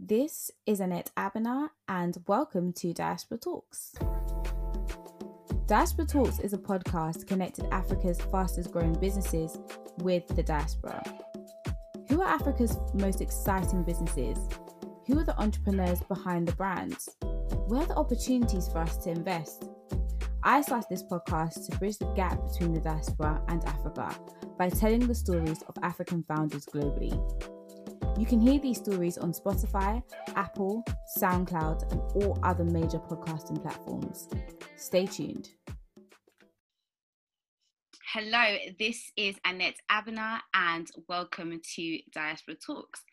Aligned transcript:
This 0.00 0.52
is 0.64 0.78
Annette 0.78 1.10
Abena, 1.16 1.70
and 1.88 2.16
welcome 2.28 2.72
to 2.74 2.92
Diaspora 2.92 3.38
Talks. 3.38 3.96
Diaspora 5.66 6.06
Talks 6.06 6.38
is 6.38 6.52
a 6.52 6.58
podcast 6.58 7.26
connecting 7.26 7.66
Africa's 7.72 8.20
fastest 8.20 8.70
growing 8.70 8.92
businesses 8.92 9.58
with 9.98 10.24
the 10.28 10.42
diaspora. 10.44 11.02
Who 12.08 12.22
are 12.22 12.28
Africa's 12.28 12.78
most 12.94 13.20
exciting 13.20 13.82
businesses? 13.82 14.38
Who 15.08 15.18
are 15.18 15.24
the 15.24 15.36
entrepreneurs 15.36 16.00
behind 16.02 16.46
the 16.46 16.54
brands? 16.54 17.08
Where 17.66 17.80
are 17.82 17.86
the 17.86 17.96
opportunities 17.96 18.68
for 18.68 18.78
us 18.78 18.98
to 18.98 19.10
invest? 19.10 19.68
I 20.44 20.60
started 20.60 20.86
this 20.88 21.02
podcast 21.02 21.68
to 21.68 21.76
bridge 21.78 21.98
the 21.98 22.06
gap 22.14 22.38
between 22.46 22.72
the 22.72 22.80
diaspora 22.80 23.42
and 23.48 23.64
Africa 23.64 24.14
by 24.56 24.68
telling 24.68 25.08
the 25.08 25.14
stories 25.16 25.62
of 25.62 25.76
African 25.82 26.22
founders 26.22 26.66
globally. 26.66 27.20
You 28.18 28.26
can 28.26 28.40
hear 28.40 28.58
these 28.58 28.78
stories 28.78 29.16
on 29.16 29.32
Spotify, 29.32 30.02
Apple, 30.34 30.84
SoundCloud, 31.16 31.92
and 31.92 32.00
all 32.16 32.36
other 32.42 32.64
major 32.64 32.98
podcasting 32.98 33.62
platforms. 33.62 34.26
Stay 34.74 35.06
tuned. 35.06 35.50
Hello, 38.12 38.56
this 38.76 39.12
is 39.16 39.36
Annette 39.44 39.76
Abena, 39.88 40.40
and 40.52 40.88
welcome 41.08 41.60
to 41.76 41.98
Diaspora 42.12 42.56
Talks. 42.56 43.04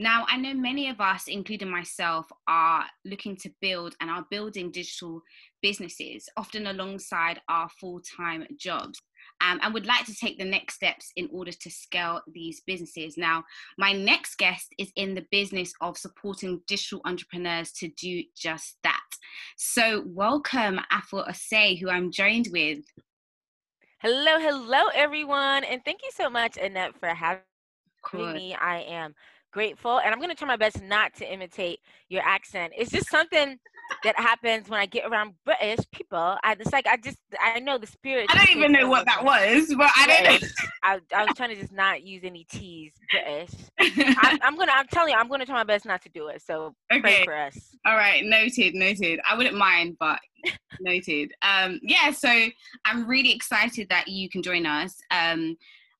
Now, 0.00 0.26
I 0.28 0.36
know 0.36 0.54
many 0.54 0.88
of 0.88 1.00
us, 1.00 1.28
including 1.28 1.70
myself, 1.70 2.26
are 2.48 2.86
looking 3.04 3.36
to 3.36 3.52
build 3.60 3.94
and 4.00 4.10
are 4.10 4.26
building 4.32 4.72
digital 4.72 5.22
businesses, 5.62 6.28
often 6.36 6.66
alongside 6.66 7.40
our 7.48 7.68
full 7.80 8.00
time 8.18 8.48
jobs 8.58 9.00
um, 9.40 9.58
and 9.62 9.74
would 9.74 9.86
like 9.86 10.04
to 10.06 10.14
take 10.14 10.38
the 10.38 10.44
next 10.44 10.74
steps 10.74 11.10
in 11.16 11.28
order 11.32 11.52
to 11.52 11.70
scale 11.70 12.20
these 12.32 12.60
businesses. 12.66 13.16
Now, 13.16 13.44
my 13.78 13.92
next 13.92 14.36
guest 14.36 14.74
is 14.78 14.92
in 14.96 15.14
the 15.14 15.26
business 15.30 15.72
of 15.80 15.96
supporting 15.96 16.60
digital 16.66 17.00
entrepreneurs 17.04 17.72
to 17.72 17.88
do 17.88 18.22
just 18.36 18.76
that. 18.82 19.00
So, 19.56 20.04
welcome, 20.06 20.80
Afua 20.92 21.28
Osei, 21.28 21.80
who 21.80 21.88
I'm 21.88 22.10
joined 22.10 22.48
with. 22.52 22.80
Hello, 24.00 24.38
hello, 24.38 24.88
everyone. 24.94 25.64
And 25.64 25.84
thank 25.84 26.00
you 26.02 26.10
so 26.12 26.30
much, 26.30 26.56
Annette, 26.56 26.98
for 26.98 27.08
having 27.08 27.42
me. 28.14 28.54
I 28.54 28.80
am 28.88 29.14
grateful. 29.52 29.98
And 30.00 30.12
I'm 30.12 30.18
going 30.18 30.30
to 30.30 30.34
try 30.34 30.48
my 30.48 30.56
best 30.56 30.82
not 30.82 31.14
to 31.16 31.30
imitate 31.30 31.80
your 32.08 32.22
accent. 32.24 32.72
It's 32.76 32.90
just 32.90 33.10
something 33.10 33.58
that 34.04 34.18
happens 34.18 34.68
when 34.68 34.80
I 34.80 34.86
get 34.86 35.06
around 35.06 35.34
British 35.44 35.84
people. 35.92 36.36
I 36.42 36.56
it's 36.58 36.72
like 36.72 36.86
I 36.86 36.96
just 36.96 37.18
I 37.40 37.60
know 37.60 37.78
the 37.78 37.86
spirit. 37.86 38.26
I 38.30 38.38
don't 38.38 38.56
even 38.56 38.72
know 38.72 38.88
what 38.88 39.06
that 39.06 39.24
was, 39.24 39.74
but 39.76 39.90
I 39.96 40.06
didn't. 40.06 40.52
I, 40.82 40.98
I 41.14 41.24
was 41.24 41.34
trying 41.36 41.50
to 41.50 41.56
just 41.56 41.72
not 41.72 42.02
use 42.02 42.22
any 42.24 42.44
T's 42.44 42.92
British. 43.10 43.50
I, 43.80 44.38
am 44.42 44.56
gonna 44.56 44.72
I'm 44.72 44.86
telling 44.88 45.12
you 45.12 45.18
I'm 45.18 45.28
gonna 45.28 45.46
try 45.46 45.54
my 45.54 45.64
best 45.64 45.86
not 45.86 46.02
to 46.02 46.08
do 46.08 46.28
it. 46.28 46.42
So 46.42 46.74
okay. 46.92 47.00
pray 47.00 47.24
for 47.24 47.34
us. 47.34 47.76
All 47.86 47.96
right, 47.96 48.24
noted, 48.24 48.74
noted. 48.74 49.20
I 49.28 49.36
wouldn't 49.36 49.56
mind, 49.56 49.96
but 49.98 50.20
noted. 50.80 51.32
Um, 51.42 51.80
yeah, 51.82 52.10
so 52.10 52.28
I'm 52.84 53.06
really 53.06 53.32
excited 53.32 53.88
that 53.90 54.08
you 54.08 54.28
can 54.28 54.42
join 54.42 54.66
us. 54.66 54.96
Um, 55.10 55.56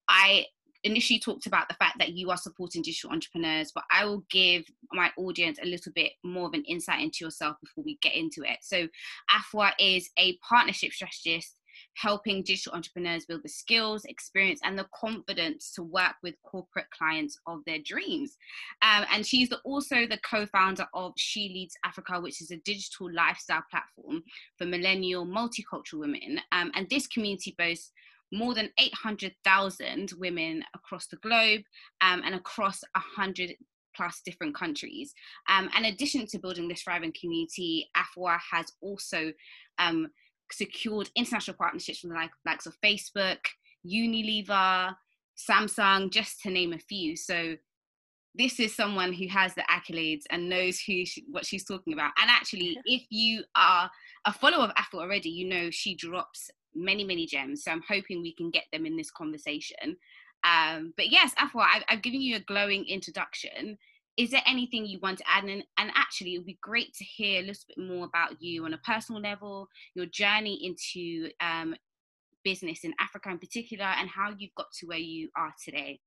I 0.09 0.47
initially 0.85 1.21
talked 1.21 1.47
about 1.47 1.69
the 1.69 1.75
fact 1.75 1.99
that 1.99 2.13
you 2.13 2.31
are 2.31 2.37
supporting 2.37 2.83
digital 2.83 3.11
entrepreneurs, 3.11 3.73
but 3.75 3.85
I 3.91 4.05
will 4.05 4.25
give 4.31 4.65
my 4.93 5.11
audience 5.17 5.59
a 5.63 5.67
little 5.67 5.93
bit 5.93 6.13
more 6.25 6.47
of 6.47 6.55
an 6.55 6.65
insight 6.65 7.03
into 7.03 7.25
yourself 7.25 7.57
before 7.61 7.85
we 7.85 7.99
get 8.03 8.15
into 8.15 8.43
it. 8.43 8.59
So, 8.63 8.89
Afua 9.31 9.73
is 9.79 10.11
a 10.19 10.39
partnership 10.39 10.93
strategist 10.93 11.57
helping 11.95 12.43
digital 12.43 12.73
entrepreneurs 12.73 13.27
build 13.27 13.43
the 13.43 13.49
skills, 13.49 14.05
experience, 14.05 14.61
and 14.65 14.79
the 14.79 14.87
confidence 14.95 15.73
to 15.73 15.83
work 15.83 16.15
with 16.23 16.35
corporate 16.43 16.91
clients 16.97 17.39
of 17.47 17.61
their 17.67 17.79
dreams. 17.85 18.37
Um, 18.83 19.05
and 19.13 19.27
she's 19.27 19.49
the, 19.49 19.59
also 19.65 20.07
the 20.07 20.21
co 20.29 20.47
founder 20.47 20.87
of 20.95 21.13
She 21.17 21.51
Leads 21.55 21.77
Africa, 21.85 22.21
which 22.21 22.41
is 22.41 22.51
a 22.51 22.57
digital 22.59 23.13
lifestyle 23.13 23.65
platform 23.71 24.23
for 24.57 24.67
millennial 24.67 25.27
multicultural 25.27 26.01
women. 26.01 26.41
Um, 26.53 26.71
and 26.75 26.89
this 26.89 27.07
community 27.07 27.55
boasts 27.59 27.93
more 28.33 28.55
than 28.55 28.71
800,000 28.79 30.13
women 30.19 30.63
across 30.75 31.07
the 31.07 31.17
globe 31.17 31.63
um, 32.01 32.23
and 32.25 32.35
across 32.35 32.81
100 32.95 33.55
plus 33.95 34.23
different 34.25 34.55
countries. 34.55 35.13
Um, 35.49 35.69
in 35.77 35.87
addition 35.87 36.27
to 36.27 36.39
building 36.39 36.69
this 36.69 36.83
thriving 36.83 37.13
community, 37.19 37.91
Afua 37.97 38.39
has 38.51 38.67
also 38.81 39.33
um, 39.79 40.09
secured 40.53 41.11
international 41.17 41.57
partnerships 41.57 42.01
from 42.01 42.11
the 42.11 42.29
likes 42.47 42.67
of 42.67 42.77
Facebook, 42.85 43.39
Unilever, 43.87 44.95
Samsung, 45.37 46.13
just 46.13 46.41
to 46.43 46.51
name 46.51 46.73
a 46.73 46.79
few. 46.79 47.17
So 47.17 47.57
this 48.35 48.61
is 48.61 48.75
someone 48.75 49.13
who 49.13 49.27
has 49.29 49.55
the 49.55 49.65
accolades 49.71 50.23
and 50.31 50.49
knows 50.49 50.81
who 50.81 51.05
she, 51.05 51.25
what 51.31 51.47
she's 51.47 51.65
talking 51.65 51.93
about. 51.93 52.13
And 52.21 52.31
actually, 52.31 52.79
if 52.85 53.03
you 53.11 53.43
are 53.57 53.91
a 54.25 54.33
follower 54.33 54.65
of 54.65 54.75
Afua 54.75 55.01
already, 55.01 55.31
you 55.31 55.49
know 55.49 55.71
she 55.71 55.95
drops 55.97 56.51
many, 56.75 57.05
many 57.05 57.27
gems. 57.27 57.65
So 57.65 57.71
I'm 57.71 57.83
hoping 57.89 58.23
we 58.23 58.35
can 58.35 58.51
get 58.51 58.65
them 58.73 58.87
in 58.87 58.97
this 58.97 59.11
conversation. 59.11 59.97
Um, 60.45 60.95
but 60.97 61.11
yes, 61.11 61.35
Afua, 61.35 61.67
I've, 61.75 61.83
I've, 61.89 62.03
given 62.03 62.21
you 62.21 62.37
a 62.37 62.41
glowing 62.41 62.87
introduction. 62.87 63.77
Is 64.17 64.31
there 64.31 64.43
anything 64.47 64.87
you 64.87 64.99
want 65.03 65.19
to 65.19 65.25
add? 65.29 65.45
And, 65.45 65.63
and 65.79 65.91
actually, 65.95 66.35
it 66.35 66.39
would 66.39 66.47
be 66.47 66.59
great 66.63 66.95
to 66.95 67.05
hear 67.05 67.41
a 67.41 67.47
little 67.47 67.63
bit 67.69 67.79
more 67.79 68.07
about 68.07 68.41
you 68.41 68.65
on 68.65 68.75
a 68.75 68.79
personal 68.79 69.21
level, 69.21 69.69
your 69.95 70.07
journey 70.07 70.67
into 70.67 71.31
um, 71.41 71.75
business 72.43 72.85
in 72.85 72.95
Africa 72.99 73.31
in 73.31 73.39
particular, 73.39 73.85
and 73.85 74.09
how 74.09 74.35
you've 74.39 74.55
got 74.57 74.73
to 74.81 74.87
where 74.87 74.99
you 74.99 75.29
are 75.37 75.53
today. 75.63 76.01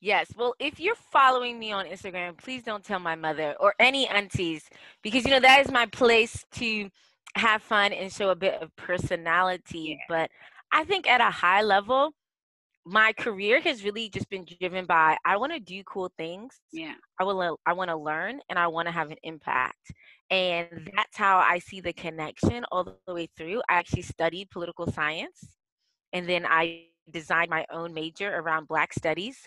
Yes. 0.00 0.28
Well, 0.36 0.54
if 0.58 0.78
you're 0.78 0.94
following 0.94 1.58
me 1.58 1.72
on 1.72 1.86
Instagram, 1.86 2.36
please 2.36 2.62
don't 2.62 2.84
tell 2.84 3.00
my 3.00 3.14
mother 3.14 3.54
or 3.58 3.74
any 3.78 4.06
aunties 4.06 4.68
because, 5.02 5.24
you 5.24 5.30
know, 5.30 5.40
that 5.40 5.60
is 5.64 5.70
my 5.70 5.86
place 5.86 6.44
to 6.52 6.90
have 7.34 7.62
fun 7.62 7.92
and 7.92 8.12
show 8.12 8.30
a 8.30 8.36
bit 8.36 8.60
of 8.62 8.74
personality. 8.76 9.98
Yeah. 9.98 10.04
But 10.08 10.30
I 10.72 10.84
think 10.84 11.08
at 11.08 11.20
a 11.20 11.30
high 11.30 11.62
level, 11.62 12.12
my 12.84 13.12
career 13.12 13.60
has 13.60 13.84
really 13.84 14.08
just 14.08 14.30
been 14.30 14.46
driven 14.60 14.86
by 14.86 15.16
I 15.24 15.36
want 15.36 15.52
to 15.52 15.60
do 15.60 15.82
cool 15.84 16.12
things. 16.16 16.60
Yeah. 16.72 16.94
I 17.20 17.24
will 17.24 17.58
I 17.66 17.72
want 17.72 17.90
to 17.90 17.96
learn 17.96 18.40
and 18.48 18.58
I 18.58 18.68
want 18.68 18.86
to 18.86 18.92
have 18.92 19.10
an 19.10 19.16
impact. 19.24 19.92
And 20.30 20.90
that's 20.96 21.16
how 21.16 21.38
I 21.38 21.58
see 21.58 21.80
the 21.80 21.92
connection 21.92 22.64
all 22.70 22.84
the 22.84 23.14
way 23.14 23.28
through. 23.36 23.60
I 23.68 23.74
actually 23.74 24.02
studied 24.02 24.50
political 24.50 24.90
science 24.90 25.56
and 26.12 26.28
then 26.28 26.46
I 26.46 26.86
designed 27.10 27.50
my 27.50 27.66
own 27.72 27.92
major 27.92 28.34
around 28.36 28.68
black 28.68 28.92
studies 28.92 29.38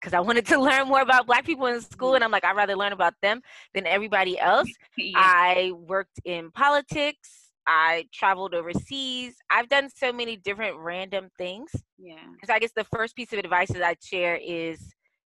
because 0.00 0.14
I 0.14 0.20
wanted 0.20 0.46
to 0.46 0.58
learn 0.60 0.88
more 0.88 1.00
about 1.00 1.26
black 1.26 1.44
people 1.44 1.66
in 1.66 1.80
school 1.80 2.14
and 2.14 2.24
I'm 2.24 2.30
like 2.30 2.44
I'd 2.44 2.56
rather 2.56 2.76
learn 2.76 2.92
about 2.92 3.14
them 3.22 3.42
than 3.74 3.86
everybody 3.86 4.38
else. 4.38 4.70
yeah. 4.96 5.12
I 5.16 5.72
worked 5.74 6.20
in 6.24 6.50
politics. 6.50 7.52
I 7.66 8.06
traveled 8.14 8.54
overseas. 8.54 9.36
I've 9.50 9.68
done 9.68 9.90
so 9.94 10.10
many 10.10 10.36
different 10.36 10.78
random 10.78 11.28
things. 11.36 11.70
Yeah. 11.98 12.16
So 12.46 12.54
I 12.54 12.58
guess 12.58 12.72
the 12.74 12.84
first 12.84 13.14
piece 13.14 13.32
of 13.34 13.38
advice 13.38 13.68
that 13.68 13.82
I'd 13.82 14.02
share 14.02 14.36
is 14.36 14.80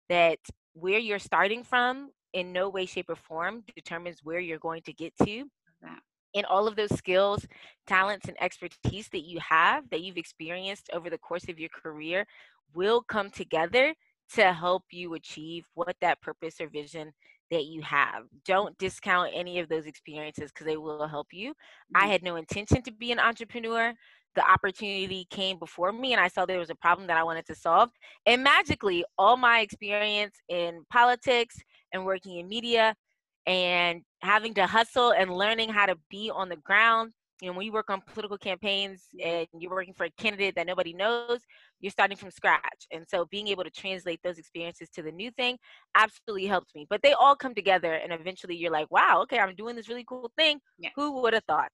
that 0.08 0.38
where 0.74 1.00
you're 1.00 1.18
starting 1.18 1.64
from 1.64 2.10
in 2.32 2.52
no 2.52 2.68
way, 2.68 2.86
shape, 2.86 3.08
or 3.08 3.16
form 3.16 3.64
determines 3.74 4.20
where 4.22 4.38
you're 4.38 4.58
going 4.58 4.82
to 4.82 4.92
get 4.92 5.12
to. 5.24 5.44
And 6.34 6.44
all 6.44 6.68
of 6.68 6.76
those 6.76 6.94
skills, 6.94 7.46
talents, 7.86 8.28
and 8.28 8.36
expertise 8.40 9.08
that 9.12 9.24
you 9.24 9.40
have, 9.40 9.88
that 9.90 10.02
you've 10.02 10.18
experienced 10.18 10.90
over 10.92 11.08
the 11.08 11.18
course 11.18 11.48
of 11.48 11.58
your 11.58 11.70
career, 11.70 12.26
will 12.74 13.02
come 13.02 13.30
together 13.30 13.94
to 14.34 14.53
help 14.53 14.84
you 14.91 15.15
achieve 15.15 15.65
what 15.75 15.97
that 16.00 16.21
purpose 16.21 16.61
or 16.61 16.69
vision 16.69 17.12
that 17.50 17.65
you 17.65 17.83
have. 17.83 18.25
Don't 18.44 18.77
discount 18.78 19.31
any 19.34 19.59
of 19.59 19.69
those 19.69 19.87
experiences 19.87 20.50
because 20.50 20.66
they 20.66 20.77
will 20.77 21.06
help 21.09 21.28
you. 21.33 21.50
Mm-hmm. 21.50 22.05
I 22.05 22.06
had 22.06 22.22
no 22.22 22.37
intention 22.37 22.83
to 22.83 22.93
be 22.93 23.12
an 23.12 23.19
entrepreneur. 23.19 23.94
The 24.34 24.50
opportunity 24.50 25.27
came 25.31 25.59
before 25.59 25.93
me, 25.93 26.12
and 26.12 26.21
I 26.21 26.28
saw 26.28 26.47
there 26.47 26.59
was 26.59 26.71
a 26.71 26.75
problem 26.77 27.06
that 27.09 27.16
I 27.16 27.25
wanted 27.25 27.47
to 27.47 27.55
solve. 27.55 27.91
And 28.27 28.44
magically, 28.44 29.05
all 29.16 29.37
my 29.37 29.61
experience 29.61 30.37
in 30.49 30.84
politics 30.93 31.56
and 31.93 32.05
working 32.05 32.39
in 32.39 32.49
media 32.49 32.95
and 33.47 34.03
having 34.21 34.53
to 34.54 34.66
hustle 34.66 35.13
and 35.13 35.34
learning 35.34 35.71
how 35.71 35.86
to 35.86 35.97
be 36.10 36.31
on 36.31 36.51
the 36.51 36.57
ground 36.57 37.13
you 37.40 37.48
know 37.48 37.56
when 37.56 37.66
you 37.66 37.72
work 37.72 37.90
on 37.90 38.00
political 38.12 38.38
campaigns 38.38 39.04
mm-hmm. 39.14 39.28
and 39.28 39.62
you're 39.62 39.70
working 39.70 39.94
for 39.94 40.04
a 40.04 40.10
candidate 40.10 40.54
that 40.56 40.66
nobody 40.66 40.92
knows 40.92 41.40
you're 41.80 41.90
starting 41.90 42.16
from 42.16 42.30
scratch. 42.30 42.86
And 42.92 43.04
so 43.08 43.26
being 43.30 43.48
able 43.48 43.64
to 43.64 43.70
translate 43.70 44.20
those 44.24 44.38
experiences 44.38 44.88
to 44.94 45.02
the 45.02 45.12
new 45.12 45.30
thing 45.30 45.58
absolutely 45.96 46.46
helped 46.46 46.74
me. 46.74 46.86
But 46.90 47.02
they 47.02 47.12
all 47.12 47.36
come 47.36 47.54
together 47.54 47.94
and 47.94 48.12
eventually 48.12 48.56
you're 48.56 48.72
like 48.72 48.90
wow 48.90 49.20
okay 49.22 49.38
i'm 49.38 49.54
doing 49.54 49.76
this 49.76 49.88
really 49.88 50.04
cool 50.08 50.30
thing. 50.36 50.60
Yeah. 50.78 50.90
who 50.96 51.20
would 51.22 51.34
have 51.34 51.44
thought 51.44 51.72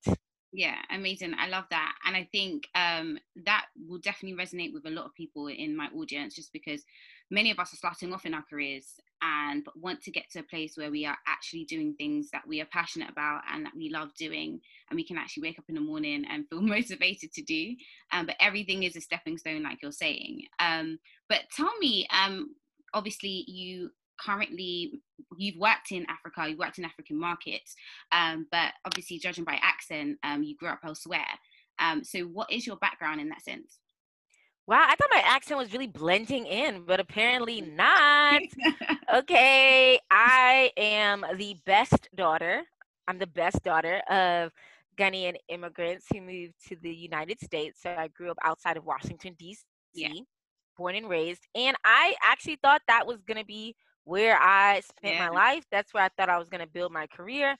yeah 0.55 0.77
amazing 0.91 1.35
i 1.37 1.49
love 1.49 1.65
that 1.71 1.95
and 2.06 2.15
i 2.15 2.27
think 2.31 2.69
um, 2.77 3.19
that 3.45 3.67
will 3.89 3.99
definitely 3.99 4.39
resonate 4.39 4.73
with 4.73 4.87
a 4.87 4.91
lot 4.91 5.05
of 5.05 5.15
people 5.15 5.49
in 5.49 5.77
my 5.77 5.89
audience 5.97 6.37
just 6.37 6.53
because 6.53 6.85
many 7.31 7.51
of 7.51 7.59
us 7.59 7.73
are 7.73 7.77
starting 7.77 8.12
off 8.12 8.25
in 8.25 8.35
our 8.35 8.45
careers 8.49 9.01
and 9.21 9.67
want 9.75 10.01
to 10.01 10.12
get 10.12 10.31
to 10.31 10.39
a 10.39 10.45
place 10.45 10.77
where 10.77 10.93
we 10.93 11.05
are 11.05 11.17
actually 11.27 11.65
doing 11.65 11.95
things 11.95 12.31
that 12.31 12.47
we 12.47 12.61
are 12.61 12.67
passionate 12.67 13.11
about 13.11 13.41
and 13.53 13.67
that 13.67 13.75
we 13.75 13.89
love 13.91 14.15
doing 14.15 14.61
and 14.91 14.97
we 14.97 15.05
can 15.05 15.17
actually 15.19 15.43
wake 15.43 15.59
up 15.59 15.65
in 15.69 15.75
the 15.75 15.81
morning 15.81 16.25
and 16.31 16.49
feel 16.49 16.61
motivated 16.62 17.33
to 17.33 17.43
do 17.43 17.75
um, 18.12 18.25
but 18.25 18.37
everything 18.39 18.85
is 18.85 18.95
a 18.95 19.00
stepping 19.00 19.37
stone 19.37 19.65
like 19.65 19.83
you're 19.83 19.91
saying 19.91 20.43
um, 20.61 20.99
but 21.29 21.41
tell 21.57 21.73
me 21.81 22.07
um, 22.11 22.55
obviously 22.93 23.45
you 23.49 23.91
currently 24.20 25.00
you've 25.37 25.56
worked 25.56 25.93
in 25.93 26.06
Africa, 26.08 26.49
you've 26.49 26.58
worked 26.58 26.78
in 26.78 26.84
African 26.84 27.19
markets, 27.19 27.75
um, 28.12 28.46
but 28.50 28.72
obviously 28.84 29.19
judging 29.19 29.44
by 29.44 29.58
accent, 29.62 30.19
um, 30.22 30.43
you 30.43 30.56
grew 30.56 30.69
up 30.69 30.81
elsewhere. 30.84 31.26
Um, 31.78 32.05
so 32.05 32.20
what 32.20 32.50
is 32.52 32.66
your 32.66 32.76
background 32.76 33.20
in 33.20 33.28
that 33.31 33.43
sense? 33.43 33.78
Wow, 34.66 34.84
I 34.87 34.96
thought 34.96 35.11
my 35.12 35.22
accent 35.25 35.58
was 35.58 35.72
really 35.72 35.87
blending 35.87 36.46
in, 36.46 36.84
but 36.87 36.99
apparently 36.99 37.61
not. 37.76 38.40
okay, 39.14 39.99
I 40.11 40.70
am 40.76 41.25
the 41.37 41.56
best 41.66 42.08
daughter. 42.14 42.62
I'm 43.06 43.19
the 43.19 43.26
best 43.26 43.62
daughter 43.62 43.99
of 44.11 44.52
Ghanaian 44.96 45.34
immigrants 45.49 46.06
who 46.12 46.22
moved 46.22 46.55
to 46.69 46.76
the 46.76 46.94
United 46.94 47.40
States. 47.40 47.82
So 47.82 47.90
I 47.90 48.08
grew 48.08 48.31
up 48.31 48.38
outside 48.43 48.78
of 48.78 48.87
Washington, 48.87 49.34
D.C., 49.38 49.62
yeah. 49.93 50.08
born 50.78 50.94
and 50.94 51.11
raised. 51.11 51.43
And 51.55 51.76
I 51.84 52.14
actually 52.22 52.56
thought 52.62 52.81
that 52.88 53.06
was 53.06 53.20
going 53.22 53.38
to 53.38 53.44
be 53.44 53.76
where 54.05 54.39
I 54.39 54.81
spent 54.81 55.17
yeah. 55.17 55.29
my 55.29 55.35
life. 55.35 55.65
That's 55.71 55.93
where 55.93 56.05
I 56.05 56.09
thought 56.17 56.29
I 56.29 56.39
was 56.39 56.49
going 56.49 56.61
to 56.61 56.71
build 56.71 56.93
my 56.93 57.06
career. 57.06 57.56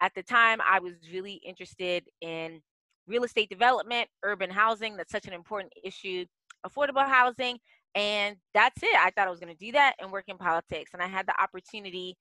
At 0.00 0.14
the 0.14 0.22
time, 0.22 0.60
I 0.68 0.78
was 0.78 0.94
really 1.12 1.40
interested 1.44 2.04
in 2.20 2.60
real 3.06 3.24
estate 3.24 3.48
development, 3.48 4.08
urban 4.22 4.50
housing. 4.50 4.96
That's 4.96 5.10
such 5.10 5.26
an 5.26 5.32
important 5.32 5.72
issue, 5.82 6.24
affordable 6.66 7.06
housing. 7.06 7.58
And 7.94 8.36
that's 8.54 8.82
it. 8.82 8.94
I 8.94 9.10
thought 9.10 9.26
I 9.26 9.30
was 9.30 9.40
going 9.40 9.54
to 9.54 9.64
do 9.64 9.72
that 9.72 9.94
and 9.98 10.12
work 10.12 10.24
in 10.28 10.38
politics. 10.38 10.90
And 10.92 11.02
I 11.02 11.06
had 11.06 11.26
the 11.26 11.40
opportunity 11.40 12.16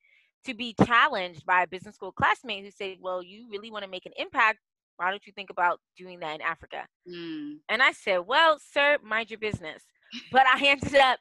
to 0.46 0.54
be 0.54 0.74
challenged 0.86 1.46
by 1.46 1.64
a 1.64 1.68
business 1.68 1.96
school 1.96 2.12
classmate 2.12 2.64
who 2.64 2.72
said, 2.72 2.98
Well, 3.02 3.22
you 3.22 3.48
really 3.52 3.70
want 3.70 3.84
to 3.84 3.92
make 3.92 4.06
an 4.06 4.14
impact. 4.18 4.60
Why 4.96 5.12
don't 5.12 5.26
you 5.28 5.34
think 5.34 5.50
about 5.50 5.80
doing 5.96 6.20
that 6.22 6.36
in 6.36 6.42
Africa? 6.42 6.88
Mm. 7.08 7.58
And 7.70 7.84
I 7.84 7.92
said, 7.92 8.20
Well, 8.26 8.58
sir, 8.74 8.98
mind 9.04 9.30
your 9.30 9.40
business. 9.40 9.84
But 10.32 10.48
I 10.48 10.62
ended 10.66 10.96
up 10.96 11.20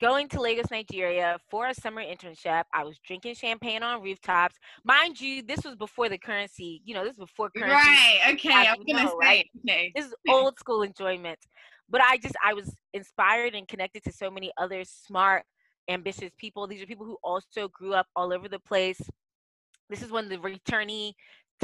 going 0.00 0.28
to 0.28 0.40
Lagos, 0.40 0.70
Nigeria 0.70 1.38
for 1.48 1.68
a 1.68 1.74
summer 1.74 2.02
internship. 2.02 2.64
I 2.72 2.84
was 2.84 2.98
drinking 3.06 3.34
champagne 3.34 3.82
on 3.82 4.02
rooftops. 4.02 4.56
Mind 4.84 5.20
you, 5.20 5.42
this 5.42 5.64
was 5.64 5.76
before 5.76 6.08
the 6.08 6.18
currency, 6.18 6.82
you 6.84 6.94
know, 6.94 7.04
this 7.04 7.16
was 7.16 7.28
before 7.28 7.50
currency. 7.56 7.74
Right, 7.74 8.20
okay. 8.34 8.52
I 8.52 8.74
was 8.76 8.84
gonna 8.86 9.04
know, 9.04 9.10
say, 9.20 9.26
right? 9.26 9.50
okay. 9.64 9.92
This 9.94 10.06
is 10.06 10.14
old 10.28 10.58
school 10.58 10.82
enjoyment. 10.82 11.38
But 11.88 12.00
I 12.00 12.18
just 12.18 12.34
I 12.44 12.52
was 12.54 12.74
inspired 12.92 13.54
and 13.54 13.66
connected 13.68 14.02
to 14.04 14.12
so 14.12 14.30
many 14.30 14.50
other 14.58 14.82
smart, 14.84 15.44
ambitious 15.88 16.32
people. 16.36 16.66
These 16.66 16.82
are 16.82 16.86
people 16.86 17.06
who 17.06 17.18
also 17.22 17.68
grew 17.68 17.94
up 17.94 18.06
all 18.16 18.32
over 18.32 18.48
the 18.48 18.58
place. 18.58 19.00
This 19.88 20.02
is 20.02 20.10
when 20.10 20.28
the 20.28 20.38
returnee 20.38 21.12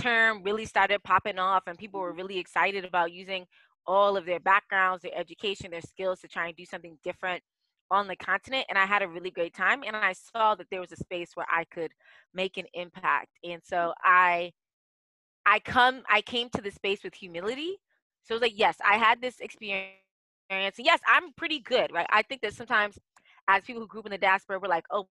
term 0.00 0.42
really 0.42 0.64
started 0.64 1.02
popping 1.02 1.38
off 1.38 1.64
and 1.66 1.76
people 1.76 2.00
were 2.00 2.12
really 2.12 2.38
excited 2.38 2.84
about 2.84 3.12
using 3.12 3.44
all 3.84 4.16
of 4.16 4.24
their 4.24 4.40
backgrounds, 4.40 5.02
their 5.02 5.14
education, 5.14 5.72
their 5.72 5.82
skills 5.82 6.20
to 6.20 6.28
try 6.28 6.46
and 6.46 6.56
do 6.56 6.64
something 6.64 6.96
different 7.02 7.42
on 7.90 8.08
the 8.08 8.16
continent 8.16 8.66
and 8.68 8.78
I 8.78 8.86
had 8.86 9.02
a 9.02 9.08
really 9.08 9.30
great 9.30 9.54
time 9.54 9.82
and 9.86 9.94
I 9.96 10.14
saw 10.14 10.54
that 10.54 10.66
there 10.70 10.80
was 10.80 10.92
a 10.92 10.96
space 10.96 11.32
where 11.34 11.46
I 11.50 11.64
could 11.64 11.92
make 12.34 12.56
an 12.56 12.66
impact. 12.74 13.28
And 13.44 13.60
so 13.64 13.92
I 14.02 14.52
I 15.44 15.58
come 15.60 16.02
I 16.08 16.22
came 16.22 16.48
to 16.50 16.62
the 16.62 16.70
space 16.70 17.02
with 17.04 17.14
humility. 17.14 17.78
So 18.22 18.34
it 18.34 18.36
was 18.36 18.42
like, 18.42 18.58
yes, 18.58 18.76
I 18.84 18.96
had 18.96 19.20
this 19.20 19.40
experience. 19.40 19.92
Yes, 20.78 21.00
I'm 21.06 21.32
pretty 21.32 21.60
good, 21.60 21.92
right? 21.92 22.06
I 22.10 22.22
think 22.22 22.40
that 22.42 22.54
sometimes 22.54 22.98
as 23.48 23.62
people 23.64 23.82
who 23.82 23.88
grew 23.88 24.00
up 24.00 24.06
in 24.06 24.12
the 24.12 24.18
diaspora, 24.18 24.60
we're 24.60 24.68
like, 24.68 24.86
oh, 24.90 25.08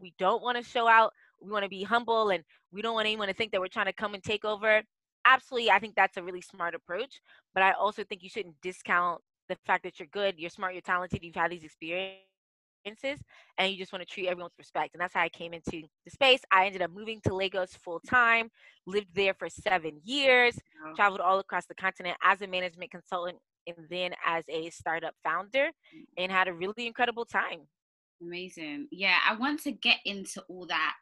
we 0.00 0.12
don't 0.18 0.42
want 0.42 0.56
to 0.56 0.62
show 0.64 0.88
out. 0.88 1.12
We 1.40 1.50
want 1.50 1.64
to 1.64 1.68
be 1.68 1.82
humble 1.82 2.30
and 2.30 2.44
we 2.72 2.82
don't 2.82 2.94
want 2.94 3.06
anyone 3.06 3.28
to 3.28 3.34
think 3.34 3.52
that 3.52 3.60
we're 3.60 3.68
trying 3.68 3.86
to 3.86 3.92
come 3.92 4.14
and 4.14 4.22
take 4.22 4.44
over. 4.44 4.82
Absolutely, 5.24 5.70
I 5.70 5.78
think 5.78 5.94
that's 5.94 6.16
a 6.16 6.22
really 6.22 6.40
smart 6.40 6.74
approach. 6.74 7.20
But 7.54 7.62
I 7.62 7.72
also 7.72 8.02
think 8.04 8.22
you 8.22 8.28
shouldn't 8.28 8.60
discount 8.62 9.20
the 9.48 9.56
fact 9.66 9.84
that 9.84 9.98
you're 9.98 10.08
good, 10.12 10.34
you're 10.38 10.50
smart, 10.50 10.74
you're 10.74 10.82
talented, 10.82 11.22
you've 11.22 11.34
had 11.34 11.50
these 11.50 11.64
experiences, 11.64 13.22
and 13.58 13.72
you 13.72 13.78
just 13.78 13.92
want 13.92 14.06
to 14.06 14.12
treat 14.12 14.28
everyone 14.28 14.46
with 14.46 14.58
respect. 14.58 14.94
And 14.94 15.00
that's 15.00 15.14
how 15.14 15.22
I 15.22 15.28
came 15.28 15.52
into 15.52 15.82
the 16.04 16.10
space. 16.10 16.40
I 16.50 16.66
ended 16.66 16.82
up 16.82 16.90
moving 16.90 17.20
to 17.24 17.34
Lagos 17.34 17.74
full 17.76 18.00
time, 18.00 18.50
lived 18.86 19.14
there 19.14 19.34
for 19.34 19.48
seven 19.48 20.00
years, 20.04 20.58
wow. 20.84 20.92
traveled 20.94 21.20
all 21.20 21.38
across 21.38 21.66
the 21.66 21.74
continent 21.74 22.16
as 22.22 22.42
a 22.42 22.46
management 22.46 22.90
consultant 22.90 23.38
and 23.66 23.76
then 23.90 24.12
as 24.26 24.44
a 24.48 24.70
startup 24.70 25.14
founder, 25.22 25.66
mm. 25.66 26.04
and 26.16 26.32
had 26.32 26.48
a 26.48 26.52
really 26.52 26.86
incredible 26.86 27.24
time. 27.24 27.60
Amazing. 28.22 28.88
Yeah, 28.90 29.16
I 29.28 29.36
want 29.36 29.62
to 29.64 29.72
get 29.72 29.98
into 30.04 30.42
all 30.48 30.66
that 30.66 30.94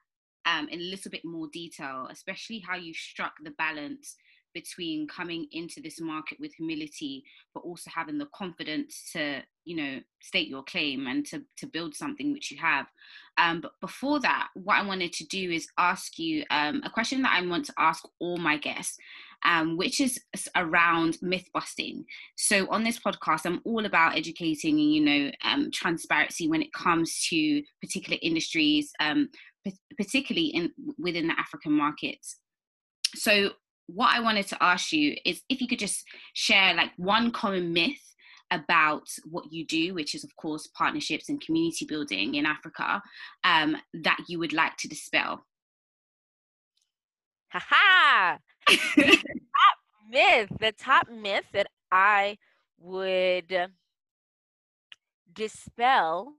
um, 0.47 0.69
in 0.69 0.81
a 0.81 0.85
little 0.85 1.11
bit 1.11 1.25
more 1.25 1.49
detail, 1.53 2.09
especially 2.11 2.59
how 2.67 2.77
you 2.77 2.93
struck 2.95 3.33
the 3.43 3.53
balance 3.53 4.17
between 4.57 5.07
coming 5.07 5.47
into 5.53 5.83
this 5.83 6.01
market 6.01 6.41
with 6.41 6.55
humility 6.55 7.23
but 7.53 7.61
also 7.61 7.91
having 7.95 8.17
the 8.17 8.29
confidence 8.35 9.11
to 9.13 9.43
you 9.67 9.77
know 9.77 10.01
state 10.23 10.49
your 10.49 10.63
claim 10.63 11.07
and 11.09 11.27
to 11.27 11.43
to 11.59 11.67
build 11.67 11.95
something 11.95 12.33
which 12.33 12.51
you 12.51 12.57
have. 12.57 12.87
Um, 13.37 13.61
but 13.61 13.73
before 13.83 14.19
that 14.21 14.49
what 14.55 14.79
i 14.79 14.83
wanted 14.83 15.13
to 15.13 15.27
do 15.27 15.51
is 15.51 15.69
ask 15.77 16.19
you 16.19 16.43
um, 16.51 16.81
a 16.85 16.91
question 16.91 17.21
that 17.23 17.37
i 17.39 17.47
want 17.47 17.67
to 17.67 17.75
ask 17.79 18.03
all 18.19 18.39
my 18.39 18.57
guests 18.57 18.97
um, 19.45 19.77
which 19.77 20.01
is 20.01 20.19
around 20.57 21.19
myth 21.21 21.49
busting. 21.53 22.07
So 22.37 22.67
on 22.71 22.83
this 22.83 22.99
podcast 22.99 23.45
i'm 23.45 23.61
all 23.65 23.85
about 23.85 24.17
educating 24.17 24.79
you 24.79 25.03
know 25.05 25.31
um, 25.45 25.71
transparency 25.71 26.49
when 26.49 26.63
it 26.63 26.73
comes 26.73 27.27
to 27.29 27.63
particular 27.83 28.19
industries 28.23 28.91
um, 29.01 29.29
particularly 29.99 30.47
in 30.47 30.73
within 30.97 31.27
the 31.29 31.39
african 31.39 31.73
markets. 31.73 32.37
So 33.15 33.51
what 33.87 34.15
I 34.15 34.21
wanted 34.21 34.47
to 34.49 34.63
ask 34.63 34.93
you 34.93 35.17
is 35.25 35.43
if 35.49 35.61
you 35.61 35.69
could 35.69 35.79
just 35.79 36.05
share 36.35 36.75
like 36.75 36.91
one 36.97 37.31
common 37.31 37.73
myth 37.73 38.01
about 38.51 39.09
what 39.25 39.53
you 39.53 39.67
do, 39.67 39.95
which 39.95 40.15
is 40.15 40.25
of 40.25 40.35
course 40.37 40.69
partnerships 40.69 41.29
and 41.29 41.41
community 41.41 41.85
building 41.85 42.35
in 42.35 42.47
Africa, 42.47 43.03
um, 43.45 43.77
that 43.95 44.19
you 44.29 44.39
would 44.39 44.53
like 44.53 44.77
to 44.79 44.89
dispel. 44.89 45.45
Ha 47.53 47.65
ha! 47.69 48.39
the 48.67 49.17
top 49.17 49.79
myth, 50.11 50.49
the 50.61 50.73
top 50.73 51.09
myth 51.11 51.45
that 51.53 51.69
I 51.91 52.39
would 52.79 53.71
dispel 55.33 56.35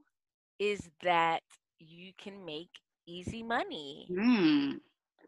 is 0.60 0.90
that 1.04 1.44
you 1.80 2.12
can 2.18 2.46
make 2.46 2.70
easy 3.08 3.44
money. 3.44 4.08
Mm. 4.12 4.80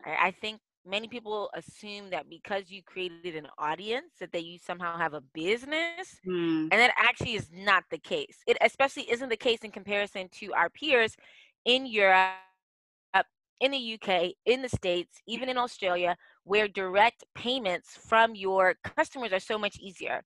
I, 0.06 0.28
I 0.28 0.32
think 0.32 0.60
many 0.86 1.08
people 1.08 1.50
assume 1.54 2.10
that 2.10 2.30
because 2.30 2.70
you 2.70 2.82
created 2.84 3.36
an 3.36 3.48
audience 3.58 4.14
that 4.20 4.32
they 4.32 4.40
you 4.40 4.58
somehow 4.58 4.98
have 4.98 5.14
a 5.14 5.22
business 5.34 6.20
mm. 6.26 6.62
and 6.62 6.72
that 6.72 6.94
actually 6.98 7.36
is 7.36 7.50
not 7.54 7.84
the 7.92 7.98
case 7.98 8.38
it 8.48 8.58
especially 8.62 9.10
isn't 9.12 9.30
the 9.30 9.38
case 9.38 9.60
in 9.64 9.72
comparison 9.72 10.28
to 10.32 10.54
our 10.54 10.70
peers 10.70 11.16
in 11.66 11.86
europe 11.86 12.34
in 13.62 13.72
the 13.72 14.00
uk 14.02 14.32
in 14.46 14.62
the 14.62 14.70
states 14.70 15.22
even 15.28 15.50
in 15.50 15.58
australia 15.58 16.16
where 16.44 16.68
direct 16.68 17.24
payments 17.36 17.98
from 18.08 18.34
your 18.36 18.76
customers 18.84 19.34
are 19.34 19.40
so 19.40 19.58
much 19.58 19.78
easier 19.80 20.24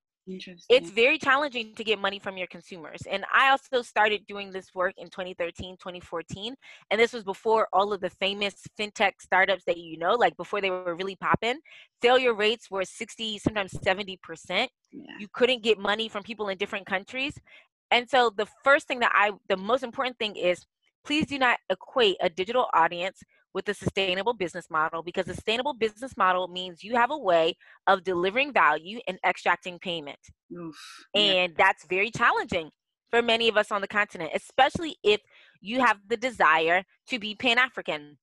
it's 0.70 0.90
very 0.90 1.18
challenging 1.18 1.74
to 1.76 1.84
get 1.84 2.00
money 2.00 2.20
from 2.20 2.38
your 2.38 2.48
consumers. 2.48 3.02
And 3.10 3.26
I 3.34 3.50
also 3.50 3.82
started 3.82 4.26
doing 4.28 4.52
this 4.52 4.74
work 4.74 4.94
in 4.98 5.10
2013, 5.10 5.76
2014. 5.78 6.56
And 6.92 7.00
this 7.00 7.14
was 7.14 7.24
before 7.24 7.68
all 7.74 7.92
of 7.92 8.02
the 8.02 8.10
famous 8.10 8.56
fintech 8.80 9.14
startups 9.20 9.64
that 9.66 9.78
you 9.78 9.98
know, 9.98 10.14
like 10.14 10.38
before 10.38 10.62
they 10.62 10.70
were 10.70 10.96
really 10.96 11.16
popping. 11.16 11.60
Failure 12.02 12.34
rates 12.34 12.72
were 12.72 12.86
60, 12.86 13.40
sometimes 13.40 13.74
70%. 13.74 14.18
Yeah. 14.50 14.68
You 15.20 15.28
couldn't 15.34 15.64
get 15.64 15.78
money 15.78 16.08
from 16.08 16.24
people 16.24 16.50
in 16.50 16.58
different 16.58 16.86
countries. 16.86 17.34
And 17.92 18.10
so 18.10 18.32
the 18.36 18.48
first 18.64 18.88
thing 18.88 19.00
that 19.00 19.12
I, 19.14 19.32
the 19.50 19.58
most 19.58 19.84
important 19.84 20.18
thing 20.18 20.36
is 20.36 20.66
please 21.06 21.26
do 21.26 21.38
not 21.38 21.60
equate 21.70 22.16
a 22.22 22.30
digital 22.30 22.68
audience 22.74 23.22
with 23.54 23.70
a 23.70 23.74
sustainable 23.74 24.34
business 24.34 24.70
model 24.70 25.04
because 25.04 25.28
a 25.28 25.34
sustainable 25.34 25.74
business 25.74 26.18
model 26.18 26.48
means 26.48 26.84
you 26.84 26.96
have 26.96 27.12
a 27.12 27.18
way 27.18 27.56
of 27.88 28.04
delivering 28.04 28.52
value 28.52 29.00
and 29.08 29.20
extracting 29.26 29.80
payment. 29.80 30.20
Oof, 30.56 30.76
and 31.14 31.54
that's 31.58 31.86
very 31.86 32.12
challenging 32.12 32.72
for 33.10 33.22
many 33.22 33.48
of 33.48 33.58
us 33.58 33.72
on 33.72 33.82
the 33.82 33.88
continent, 33.88 34.32
especially 34.34 34.98
if 35.04 35.22
you 35.62 35.80
have 35.80 35.98
the 36.10 36.18
desire 36.18 36.84
to 37.08 37.20
be 37.20 37.36
Pan 37.36 37.60
African. 37.60 38.18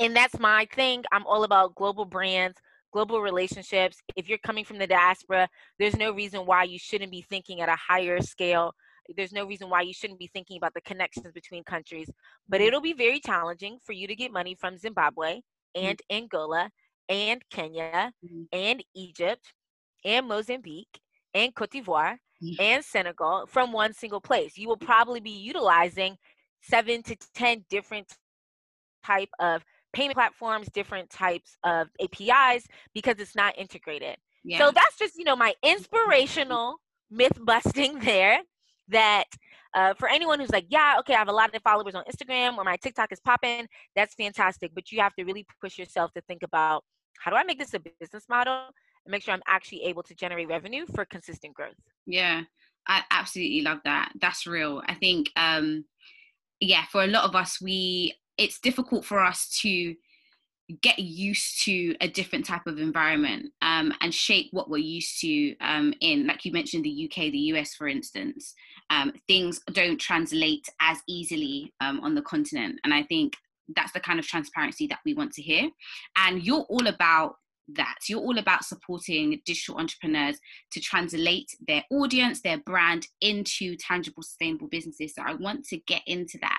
And 0.00 0.14
that's 0.14 0.38
my 0.38 0.66
thing. 0.74 1.04
I'm 1.12 1.26
all 1.26 1.44
about 1.44 1.74
global 1.76 2.04
brands, 2.04 2.58
global 2.92 3.20
relationships. 3.20 3.98
If 4.16 4.28
you're 4.28 4.38
coming 4.38 4.64
from 4.64 4.78
the 4.78 4.86
diaspora, 4.86 5.48
there's 5.78 5.96
no 5.96 6.12
reason 6.12 6.46
why 6.46 6.64
you 6.64 6.78
shouldn't 6.78 7.12
be 7.12 7.22
thinking 7.22 7.60
at 7.60 7.68
a 7.68 7.76
higher 7.76 8.20
scale 8.20 8.72
there's 9.16 9.32
no 9.32 9.46
reason 9.46 9.70
why 9.70 9.82
you 9.82 9.92
shouldn't 9.92 10.18
be 10.18 10.30
thinking 10.32 10.56
about 10.56 10.74
the 10.74 10.80
connections 10.80 11.32
between 11.32 11.64
countries. 11.64 12.10
But 12.48 12.60
it'll 12.60 12.80
be 12.80 12.92
very 12.92 13.20
challenging 13.20 13.78
for 13.84 13.92
you 13.92 14.06
to 14.06 14.14
get 14.14 14.32
money 14.32 14.54
from 14.54 14.76
Zimbabwe 14.76 15.36
mm-hmm. 15.36 15.86
and 15.86 15.98
mm-hmm. 15.98 16.16
Angola 16.16 16.70
and 17.08 17.42
Kenya 17.50 18.12
mm-hmm. 18.24 18.42
and 18.52 18.84
Egypt 18.94 19.52
and 20.04 20.26
Mozambique 20.26 21.00
and 21.34 21.54
Cote 21.54 21.70
d'Ivoire 21.70 22.18
mm-hmm. 22.42 22.60
and 22.60 22.84
Senegal 22.84 23.46
from 23.48 23.72
one 23.72 23.92
single 23.92 24.20
place. 24.20 24.56
You 24.56 24.68
will 24.68 24.76
probably 24.76 25.20
be 25.20 25.30
utilizing 25.30 26.16
seven 26.62 27.02
to 27.04 27.16
10 27.34 27.64
different 27.70 28.12
type 29.04 29.30
of 29.38 29.64
payment 29.92 30.16
platforms, 30.16 30.68
different 30.72 31.08
types 31.10 31.56
of 31.64 31.88
APIs 32.00 32.66
because 32.94 33.16
it's 33.18 33.34
not 33.34 33.56
integrated. 33.58 34.16
Yeah. 34.44 34.58
So 34.58 34.70
that's 34.70 34.96
just, 34.98 35.16
you 35.16 35.24
know, 35.24 35.36
my 35.36 35.54
inspirational 35.62 36.76
myth 37.10 37.38
busting 37.42 38.00
there 38.00 38.40
that 38.88 39.24
uh, 39.74 39.94
for 39.94 40.08
anyone 40.08 40.40
who's 40.40 40.50
like, 40.50 40.66
yeah, 40.68 40.96
okay, 41.00 41.14
I 41.14 41.18
have 41.18 41.28
a 41.28 41.32
lot 41.32 41.54
of 41.54 41.62
followers 41.62 41.94
on 41.94 42.04
Instagram 42.04 42.56
or 42.56 42.64
my 42.64 42.76
TikTok 42.76 43.12
is 43.12 43.20
popping, 43.20 43.66
that's 43.94 44.14
fantastic. 44.14 44.72
But 44.74 44.90
you 44.90 45.00
have 45.00 45.14
to 45.16 45.24
really 45.24 45.46
push 45.60 45.78
yourself 45.78 46.12
to 46.14 46.20
think 46.22 46.42
about 46.42 46.84
how 47.18 47.30
do 47.30 47.36
I 47.36 47.44
make 47.44 47.58
this 47.58 47.74
a 47.74 47.80
business 47.80 48.24
model 48.28 48.70
and 49.04 49.10
make 49.10 49.22
sure 49.22 49.34
I'm 49.34 49.42
actually 49.46 49.82
able 49.84 50.02
to 50.04 50.14
generate 50.14 50.48
revenue 50.48 50.86
for 50.94 51.04
consistent 51.04 51.54
growth. 51.54 51.74
Yeah, 52.06 52.42
I 52.86 53.02
absolutely 53.10 53.62
love 53.62 53.78
that. 53.84 54.12
That's 54.20 54.46
real. 54.46 54.82
I 54.86 54.94
think, 54.94 55.30
um, 55.36 55.84
yeah, 56.60 56.84
for 56.90 57.04
a 57.04 57.08
lot 57.08 57.24
of 57.24 57.34
us, 57.34 57.60
we 57.60 58.14
it's 58.36 58.60
difficult 58.60 59.04
for 59.04 59.18
us 59.18 59.48
to 59.62 59.94
get 60.82 60.98
used 60.98 61.64
to 61.64 61.94
a 62.00 62.08
different 62.08 62.44
type 62.44 62.66
of 62.66 62.78
environment 62.78 63.52
um, 63.62 63.92
and 64.00 64.14
shape 64.14 64.48
what 64.52 64.68
we're 64.68 64.78
used 64.78 65.20
to 65.20 65.56
um, 65.60 65.94
in, 66.00 66.26
like 66.26 66.44
you 66.44 66.52
mentioned, 66.52 66.84
the 66.84 67.10
UK, 67.10 67.32
the 67.32 67.38
US, 67.52 67.74
for 67.74 67.88
instance. 67.88 68.54
Um, 68.90 69.12
things 69.26 69.60
don't 69.72 69.98
translate 69.98 70.68
as 70.80 70.98
easily 71.06 71.72
um, 71.80 72.00
on 72.00 72.14
the 72.14 72.22
continent. 72.22 72.80
And 72.84 72.92
I 72.92 73.02
think 73.02 73.34
that's 73.74 73.92
the 73.92 74.00
kind 74.00 74.18
of 74.18 74.26
transparency 74.26 74.86
that 74.88 75.00
we 75.04 75.14
want 75.14 75.32
to 75.32 75.42
hear. 75.42 75.70
And 76.16 76.42
you're 76.42 76.66
all 76.68 76.86
about 76.86 77.36
that. 77.74 77.96
You're 78.08 78.20
all 78.20 78.38
about 78.38 78.64
supporting 78.64 79.40
digital 79.44 79.76
entrepreneurs 79.76 80.38
to 80.72 80.80
translate 80.80 81.54
their 81.66 81.84
audience, 81.90 82.40
their 82.40 82.58
brand 82.58 83.06
into 83.20 83.76
tangible, 83.76 84.22
sustainable 84.22 84.68
businesses. 84.68 85.14
So 85.14 85.22
I 85.24 85.34
want 85.34 85.64
to 85.66 85.78
get 85.78 86.02
into 86.06 86.38
that. 86.40 86.58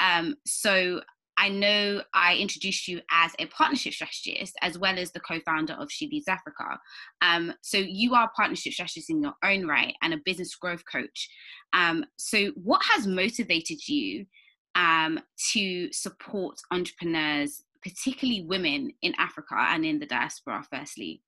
Um, 0.00 0.36
so 0.46 1.00
I 1.40 1.48
know 1.48 2.02
I 2.12 2.36
introduced 2.36 2.86
you 2.86 3.00
as 3.10 3.32
a 3.38 3.46
partnership 3.46 3.94
strategist 3.94 4.56
as 4.60 4.78
well 4.78 4.98
as 4.98 5.10
the 5.10 5.20
co-founder 5.20 5.72
of 5.72 5.90
She 5.90 6.06
Leads 6.06 6.28
Africa. 6.28 6.78
Um, 7.22 7.54
so 7.62 7.78
you 7.78 8.14
are 8.14 8.24
a 8.24 8.36
partnership 8.36 8.74
strategist 8.74 9.08
in 9.08 9.22
your 9.22 9.32
own 9.42 9.66
right 9.66 9.94
and 10.02 10.12
a 10.12 10.20
business 10.22 10.54
growth 10.54 10.82
coach. 10.84 11.30
Um, 11.72 12.04
so 12.16 12.48
what 12.56 12.82
has 12.84 13.06
motivated 13.06 13.88
you 13.88 14.26
um, 14.74 15.18
to 15.52 15.90
support 15.92 16.60
entrepreneurs, 16.70 17.64
particularly 17.82 18.44
women 18.44 18.92
in 19.00 19.14
Africa 19.16 19.54
and 19.56 19.86
in 19.86 19.98
the 19.98 20.06
diaspora? 20.06 20.62
Firstly. 20.70 21.22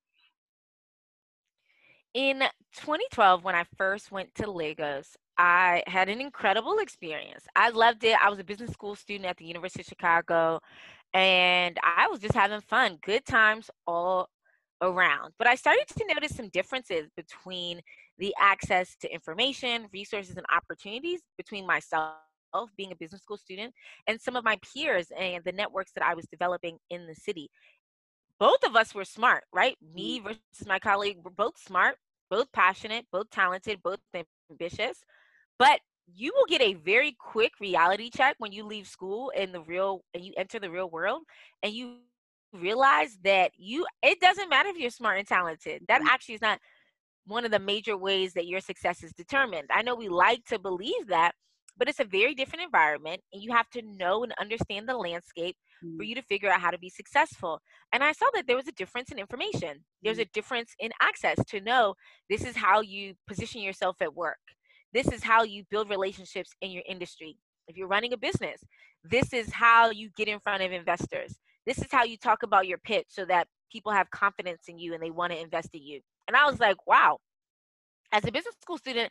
In 2.13 2.41
2012, 2.75 3.45
when 3.45 3.55
I 3.55 3.65
first 3.79 4.13
went 4.13 4.35
to 4.35 4.51
Lagos, 4.51 5.17
I 5.39 5.83
had 5.87 6.09
an 6.09 6.21
incredible 6.21 6.79
experience. 6.79 7.45
I 7.57 7.71
loved 7.71 8.05
it. 8.05 8.17
I 8.23 8.29
was 8.29 8.39
a 8.39 8.45
business 8.45 8.71
school 8.71 8.95
student 8.95 9.29
at 9.29 9.37
the 9.37 9.45
University 9.45 9.81
of 9.81 9.87
Chicago, 9.87 10.61
and 11.15 11.79
I 11.83 12.09
was 12.09 12.21
just 12.21 12.35
having 12.35 12.61
fun, 12.61 12.99
good 13.05 13.25
times 13.25 13.71
all 13.87 14.29
around. 14.83 15.33
But 15.39 15.47
I 15.47 15.55
started 15.55 15.87
to 15.89 16.07
notice 16.07 16.37
some 16.37 16.49
differences 16.49 17.09
between 17.17 17.81
the 18.19 18.35
access 18.39 18.95
to 19.01 19.13
information, 19.13 19.87
resources, 19.93 20.37
and 20.37 20.47
opportunities 20.55 21.21
between 21.37 21.67
myself 21.67 22.15
being 22.77 22.93
a 22.93 22.97
business 22.97 23.23
school 23.23 23.39
student 23.39 23.73
and 24.07 24.21
some 24.21 24.37
of 24.37 24.45
my 24.45 24.59
peers 24.75 25.11
and 25.19 25.43
the 25.45 25.53
networks 25.53 25.93
that 25.93 26.05
I 26.05 26.15
was 26.15 26.27
developing 26.27 26.79
in 26.91 27.07
the 27.07 27.15
city. 27.15 27.49
Both 28.39 28.65
of 28.65 28.77
us 28.77 28.95
were 28.95 29.05
smart, 29.05 29.45
right? 29.53 29.77
Me 29.95 30.21
mm. 30.21 30.25
versus 30.25 30.67
my 30.67 30.79
colleague 30.79 31.19
were 31.25 31.31
both 31.31 31.59
smart, 31.59 31.97
both 32.31 32.51
passionate, 32.53 33.07
both 33.11 33.31
talented, 33.31 33.83
both 33.83 34.01
ambitious. 34.51 35.03
But 35.63 35.79
you 36.13 36.33
will 36.35 36.47
get 36.47 36.61
a 36.61 36.75
very 36.75 37.15
quick 37.21 37.53
reality 37.61 38.11
check 38.11 38.35
when 38.39 38.51
you 38.51 38.65
leave 38.65 38.89
school 38.89 39.31
in 39.31 39.53
the 39.53 39.61
real 39.61 40.03
and 40.13 40.25
you 40.25 40.33
enter 40.37 40.59
the 40.59 40.69
real 40.69 40.91
world 40.91 41.23
and 41.63 41.73
you 41.73 41.99
realize 42.53 43.17
that 43.23 43.53
you 43.57 43.87
it 44.03 44.19
doesn't 44.19 44.49
matter 44.49 44.71
if 44.71 44.77
you're 44.77 44.91
smart 44.91 45.21
and 45.21 45.29
talented. 45.29 45.83
That 45.87 46.03
mm. 46.03 46.07
actually 46.07 46.35
is 46.35 46.43
not 46.43 46.59
one 47.27 47.45
of 47.45 47.53
the 47.53 47.61
major 47.61 47.97
ways 47.97 48.33
that 48.33 48.49
your 48.49 48.59
success 48.59 49.05
is 49.05 49.13
determined. 49.13 49.69
I 49.73 49.83
know 49.83 49.95
we 49.95 50.09
like 50.09 50.45
to 50.47 50.59
believe 50.59 51.07
that, 51.07 51.31
but 51.79 51.89
it's 51.89 52.01
a 52.01 52.05
very 52.05 52.35
different 52.35 52.65
environment 52.65 53.21
and 53.33 53.41
you 53.41 53.53
have 53.53 53.71
to 53.71 53.83
know 53.83 54.25
and 54.25 54.35
understand 54.41 54.89
the 54.89 54.97
landscape 54.97 55.55
for 55.97 56.03
you 56.03 56.17
to 56.17 56.23
figure 56.23 56.51
out 56.51 56.61
how 56.61 56.73
to 56.73 56.79
be 56.79 56.91
successful. 56.91 57.61
And 57.93 58.03
I 58.03 58.11
saw 58.11 58.27
that 58.35 58.49
there 58.49 58.57
was 58.57 58.67
a 58.67 58.73
difference 58.73 59.13
in 59.13 59.19
information. 59.21 59.85
There's 60.03 60.19
mm. 60.19 60.23
a 60.23 60.33
difference 60.35 60.75
in 60.81 60.91
access 61.01 61.39
to 61.51 61.61
know 61.61 61.95
this 62.29 62.45
is 62.45 62.57
how 62.57 62.81
you 62.81 63.15
position 63.29 63.63
yourself 63.63 63.99
at 64.01 64.17
work 64.17 64.41
this 64.93 65.09
is 65.09 65.23
how 65.23 65.43
you 65.43 65.65
build 65.71 65.91
relationships 65.91 66.51
in 66.61 66.71
your 66.71 66.83
industry. 66.89 67.37
If 67.69 67.77
you're 67.77 67.89
running 67.89 68.13
a 68.13 68.17
business, 68.17 68.61
this 69.05 69.33
is 69.33 69.53
how 69.53 69.91
you 69.91 70.11
get 70.17 70.29
in 70.29 70.41
front 70.41 70.63
of 70.63 70.73
investors. 70.73 71.39
This 71.67 71.79
is 71.79 71.87
how 71.91 72.05
you 72.05 72.17
talk 72.17 72.43
about 72.43 72.67
your 72.67 72.79
pitch 72.79 73.07
so 73.09 73.25
that 73.27 73.47
people 73.71 73.93
have 73.93 74.11
confidence 74.11 74.65
in 74.69 74.79
you 74.79 74.95
and 74.95 75.03
they 75.03 75.11
want 75.11 75.33
to 75.33 75.41
invest 75.41 75.71
in 75.75 75.83
you. 75.83 76.01
And 76.29 76.37
I 76.37 76.45
was 76.49 76.61
like, 76.61 76.87
wow, 76.87 77.19
as 78.13 78.25
a 78.27 78.33
business 78.33 78.55
school 78.61 78.79
student, 78.79 79.11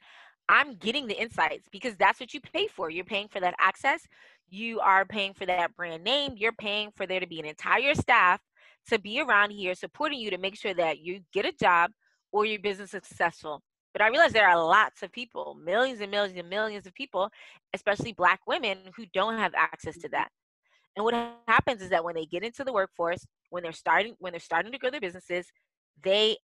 I'm 0.49 0.75
getting 0.75 1.07
the 1.07 1.19
insights 1.19 1.67
because 1.71 1.95
that's 1.95 2.19
what 2.19 2.33
you 2.33 2.41
pay 2.41 2.67
for. 2.67 2.89
You're 2.89 3.05
paying 3.05 3.29
for 3.29 3.39
that 3.39 3.55
access. 3.59 4.01
You 4.49 4.79
are 4.81 5.05
paying 5.05 5.33
for 5.33 5.45
that 5.45 5.75
brand 5.75 6.03
name. 6.03 6.33
You're 6.35 6.51
paying 6.51 6.91
for 6.95 7.07
there 7.07 7.19
to 7.19 7.27
be 7.27 7.39
an 7.39 7.45
entire 7.45 7.95
staff 7.95 8.41
to 8.89 8.99
be 8.99 9.21
around 9.21 9.51
here 9.51 9.75
supporting 9.75 10.19
you 10.19 10.29
to 10.31 10.37
make 10.37 10.57
sure 10.57 10.73
that 10.73 10.99
you 10.99 11.21
get 11.33 11.45
a 11.45 11.53
job 11.53 11.91
or 12.31 12.45
your 12.45 12.59
business 12.59 12.93
is 12.93 13.03
successful. 13.07 13.61
But 13.93 14.01
I 14.01 14.07
realize 14.07 14.31
there 14.31 14.47
are 14.47 14.63
lots 14.63 15.03
of 15.03 15.11
people, 15.11 15.57
millions 15.63 16.01
and 16.01 16.11
millions 16.11 16.37
and 16.37 16.49
millions 16.49 16.87
of 16.87 16.93
people, 16.93 17.29
especially 17.73 18.13
Black 18.13 18.39
women, 18.47 18.77
who 18.95 19.05
don't 19.13 19.37
have 19.37 19.53
access 19.55 19.97
to 19.99 20.09
that. 20.09 20.29
And 20.95 21.03
what 21.03 21.13
happens 21.47 21.81
is 21.81 21.89
that 21.89 22.03
when 22.03 22.15
they 22.15 22.25
get 22.25 22.43
into 22.43 22.63
the 22.63 22.73
workforce, 22.73 23.25
when 23.49 23.63
they're 23.63 23.71
starting, 23.71 24.15
when 24.19 24.31
they're 24.31 24.39
starting 24.39 24.71
to 24.71 24.77
grow 24.77 24.89
their 24.91 25.01
businesses, 25.01 25.47
they 26.03 26.37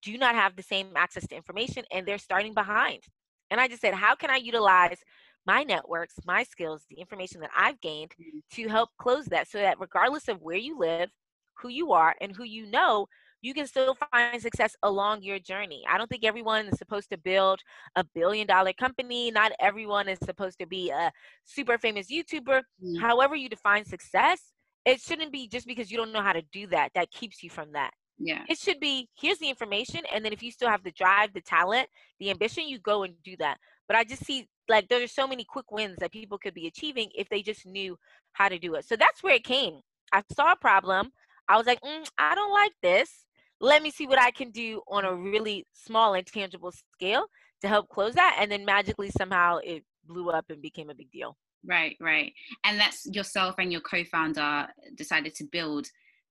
do 0.00 0.16
not 0.16 0.34
have 0.34 0.56
the 0.56 0.62
same 0.62 0.88
access 0.96 1.26
to 1.28 1.36
information, 1.36 1.84
and 1.92 2.06
they're 2.06 2.18
starting 2.18 2.54
behind. 2.54 3.02
And 3.50 3.60
I 3.60 3.68
just 3.68 3.80
said, 3.80 3.94
how 3.94 4.14
can 4.14 4.30
I 4.30 4.36
utilize 4.36 4.98
my 5.46 5.62
networks, 5.62 6.14
my 6.24 6.42
skills, 6.44 6.84
the 6.88 7.00
information 7.00 7.40
that 7.40 7.50
I've 7.56 7.80
gained 7.80 8.12
mm-hmm. 8.12 8.38
to 8.54 8.68
help 8.68 8.90
close 8.98 9.26
that, 9.26 9.48
so 9.48 9.58
that 9.58 9.80
regardless 9.80 10.28
of 10.28 10.40
where 10.40 10.56
you 10.56 10.78
live, 10.78 11.10
who 11.58 11.68
you 11.68 11.92
are, 11.92 12.14
and 12.20 12.34
who 12.34 12.44
you 12.44 12.66
know, 12.70 13.06
you 13.42 13.52
can 13.52 13.66
still 13.66 13.96
find 14.12 14.40
success 14.40 14.74
along 14.82 15.22
your 15.22 15.38
journey. 15.40 15.82
I 15.90 15.98
don't 15.98 16.08
think 16.08 16.24
everyone 16.24 16.66
is 16.66 16.78
supposed 16.78 17.10
to 17.10 17.18
build 17.18 17.60
a 17.96 18.04
billion 18.14 18.46
dollar 18.46 18.72
company. 18.72 19.30
Not 19.30 19.52
everyone 19.60 20.08
is 20.08 20.18
supposed 20.24 20.58
to 20.60 20.66
be 20.66 20.90
a 20.90 21.12
super 21.44 21.76
famous 21.76 22.10
YouTuber. 22.10 22.62
Mm. 22.82 23.00
However, 23.00 23.34
you 23.34 23.48
define 23.48 23.84
success, 23.84 24.52
it 24.86 25.00
shouldn't 25.00 25.32
be 25.32 25.48
just 25.48 25.66
because 25.66 25.90
you 25.90 25.98
don't 25.98 26.12
know 26.12 26.22
how 26.22 26.32
to 26.32 26.42
do 26.52 26.68
that 26.68 26.90
that 26.94 27.10
keeps 27.10 27.42
you 27.42 27.50
from 27.50 27.72
that. 27.72 27.90
Yeah. 28.18 28.44
It 28.48 28.58
should 28.58 28.78
be 28.78 29.08
here's 29.20 29.38
the 29.38 29.48
information, 29.48 30.02
and 30.14 30.24
then 30.24 30.32
if 30.32 30.42
you 30.42 30.52
still 30.52 30.68
have 30.68 30.84
the 30.84 30.92
drive, 30.92 31.34
the 31.34 31.40
talent, 31.40 31.88
the 32.20 32.30
ambition, 32.30 32.68
you 32.68 32.78
go 32.78 33.02
and 33.02 33.14
do 33.24 33.36
that. 33.38 33.58
But 33.88 33.96
I 33.96 34.04
just 34.04 34.24
see 34.24 34.48
like 34.68 34.88
there 34.88 35.02
are 35.02 35.08
so 35.08 35.26
many 35.26 35.44
quick 35.44 35.72
wins 35.72 35.96
that 35.98 36.12
people 36.12 36.38
could 36.38 36.54
be 36.54 36.68
achieving 36.68 37.10
if 37.16 37.28
they 37.28 37.42
just 37.42 37.66
knew 37.66 37.96
how 38.32 38.48
to 38.48 38.58
do 38.58 38.74
it. 38.74 38.84
So 38.84 38.94
that's 38.94 39.22
where 39.22 39.34
it 39.34 39.44
came. 39.44 39.80
I 40.12 40.22
saw 40.34 40.52
a 40.52 40.56
problem. 40.56 41.10
I 41.48 41.56
was 41.56 41.66
like, 41.66 41.80
mm, 41.80 42.08
I 42.18 42.36
don't 42.36 42.52
like 42.52 42.72
this 42.82 43.24
let 43.62 43.82
me 43.82 43.90
see 43.90 44.06
what 44.06 44.20
I 44.20 44.32
can 44.32 44.50
do 44.50 44.82
on 44.88 45.04
a 45.04 45.14
really 45.14 45.64
small 45.72 46.14
and 46.14 46.26
tangible 46.26 46.72
scale 46.72 47.26
to 47.62 47.68
help 47.68 47.88
close 47.88 48.14
that. 48.14 48.36
And 48.40 48.50
then 48.50 48.64
magically 48.64 49.10
somehow 49.10 49.58
it 49.62 49.84
blew 50.04 50.30
up 50.30 50.46
and 50.50 50.60
became 50.60 50.90
a 50.90 50.94
big 50.94 51.10
deal. 51.12 51.36
Right, 51.64 51.96
right. 52.00 52.32
And 52.64 52.78
that's 52.78 53.06
yourself 53.06 53.54
and 53.58 53.70
your 53.70 53.80
co 53.80 54.02
founder 54.04 54.66
decided 54.96 55.36
to 55.36 55.44
build 55.44 55.86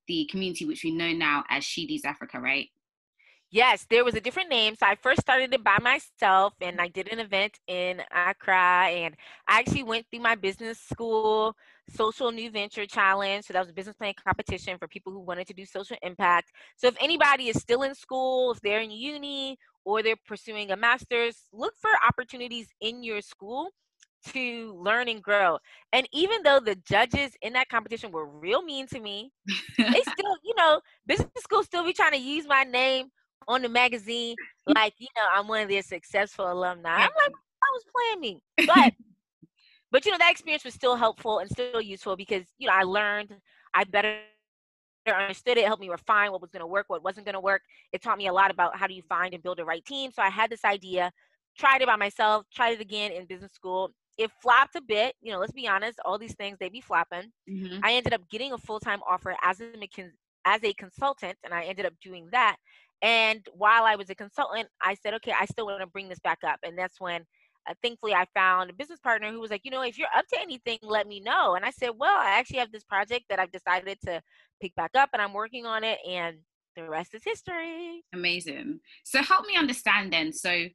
the 0.08 0.28
community, 0.30 0.66
which 0.66 0.84
we 0.84 0.92
know 0.92 1.14
now 1.14 1.46
as 1.50 1.64
She 1.64 1.88
Leads 1.88 2.04
Africa, 2.04 2.38
right? 2.40 2.68
Yes, 3.52 3.86
there 3.90 4.06
was 4.06 4.16
a 4.16 4.22
different 4.22 4.50
name. 4.50 4.76
So 4.80 4.86
I 4.86 4.96
first 4.96 5.20
started 5.20 5.54
it 5.54 5.62
by 5.62 5.78
myself 5.82 6.54
and 6.62 6.80
I 6.80 6.88
did 6.88 7.12
an 7.12 7.20
event 7.20 7.60
in 7.68 8.02
Accra 8.10 8.88
and 8.90 9.14
I 9.46 9.60
actually 9.60 9.84
went 9.84 10.06
through 10.10 10.22
my 10.22 10.36
business 10.36 10.80
school 10.80 11.54
social 11.90 12.32
new 12.32 12.50
venture 12.50 12.86
challenge. 12.86 13.46
So 13.46 13.54
that 13.54 13.60
was 13.60 13.70
a 13.70 13.74
business 13.74 13.98
plan 13.98 14.14
competition 14.26 14.78
for 14.78 14.88
people 14.88 15.12
who 15.12 15.20
wanted 15.20 15.48
to 15.48 15.54
do 15.54 15.66
social 15.66 15.98
impact. 16.02 16.50
So 16.78 16.88
if 16.88 16.96
anybody 17.02 17.50
is 17.50 17.60
still 17.60 17.84
in 17.84 17.94
school, 17.94 18.52
if 18.54 18.62
they're 18.62 18.80
in 18.80 18.92
uni 18.92 19.58
or 19.84 20.02
they're 20.02 20.16
pursuing 20.26 20.72
a 20.72 20.78
master's, 20.78 21.36
look 21.52 21.74
for 21.78 21.90
opportunities 22.08 22.70
in 22.80 23.04
your 23.04 23.20
school 23.20 23.72
to 24.28 24.74
learn 24.82 25.10
and 25.10 25.22
grow. 25.22 25.58
And 25.92 26.08
even 26.14 26.44
though 26.44 26.62
the 26.62 26.76
judges 26.76 27.34
in 27.42 27.52
that 27.54 27.68
competition 27.68 28.12
were 28.12 28.28
real 28.28 28.62
mean 28.62 28.88
to 28.88 29.00
me, 29.02 29.32
they 29.92 30.02
still, 30.04 30.38
you 30.44 30.54
know, 30.56 30.80
business 31.06 31.32
school 31.40 31.64
still 31.64 31.84
be 31.84 31.92
trying 31.92 32.12
to 32.14 32.18
use 32.18 32.48
my 32.48 32.64
name 32.64 33.08
on 33.48 33.62
the 33.62 33.70
magazine, 33.70 34.36
like, 34.68 34.94
you 34.98 35.08
know, 35.16 35.24
I'm 35.34 35.48
one 35.48 35.62
of 35.62 35.70
their 35.70 35.82
successful 35.82 36.52
alumni. 36.52 36.90
I'm 36.90 37.10
like, 37.16 37.32
I 37.64 37.70
was 37.74 37.84
planning. 37.96 38.42
But 38.68 38.94
but 39.92 40.06
you 40.06 40.12
know, 40.12 40.18
that 40.18 40.32
experience 40.32 40.64
was 40.64 40.74
still 40.74 40.96
helpful 40.96 41.40
and 41.40 41.50
still 41.50 41.82
useful 41.82 42.16
because, 42.16 42.46
you 42.58 42.68
know, 42.68 42.74
I 42.74 42.84
learned, 42.84 43.36
I 43.74 43.84
better 43.84 44.20
understood 45.08 45.58
it, 45.58 45.66
helped 45.66 45.82
me 45.82 45.90
refine 45.90 46.32
what 46.32 46.42
was 46.42 46.52
going 46.52 46.62
to 46.62 46.68
work, 46.68 46.86
what 46.88 47.04
wasn't 47.04 47.26
going 47.26 47.34
to 47.34 47.42
work. 47.42 47.62
It 47.92 48.02
taught 48.02 48.18
me 48.18 48.28
a 48.28 48.34
lot 48.34 48.52
about 48.52 48.78
how 48.78 48.88
do 48.88 48.94
you 48.94 49.02
find 49.04 49.34
and 49.34 49.44
build 49.44 49.60
a 49.60 49.66
right 49.66 49.84
team. 49.84 50.12
So 50.12 50.22
I 50.22 50.30
had 50.30 50.50
this 50.50 50.64
idea, 50.64 51.12
tried 51.58 51.82
it 51.82 51.88
by 51.88 51.98
myself, 51.98 52.46
tried 52.54 52.74
it 52.74 52.82
again 52.82 53.12
in 53.12 53.26
business 53.26 53.52
school. 53.52 53.92
It 54.18 54.32
flopped 54.42 54.76
a 54.76 54.82
bit, 54.82 55.16
you 55.22 55.32
know, 55.32 55.40
let's 55.40 55.52
be 55.52 55.68
honest, 55.68 56.00
all 56.06 56.18
these 56.18 56.36
things 56.36 56.58
they 56.60 56.70
be 56.70 56.82
flopping. 56.82 57.32
Mm-hmm. 57.50 57.80
I 57.84 57.94
ended 57.94 58.14
up 58.14 58.22
getting 58.30 58.54
a 58.54 58.58
full-time 58.58 59.02
offer 59.10 59.36
as 59.44 59.60
a 59.60 59.74
as 60.46 60.64
a 60.64 60.74
consultant 60.74 61.38
and 61.44 61.54
I 61.54 61.64
ended 61.64 61.86
up 61.86 61.94
doing 62.02 62.28
that. 62.32 62.56
And 63.02 63.46
while 63.54 63.84
I 63.84 63.96
was 63.96 64.10
a 64.10 64.16
consultant, 64.16 64.68
I 64.82 64.96
said, 64.96 65.14
okay, 65.16 65.34
I 65.38 65.46
still 65.46 65.66
want 65.66 65.82
to 65.82 65.88
bring 65.88 66.10
this 66.10 66.20
back 66.20 66.40
up. 66.46 66.60
And 66.64 66.78
that's 66.78 67.00
when 67.00 67.26
uh, 67.70 67.74
thankfully 67.82 68.14
I 68.14 68.26
found 68.36 68.70
a 68.70 68.74
business 68.74 69.00
partner 69.00 69.32
who 69.32 69.40
was 69.40 69.52
like, 69.52 69.62
you 69.64 69.72
know, 69.72 69.82
if 69.82 69.98
you're 69.98 70.08
up 70.16 70.28
to 70.34 70.40
anything, 70.40 70.80
let 70.82 71.08
me 71.08 71.20
know. 71.20 71.56
And 71.56 71.66
I 71.66 71.72
said, 71.72 71.92
well, 71.98 72.18
I 72.18 72.32
actually 72.40 72.60
have 72.60 72.72
this 72.72 72.84
project 72.84 73.26
that 73.30 73.40
I've 73.40 73.52
decided 73.52 73.98
to 74.06 74.22
pick 74.62 74.76
back 74.76 74.92
up 74.96 75.10
and 75.14 75.22
I'm 75.22 75.34
working 75.34 75.66
on 75.66 75.84
it. 75.84 76.00
And 76.08 76.38
the 76.76 76.88
rest 76.88 77.14
is 77.14 77.24
history. 77.24 78.04
Amazing. 78.14 78.80
So 79.04 79.22
help 79.22 79.46
me 79.46 79.58
understand 79.58 80.14
then. 80.14 80.34
So 80.34 80.68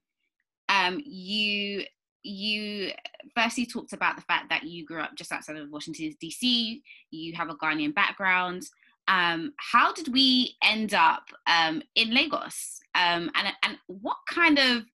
um, 0.69 1.01
you 1.05 1.85
you 2.23 2.91
firstly 3.37 3.67
talked 3.67 3.93
about 3.93 4.17
the 4.17 4.23
fact 4.23 4.49
that 4.51 4.65
you 4.65 4.85
grew 4.85 5.01
up 5.01 5.15
just 5.15 5.31
outside 5.31 5.57
of 5.57 5.71
Washington 5.71 6.13
DC. 6.23 6.83
You 7.11 7.35
have 7.35 7.51
a 7.51 7.55
Ghanaian 7.55 7.95
background. 7.95 8.65
Um, 9.09 9.53
how 9.59 9.93
did 9.93 10.13
we 10.13 10.57
end 10.63 10.95
up 10.95 11.25
um, 11.47 11.83
in 11.95 12.13
Lagos? 12.13 12.81
Um, 12.95 13.31
and 13.35 13.53
and 13.63 13.79
what 13.87 14.17
kind 14.29 14.59
of 14.59 14.85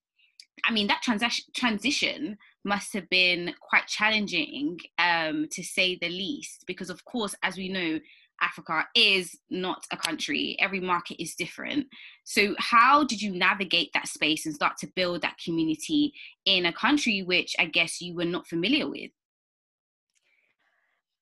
I 0.64 0.73
mean, 0.73 0.87
that 0.88 1.02
transition 1.02 1.45
transition 1.57 2.38
must 2.64 2.92
have 2.92 3.09
been 3.11 3.54
quite 3.61 3.87
challenging, 3.87 4.78
um, 4.99 5.49
to 5.50 5.62
say 5.62 5.99
the 6.00 6.09
least, 6.09 6.64
because 6.66 6.90
of 6.90 7.04
course, 7.04 7.35
as 7.42 7.57
we 7.57 7.69
know, 7.69 7.99
Africa 8.40 8.87
is 8.95 9.37
not 9.50 9.85
a 9.92 9.97
country. 9.97 10.57
Every 10.61 10.81
market 10.81 11.23
is 11.23 11.35
different. 11.35 11.87
So, 12.25 12.54
how 12.59 13.04
did 13.04 13.23
you 13.23 13.33
navigate 13.33 13.90
that 13.95 14.09
space 14.09 14.47
and 14.47 14.54
start 14.54 14.76
to 14.78 14.92
build 14.95 15.23
that 15.23 15.38
community 15.42 16.12
in 16.45 16.66
a 16.66 16.73
country 16.73 17.23
which 17.23 17.54
I 17.59 17.66
guess 17.66 18.00
you 18.00 18.14
were 18.14 18.25
not 18.25 18.47
familiar 18.47 18.88
with? 18.88 19.11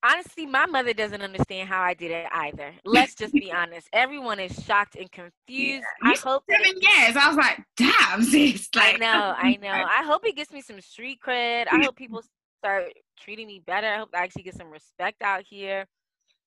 Honestly, 0.02 0.47
my 0.47 0.66
mother 0.66 0.92
doesn't 0.92 1.23
understand 1.23 1.69
how 1.69 1.83
I 1.83 1.95
did 1.95 2.11
it 2.11 2.26
either. 2.33 2.73
Let's 2.85 3.14
just 3.14 3.33
be 3.33 3.52
honest. 3.57 3.88
Everyone 3.92 4.40
is 4.40 4.52
shocked 4.64 4.97
and 4.97 5.11
confused. 5.11 5.85
Yeah. 6.02 6.11
I 6.11 6.16
hope 6.19 6.45
seven 6.50 6.80
years. 6.80 7.16
I 7.16 7.28
was 7.28 7.37
like, 7.37 7.62
damn, 7.76 8.23
sis. 8.25 8.69
Like, 8.75 8.95
I 8.95 8.99
know, 8.99 9.35
I 9.37 9.57
know. 9.57 9.71
I 9.71 10.04
hope 10.04 10.26
it 10.26 10.37
gets 10.37 10.52
me 10.52 10.61
some 10.61 10.80
street 10.80 11.19
cred. 11.25 11.66
I 11.71 11.83
hope 11.85 11.97
people 11.97 12.23
start 12.59 12.92
treating 13.19 13.47
me 13.47 13.62
better. 13.66 13.87
I 13.87 13.99
hope 13.99 14.11
I 14.14 14.19
actually 14.19 14.42
get 14.42 14.57
some 14.57 14.71
respect 14.71 15.23
out 15.23 15.45
here. 15.49 15.87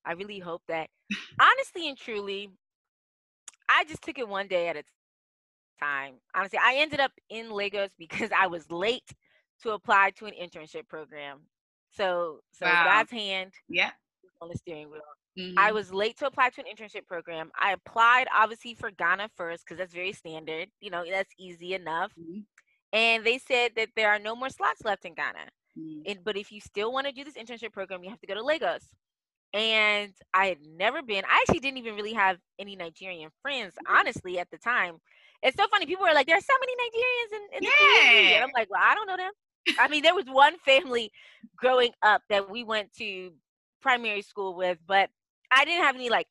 I 0.06 0.14
really 0.14 0.40
hope 0.40 0.62
that. 0.68 0.90
Honestly 1.40 1.88
and 1.88 1.98
truly, 1.98 2.50
I 3.70 3.86
just 3.86 4.02
took 4.02 4.20
it 4.20 4.28
one 4.28 4.48
day 4.48 4.68
at 4.68 4.76
a 4.76 4.84
time. 5.80 6.16
Honestly, 6.36 6.60
I 6.62 6.76
ended 6.78 7.00
up 7.00 7.12
in 7.30 7.52
Lagos 7.52 7.90
because 7.98 8.30
I 8.38 8.48
was 8.48 8.70
late 8.70 9.10
to 9.62 9.72
apply 9.72 10.12
to 10.18 10.26
an 10.26 10.34
internship 10.34 10.88
program. 10.88 11.40
So, 11.96 12.40
so 12.52 12.66
wow. 12.66 12.84
God's 12.86 13.12
hand 13.12 13.52
yeah. 13.70 13.92
on 14.42 14.50
the 14.50 14.58
steering 14.58 14.90
wheel. 14.90 15.02
Mm-hmm. 15.38 15.58
I 15.58 15.72
was 15.72 15.92
late 15.92 16.18
to 16.20 16.28
apply 16.28 16.50
to 16.50 16.62
an 16.62 16.68
internship 16.68 17.08
program. 17.08 17.52
I 17.60 17.74
applied 17.74 18.28
obviously 18.36 18.76
for 18.76 18.92
Ghana 18.92 19.30
first 19.36 19.64
because 19.66 19.80
that's 19.80 19.94
very 19.94 20.14
standard. 20.14 20.70
You 20.80 20.92
know, 20.92 21.04
that's 21.10 21.34
easy 21.40 21.74
enough. 21.74 22.12
Mm-hmm. 22.20 22.42
And 22.94 23.26
they 23.26 23.40
said 23.40 23.72
that 23.76 23.90
there 23.96 24.12
are 24.12 24.20
no 24.20 24.36
more 24.36 24.50
slots 24.50 24.84
left 24.84 25.06
in 25.06 25.16
Ghana. 25.16 25.50
Mm-hmm. 25.78 26.02
And, 26.06 26.20
but 26.24 26.38
if 26.38 26.52
you 26.52 26.62
still 26.62 26.94
want 26.94 27.08
to 27.08 27.14
do 27.14 27.24
this 27.24 27.34
internship 27.34 27.72
program, 27.72 28.04
you 28.04 28.12
have 28.12 28.20
to 28.20 28.28
go 28.28 28.36
to 28.36 28.44
Lagos. 28.44 28.88
And 29.54 30.14
I 30.34 30.48
had 30.48 30.58
never 30.78 31.02
been. 31.02 31.24
I 31.26 31.42
actually 31.42 31.60
didn't 31.60 31.78
even 31.80 31.96
really 31.96 32.14
have 32.14 32.38
any 32.60 32.76
Nigerian 32.76 33.30
friends, 33.42 33.74
mm-hmm. 33.74 33.96
honestly, 33.96 34.40
at 34.40 34.50
the 34.52 34.58
time. 34.58 34.98
It's 35.42 35.58
so 35.58 35.68
funny. 35.70 35.86
People 35.86 36.06
are 36.06 36.14
like, 36.14 36.26
"There 36.26 36.38
are 36.38 36.42
so 36.42 36.54
many 36.60 36.74
Nigerians 36.74 37.38
in, 37.38 37.58
in 37.58 37.64
yeah. 37.64 37.70
the 37.70 38.00
community," 38.00 38.34
and 38.36 38.44
I'm 38.46 38.52
like, 38.56 38.70
"Well, 38.72 38.82
I 38.82 38.96
don't 38.96 39.06
know 39.06 39.18
them." 39.18 39.32
I 39.80 39.88
mean, 39.88 40.04
there 40.04 40.16
was 40.16 40.26
one 40.26 40.58
family 40.60 41.12
growing 41.58 41.92
up 42.02 42.22
that 42.30 42.50
we 42.50 42.64
went 42.64 42.94
to 42.98 43.32
primary 43.82 44.22
school 44.22 44.56
with, 44.56 44.78
but 44.88 45.10
I 45.52 45.66
didn't 45.66 45.84
have 45.84 45.96
any 45.96 46.10
like 46.10 46.28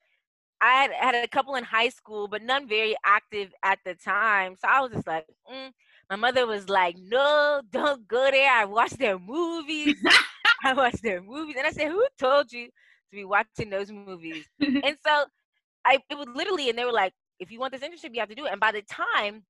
I 0.60 0.74
had 0.74 0.92
had 0.92 1.14
a 1.16 1.28
couple 1.28 1.56
in 1.56 1.64
high 1.64 1.88
school, 1.88 2.28
but 2.28 2.42
none 2.42 2.68
very 2.68 2.94
active 3.04 3.52
at 3.64 3.80
the 3.84 3.94
time. 3.94 4.54
So 4.60 4.68
I 4.68 4.80
was 4.80 4.92
just 4.92 5.06
like, 5.08 5.26
mm. 5.52 5.70
my 6.08 6.16
mother 6.16 6.46
was 6.46 6.68
like, 6.68 6.96
"No, 6.98 7.62
don't 7.72 8.06
go 8.06 8.30
there. 8.30 8.50
I 8.50 8.64
watched 8.64 8.98
their 8.98 9.18
movies. 9.18 9.96
I 10.64 10.72
watched 10.72 11.02
their 11.02 11.20
movies." 11.20 11.56
And 11.58 11.66
I 11.66 11.72
said, 11.72 11.90
"Who 11.90 12.06
told 12.16 12.52
you 12.52 12.66
to 12.66 13.16
be 13.16 13.24
watching 13.24 13.70
those 13.70 13.90
movies?" 13.90 14.46
and 14.60 14.96
so 15.04 15.24
I 15.84 15.98
it 16.08 16.16
was 16.16 16.28
literally, 16.32 16.68
and 16.68 16.78
they 16.78 16.84
were 16.84 16.92
like, 16.92 17.12
"If 17.40 17.50
you 17.50 17.58
want 17.58 17.72
this 17.72 17.82
internship, 17.82 18.14
you 18.14 18.20
have 18.20 18.28
to 18.28 18.36
do 18.36 18.46
it." 18.46 18.52
And 18.52 18.60
by 18.60 18.70
the 18.70 18.82
time 18.82 19.42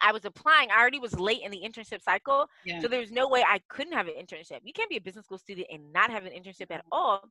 I 0.00 0.12
was 0.12 0.24
applying. 0.24 0.70
I 0.70 0.80
already 0.80 0.98
was 0.98 1.18
late 1.18 1.42
in 1.42 1.50
the 1.50 1.60
internship 1.60 2.02
cycle. 2.02 2.48
Yeah. 2.64 2.80
So 2.80 2.88
there 2.88 3.00
was 3.00 3.10
no 3.10 3.28
way 3.28 3.44
I 3.46 3.60
couldn't 3.68 3.94
have 3.94 4.08
an 4.08 4.14
internship. 4.14 4.60
You 4.62 4.72
can't 4.72 4.90
be 4.90 4.96
a 4.96 5.00
business 5.00 5.24
school 5.24 5.38
student 5.38 5.68
and 5.72 5.92
not 5.92 6.10
have 6.10 6.24
an 6.24 6.32
internship 6.32 6.70
at 6.70 6.84
all. 6.92 7.22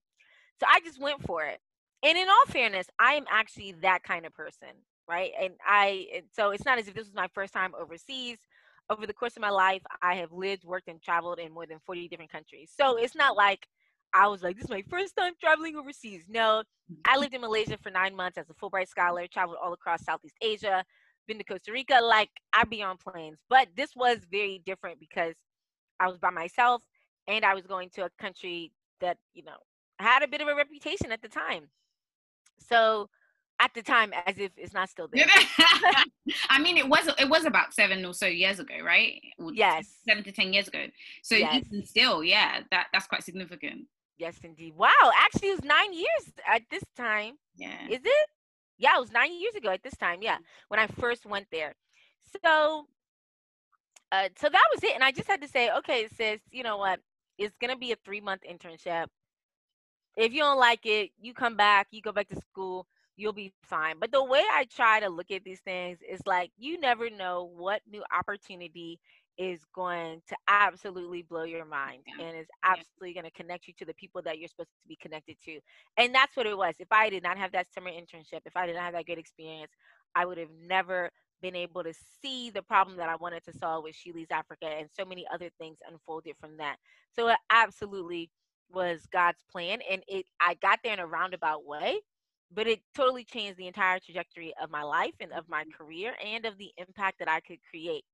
So 0.59 0.65
I 0.69 0.79
just 0.81 1.01
went 1.01 1.21
for 1.23 1.43
it. 1.43 1.59
And 2.03 2.17
in 2.17 2.27
all 2.29 2.45
fairness, 2.47 2.87
I 2.99 3.13
am 3.13 3.25
actually 3.29 3.73
that 3.81 4.03
kind 4.03 4.25
of 4.25 4.33
person, 4.33 4.69
right? 5.07 5.31
And 5.41 5.53
I, 5.65 6.23
so 6.31 6.51
it's 6.51 6.65
not 6.65 6.77
as 6.77 6.87
if 6.87 6.93
this 6.93 7.05
was 7.05 7.15
my 7.15 7.27
first 7.33 7.53
time 7.53 7.73
overseas. 7.79 8.37
Over 8.89 9.07
the 9.07 9.13
course 9.13 9.35
of 9.35 9.41
my 9.41 9.49
life, 9.49 9.81
I 10.03 10.15
have 10.15 10.31
lived, 10.31 10.63
worked, 10.63 10.87
and 10.87 11.01
traveled 11.01 11.39
in 11.39 11.51
more 11.51 11.65
than 11.65 11.79
40 11.85 12.07
different 12.07 12.31
countries. 12.31 12.71
So 12.79 12.97
it's 12.97 13.15
not 13.15 13.35
like 13.35 13.65
I 14.13 14.27
was 14.27 14.43
like, 14.43 14.55
this 14.55 14.65
is 14.65 14.69
my 14.69 14.83
first 14.89 15.15
time 15.17 15.33
traveling 15.41 15.75
overseas. 15.75 16.23
No, 16.29 16.63
I 17.03 17.11
mm-hmm. 17.11 17.19
lived 17.19 17.33
in 17.33 17.41
Malaysia 17.41 17.77
for 17.81 17.89
nine 17.89 18.15
months 18.15 18.37
as 18.37 18.49
a 18.49 18.53
Fulbright 18.53 18.87
scholar, 18.87 19.25
traveled 19.27 19.57
all 19.61 19.73
across 19.73 20.03
Southeast 20.03 20.35
Asia, 20.41 20.85
been 21.27 21.37
to 21.37 21.43
Costa 21.43 21.71
Rica, 21.71 21.99
like 22.01 22.29
I'd 22.53 22.69
be 22.69 22.83
on 22.83 22.97
planes. 22.97 23.37
But 23.49 23.69
this 23.75 23.91
was 23.95 24.19
very 24.31 24.61
different 24.65 24.99
because 24.99 25.35
I 25.99 26.07
was 26.07 26.17
by 26.17 26.29
myself 26.29 26.81
and 27.27 27.43
I 27.45 27.53
was 27.53 27.65
going 27.65 27.89
to 27.95 28.05
a 28.05 28.09
country 28.19 28.71
that, 29.01 29.17
you 29.33 29.43
know, 29.43 29.57
had 29.99 30.23
a 30.23 30.27
bit 30.27 30.41
of 30.41 30.47
a 30.47 30.55
reputation 30.55 31.11
at 31.11 31.21
the 31.21 31.29
time. 31.29 31.69
So 32.59 33.09
at 33.59 33.73
the 33.73 33.81
time 33.81 34.11
as 34.25 34.37
if 34.37 34.51
it's 34.57 34.73
not 34.73 34.89
still 34.89 35.07
there. 35.11 35.25
I 36.49 36.59
mean 36.59 36.77
it 36.77 36.87
was 36.87 37.07
it 37.17 37.29
was 37.29 37.45
about 37.45 37.73
seven 37.73 38.05
or 38.05 38.13
so 38.13 38.25
years 38.25 38.59
ago, 38.59 38.75
right? 38.83 39.21
yes. 39.53 39.87
Seven 40.07 40.23
to 40.23 40.31
ten 40.31 40.53
years 40.53 40.67
ago. 40.67 40.85
So 41.23 41.35
yes. 41.35 41.63
even 41.65 41.85
still, 41.85 42.23
yeah, 42.23 42.61
that 42.71 42.87
that's 42.91 43.07
quite 43.07 43.23
significant. 43.23 43.87
Yes, 44.17 44.37
indeed. 44.43 44.73
Wow, 44.75 45.11
actually 45.23 45.49
it 45.49 45.61
was 45.61 45.63
nine 45.63 45.93
years 45.93 46.33
at 46.47 46.63
this 46.69 46.83
time. 46.95 47.35
Yeah. 47.55 47.87
Is 47.89 48.01
it? 48.03 48.29
Yeah, 48.77 48.97
it 48.97 48.99
was 48.99 49.11
nine 49.11 49.33
years 49.39 49.55
ago 49.55 49.69
at 49.69 49.83
this 49.83 49.97
time. 49.97 50.19
Yeah, 50.21 50.37
when 50.69 50.79
I 50.79 50.87
first 50.87 51.25
went 51.25 51.47
there. 51.51 51.73
So, 52.43 52.87
uh, 54.11 54.29
so 54.37 54.49
that 54.49 54.63
was 54.73 54.83
it. 54.83 54.95
And 54.95 55.03
I 55.03 55.11
just 55.11 55.27
had 55.27 55.41
to 55.41 55.47
say, 55.47 55.69
okay, 55.77 56.07
sis, 56.07 56.41
you 56.51 56.63
know 56.63 56.77
what? 56.77 56.99
It's 57.37 57.55
gonna 57.57 57.77
be 57.77 57.91
a 57.91 57.95
three 58.05 58.21
month 58.21 58.41
internship. 58.49 59.07
If 60.17 60.33
you 60.33 60.41
don't 60.41 60.57
like 60.59 60.85
it, 60.85 61.11
you 61.19 61.33
come 61.33 61.55
back. 61.55 61.87
You 61.91 62.01
go 62.01 62.11
back 62.11 62.27
to 62.29 62.35
school. 62.35 62.87
You'll 63.17 63.33
be 63.33 63.53
fine. 63.63 63.95
But 63.99 64.11
the 64.11 64.23
way 64.23 64.43
I 64.51 64.65
try 64.65 64.99
to 64.99 65.09
look 65.09 65.31
at 65.31 65.43
these 65.43 65.61
things 65.61 65.99
is 66.07 66.21
like 66.25 66.51
you 66.57 66.79
never 66.79 67.09
know 67.09 67.43
what 67.55 67.81
new 67.89 68.03
opportunity 68.17 68.99
is 69.37 69.59
going 69.73 70.21
to 70.27 70.35
absolutely 70.47 71.21
blow 71.21 71.43
your 71.43 71.65
mind 71.65 72.03
and 72.19 72.37
is 72.37 72.47
absolutely 72.63 73.13
going 73.13 73.25
to 73.25 73.31
connect 73.31 73.67
you 73.67 73.73
to 73.77 73.85
the 73.85 73.93
people 73.95 74.21
that 74.21 74.39
you're 74.39 74.47
supposed 74.47 74.69
to 74.69 74.87
be 74.87 74.97
connected 75.01 75.35
to. 75.43 75.59
And 75.97 76.13
that's 76.15 76.37
what 76.37 76.45
it 76.45 76.57
was. 76.57 76.75
If 76.79 76.91
I 76.91 77.09
did 77.09 77.23
not 77.23 77.37
have 77.37 77.51
that 77.51 77.67
summer 77.73 77.89
internship, 77.89 78.41
if 78.45 78.55
I 78.55 78.65
did 78.65 78.75
not 78.75 78.83
have 78.83 78.93
that 78.93 79.05
great 79.05 79.17
experience, 79.17 79.71
I 80.15 80.25
would 80.25 80.37
have 80.37 80.49
never 80.65 81.11
been 81.41 81.55
able 81.55 81.83
to 81.83 81.93
see 82.21 82.49
the 82.49 82.61
problem 82.61 82.97
that 82.97 83.09
I 83.09 83.15
wanted 83.17 83.43
to 83.45 83.57
solve 83.57 83.83
with 83.83 83.95
She 83.95 84.11
Africa 84.31 84.65
and 84.65 84.89
so 84.97 85.05
many 85.05 85.25
other 85.33 85.49
things 85.59 85.77
unfolded 85.89 86.35
from 86.39 86.57
that. 86.57 86.77
So 87.13 87.27
it 87.27 87.37
absolutely 87.51 88.29
was 88.73 89.05
God's 89.11 89.43
plan 89.51 89.79
and 89.89 90.01
it 90.07 90.25
I 90.41 90.55
got 90.55 90.79
there 90.83 90.93
in 90.93 90.99
a 90.99 91.05
roundabout 91.05 91.65
way, 91.65 91.99
but 92.51 92.67
it 92.67 92.81
totally 92.95 93.23
changed 93.23 93.57
the 93.57 93.67
entire 93.67 93.99
trajectory 93.99 94.53
of 94.61 94.71
my 94.71 94.83
life 94.83 95.13
and 95.19 95.31
of 95.33 95.47
my 95.49 95.63
mm-hmm. 95.63 95.83
career 95.83 96.13
and 96.25 96.45
of 96.45 96.57
the 96.57 96.71
impact 96.77 97.19
that 97.19 97.29
I 97.29 97.41
could 97.41 97.59
create 97.69 98.05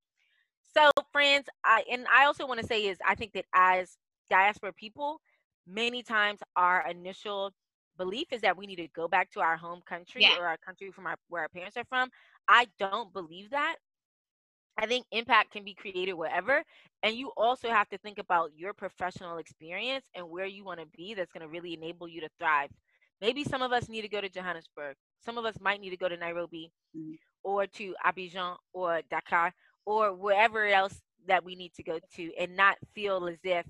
so, 0.76 0.90
friends, 1.12 1.48
I 1.64 1.84
and 1.92 2.06
I 2.14 2.26
also 2.26 2.48
want 2.48 2.60
to 2.60 2.66
say 2.66 2.86
is 2.86 2.98
I 3.06 3.16
think 3.16 3.34
that 3.34 3.46
as 3.54 3.98
diaspora 4.30 4.74
people, 4.74 5.22
many 5.68 6.04
times 6.04 6.40
our 6.56 6.86
initial 6.90 7.52
belief 7.98 8.28
is 8.32 8.42
that 8.42 8.58
we 8.58 8.66
need 8.66 8.78
to 8.78 8.88
go 8.90 9.08
back 9.08 9.30
to 9.32 9.42
our 9.42 9.58
home 9.58 9.82
country 9.88 10.24
yeah. 10.24 10.38
or 10.40 10.48
our 10.48 10.58
country 10.58 10.92
from 10.92 11.08
our 11.08 11.16
where 11.30 11.44
our 11.44 11.50
parents 11.50 11.78
are 11.78 11.86
from. 11.90 12.10
I 12.48 12.68
don't 12.80 13.14
believe 13.14 13.50
that. 13.52 13.76
I 14.78 14.86
think 14.86 15.06
impact 15.12 15.52
can 15.52 15.64
be 15.64 15.74
created 15.74 16.14
wherever. 16.14 16.64
And 17.04 17.16
you 17.16 17.32
also 17.36 17.70
have 17.70 17.90
to 17.90 17.98
think 17.98 18.18
about 18.18 18.52
your 18.56 18.74
professional 18.74 19.38
experience 19.38 20.06
and 20.16 20.30
where 20.30 20.46
you 20.46 20.64
want 20.64 20.80
to 20.80 20.86
be 20.98 21.14
that's 21.14 21.32
going 21.32 21.42
to 21.42 21.50
really 21.50 21.74
enable 21.74 22.08
you 22.08 22.22
to 22.22 22.30
thrive. 22.40 22.70
Maybe 23.20 23.44
some 23.44 23.62
of 23.62 23.72
us 23.72 23.90
need 23.90 24.02
to 24.02 24.08
go 24.08 24.22
to 24.22 24.30
Johannesburg. 24.30 24.96
Some 25.24 25.38
of 25.38 25.46
us 25.46 25.56
might 25.62 25.82
need 25.82 25.92
to 25.92 25.98
go 25.98 26.10
to 26.10 26.18
Nairobi 26.18 26.72
mm-hmm. 26.98 27.14
or 27.44 27.68
to 27.68 27.94
Abidjan 28.04 28.56
or 28.74 29.02
Dakar 29.12 29.54
or 29.86 30.14
wherever 30.14 30.66
else 30.66 31.02
that 31.28 31.44
we 31.44 31.56
need 31.56 31.74
to 31.76 31.84
go 31.84 32.00
to 32.16 32.32
and 32.40 32.56
not 32.56 32.78
feel 32.94 33.28
as 33.28 33.40
if 33.44 33.66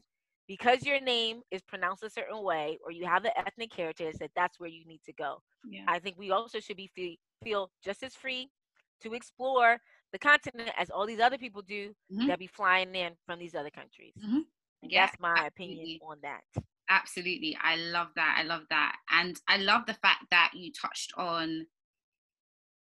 because 0.48 0.86
your 0.86 1.00
name 1.00 1.42
is 1.52 1.62
pronounced 1.62 2.04
a 2.04 2.10
certain 2.10 2.44
way 2.44 2.78
or 2.84 2.92
you 2.92 3.06
have 3.06 3.24
the 3.24 3.38
ethnic 3.40 3.74
heritage 3.74 4.16
that 4.20 4.32
that's 4.36 4.60
where 4.60 4.70
you 4.70 4.86
need 4.86 5.02
to 5.06 5.14
go. 5.14 5.42
Yeah. 5.70 5.84
I 5.88 6.00
think 6.00 6.18
we 6.18 6.32
also 6.32 6.60
should 6.60 6.78
be 6.78 6.90
feel, 6.94 7.16
feel 7.44 7.72
just 7.84 8.04
as 8.04 8.16
free 8.16 8.50
to 9.02 9.14
explore 9.14 9.78
the 10.12 10.20
continent 10.20 10.72
as 10.78 10.90
all 10.90 11.06
these 11.06 11.20
other 11.20 11.38
people 11.38 11.62
do 11.62 11.90
mm-hmm. 12.12 12.28
that 12.28 12.40
be 12.40 12.48
flying 12.48 12.94
in 12.96 13.14
from 13.26 13.40
these 13.40 13.56
other 13.56 13.70
countries. 13.70 14.14
Mm-hmm. 14.24 14.40
Yeah, 14.84 15.06
that's 15.06 15.20
my 15.20 15.30
absolutely. 15.30 15.76
opinion 15.76 16.00
on 16.06 16.18
that. 16.24 16.42
Absolutely. 16.90 17.58
I 17.64 17.78
love 17.78 18.10
that. 18.16 18.36
I 18.38 18.44
love 18.44 18.64
that. 18.70 18.98
And 19.10 19.40
I 19.48 19.58
love 19.58 19.86
the 19.88 19.94
fact 19.94 20.26
that 20.32 20.52
you 20.54 20.72
touched 20.74 21.14
on 21.16 21.66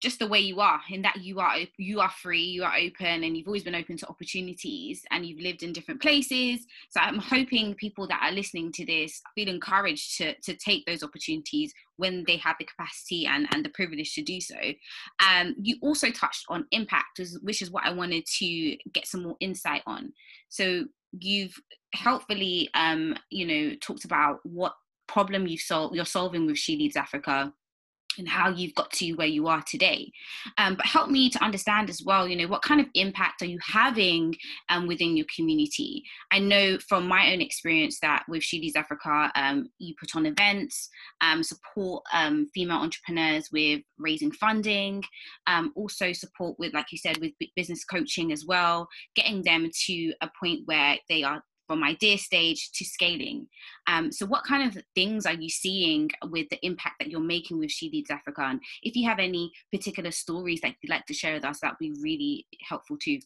just 0.01 0.17
the 0.17 0.27
way 0.27 0.39
you 0.39 0.59
are 0.59 0.81
in 0.89 1.03
that 1.03 1.17
you 1.17 1.39
are 1.39 1.55
you 1.77 1.99
are 1.99 2.09
free 2.09 2.41
you 2.41 2.63
are 2.63 2.75
open 2.75 3.23
and 3.23 3.37
you've 3.37 3.47
always 3.47 3.63
been 3.63 3.75
open 3.75 3.95
to 3.97 4.07
opportunities 4.07 5.03
and 5.11 5.25
you've 5.25 5.39
lived 5.39 5.63
in 5.63 5.71
different 5.71 6.01
places. 6.01 6.65
So 6.89 6.99
i'm 6.99 7.19
hoping 7.19 7.75
people 7.75 8.07
that 8.07 8.21
are 8.23 8.31
listening 8.31 8.71
to 8.73 8.85
this 8.85 9.21
feel 9.35 9.47
encouraged 9.47 10.17
to 10.17 10.33
to 10.41 10.55
take 10.55 10.85
those 10.85 11.03
opportunities 11.03 11.73
when 11.97 12.23
they 12.25 12.37
have 12.37 12.55
the 12.59 12.65
capacity 12.65 13.27
and 13.27 13.47
and 13.53 13.63
the 13.63 13.69
privilege 13.69 14.13
to 14.15 14.23
do 14.23 14.41
so. 14.41 14.57
Um 15.25 15.55
you 15.61 15.77
also 15.81 16.09
touched 16.09 16.45
on 16.49 16.65
impact 16.71 17.21
which 17.41 17.61
is 17.61 17.71
what 17.71 17.85
i 17.85 17.93
wanted 17.93 18.25
to 18.39 18.75
get 18.93 19.07
some 19.07 19.23
more 19.23 19.37
insight 19.39 19.83
on. 19.85 20.13
So 20.49 20.85
you've 21.11 21.55
helpfully 21.93 22.69
um 22.73 23.15
you 23.29 23.45
know 23.45 23.75
talked 23.81 24.05
about 24.05 24.39
what 24.43 24.73
problem 25.07 25.45
you've 25.45 25.61
solved 25.61 25.93
you're 25.93 26.05
solving 26.05 26.45
with 26.45 26.57
she 26.57 26.77
leads 26.77 26.95
africa 26.95 27.53
and 28.17 28.27
how 28.27 28.49
you've 28.49 28.75
got 28.75 28.91
to 28.91 29.13
where 29.13 29.27
you 29.27 29.47
are 29.47 29.63
today. 29.67 30.11
Um, 30.57 30.75
but 30.75 30.85
help 30.85 31.09
me 31.09 31.29
to 31.29 31.43
understand 31.43 31.89
as 31.89 32.01
well 32.03 32.27
you 32.27 32.35
know 32.35 32.47
what 32.47 32.61
kind 32.61 32.81
of 32.81 32.87
impact 32.93 33.41
are 33.41 33.45
you 33.45 33.59
having 33.65 34.35
um, 34.69 34.87
within 34.87 35.17
your 35.17 35.25
community? 35.33 36.03
I 36.31 36.39
know 36.39 36.77
from 36.87 37.07
my 37.07 37.33
own 37.33 37.41
experience 37.41 37.99
that 38.01 38.23
with 38.27 38.43
leads 38.53 38.75
africa 38.75 39.31
um, 39.35 39.69
you 39.79 39.93
put 39.99 40.15
on 40.15 40.25
events 40.25 40.89
um, 41.21 41.43
support 41.43 42.03
um, 42.13 42.47
female 42.53 42.77
entrepreneurs 42.77 43.49
with 43.51 43.81
raising 43.97 44.31
funding 44.31 45.03
um, 45.47 45.71
also 45.75 46.11
support 46.13 46.57
with 46.59 46.73
like 46.73 46.91
you 46.91 46.97
said 46.97 47.17
with 47.19 47.31
business 47.55 47.83
coaching 47.85 48.31
as 48.31 48.45
well 48.45 48.87
getting 49.15 49.41
them 49.43 49.69
to 49.85 50.13
a 50.21 50.29
point 50.39 50.61
where 50.65 50.97
they 51.09 51.23
are 51.23 51.43
from 51.71 51.85
idea 51.85 52.17
stage 52.17 52.69
to 52.73 52.83
scaling. 52.83 53.47
Um, 53.87 54.11
so, 54.11 54.25
what 54.25 54.43
kind 54.43 54.67
of 54.67 54.83
things 54.93 55.25
are 55.25 55.33
you 55.33 55.47
seeing 55.47 56.09
with 56.29 56.49
the 56.49 56.59
impact 56.65 56.95
that 56.99 57.09
you're 57.09 57.21
making 57.21 57.59
with 57.59 57.71
She 57.71 57.89
Leads 57.89 58.11
Africa? 58.11 58.41
And 58.41 58.59
if 58.83 58.93
you 58.93 59.07
have 59.07 59.19
any 59.19 59.53
particular 59.71 60.11
stories 60.11 60.59
that 60.61 60.75
you'd 60.81 60.89
like 60.89 61.05
to 61.05 61.13
share 61.13 61.33
with 61.33 61.45
us, 61.45 61.61
that 61.61 61.71
would 61.71 61.93
be 61.93 62.01
really 62.01 62.45
helpful 62.67 62.97
too. 62.97 63.19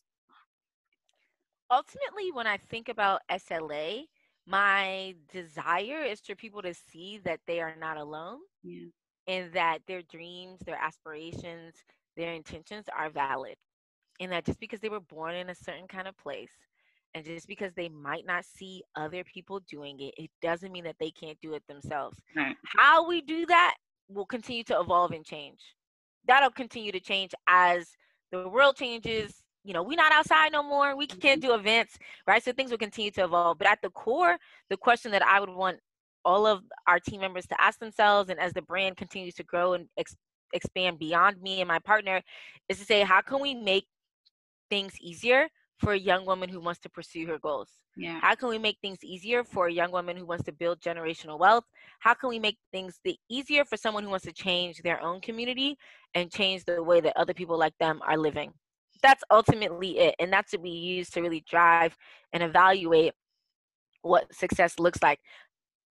Ultimately, 1.71 2.31
when 2.33 2.45
I 2.45 2.57
think 2.57 2.87
about 2.87 3.21
SLA, 3.31 4.03
my 4.45 5.15
desire 5.33 6.03
is 6.03 6.21
for 6.21 6.35
people 6.35 6.61
to 6.61 6.75
see 6.75 7.19
that 7.25 7.39
they 7.47 7.61
are 7.61 7.75
not 7.81 7.97
alone 7.97 8.41
yeah. 8.63 8.89
and 9.27 9.51
that 9.53 9.79
their 9.87 10.03
dreams, 10.03 10.59
their 10.67 10.79
aspirations, 10.79 11.73
their 12.15 12.33
intentions 12.33 12.85
are 12.95 13.09
valid. 13.09 13.55
And 14.19 14.31
that 14.31 14.45
just 14.45 14.59
because 14.59 14.81
they 14.81 14.89
were 14.89 14.99
born 14.99 15.33
in 15.33 15.49
a 15.49 15.55
certain 15.55 15.87
kind 15.87 16.07
of 16.07 16.15
place 16.15 16.51
and 17.15 17.23
just 17.23 17.47
because 17.47 17.73
they 17.73 17.87
might 17.87 18.25
not 18.27 18.43
see 18.43 18.83
other 18.97 19.23
people 19.23 19.61
doing 19.69 19.99
it, 20.01 20.13
it 20.17 20.29
doesn't 20.41 20.71
mean 20.71 20.83
that 20.83 20.97
they 20.99 21.09
can't 21.09 21.39
do 21.41 21.53
it 21.53 21.63
themselves. 21.67 22.19
Right. 22.35 22.57
How 22.77 23.07
we 23.07 23.21
do 23.21 23.45
that 23.45 23.75
will 24.09 24.25
continue 24.25 24.65
to 24.65 24.79
evolve 24.79 25.11
and 25.11 25.25
change. 25.25 25.59
That'll 26.27 26.51
continue 26.51 26.91
to 26.91 26.99
change 26.99 27.31
as 27.47 27.89
the 28.33 28.49
world 28.49 28.75
changes. 28.75 29.33
You 29.63 29.73
know, 29.73 29.81
we're 29.81 29.95
not 29.95 30.11
outside 30.11 30.51
no 30.51 30.61
more. 30.61 30.97
We 30.97 31.07
can't 31.07 31.41
mm-hmm. 31.41 31.51
do 31.51 31.55
events, 31.55 31.97
right? 32.27 32.43
So 32.43 32.51
things 32.51 32.69
will 32.69 32.77
continue 32.77 33.11
to 33.11 33.23
evolve. 33.23 33.59
But 33.59 33.69
at 33.69 33.79
the 33.81 33.91
core, 33.91 34.35
the 34.69 34.77
question 34.77 35.11
that 35.11 35.25
I 35.25 35.39
would 35.39 35.49
want 35.49 35.77
all 36.25 36.45
of 36.45 36.63
our 36.85 36.99
team 36.99 37.21
members 37.21 37.47
to 37.47 37.61
ask 37.61 37.79
themselves, 37.79 38.29
and 38.29 38.39
as 38.41 38.51
the 38.51 38.61
brand 38.61 38.97
continues 38.97 39.35
to 39.35 39.43
grow 39.43 39.73
and 39.73 39.87
ex- 39.97 40.17
expand 40.51 40.99
beyond 40.99 41.41
me 41.41 41.61
and 41.61 41.67
my 41.69 41.79
partner, 41.79 42.21
is 42.67 42.77
to 42.79 42.85
say, 42.85 43.03
how 43.03 43.21
can 43.21 43.39
we 43.39 43.53
make 43.53 43.85
things 44.69 44.93
easier 44.99 45.47
for 45.77 45.93
a 45.93 45.97
young 45.97 46.25
woman 46.25 46.49
who 46.49 46.59
wants 46.59 46.79
to 46.81 46.89
pursue 46.89 47.27
her 47.27 47.37
goals? 47.37 47.69
Yeah. 47.97 48.19
How 48.21 48.35
can 48.35 48.49
we 48.49 48.57
make 48.57 48.77
things 48.81 48.99
easier 49.03 49.43
for 49.43 49.67
a 49.67 49.71
young 49.71 49.91
woman 49.91 50.17
who 50.17 50.25
wants 50.25 50.43
to 50.45 50.51
build 50.51 50.79
generational 50.79 51.39
wealth? 51.39 51.65
How 51.99 52.13
can 52.13 52.29
we 52.29 52.39
make 52.39 52.57
things 52.71 52.99
the 53.03 53.17
easier 53.29 53.65
for 53.65 53.77
someone 53.77 54.03
who 54.03 54.09
wants 54.09 54.25
to 54.25 54.33
change 54.33 54.81
their 54.81 55.01
own 55.01 55.21
community 55.21 55.77
and 56.13 56.31
change 56.31 56.65
the 56.65 56.81
way 56.81 57.01
that 57.01 57.17
other 57.17 57.33
people 57.33 57.57
like 57.57 57.77
them 57.79 58.01
are 58.07 58.17
living? 58.17 58.53
That's 59.01 59.23
ultimately 59.29 59.99
it. 59.99 60.15
And 60.19 60.31
that's 60.31 60.53
what 60.53 60.61
we 60.61 60.69
use 60.69 61.09
to 61.11 61.21
really 61.21 61.43
drive 61.49 61.95
and 62.33 62.41
evaluate 62.41 63.13
what 64.01 64.33
success 64.33 64.79
looks 64.79 65.01
like. 65.01 65.19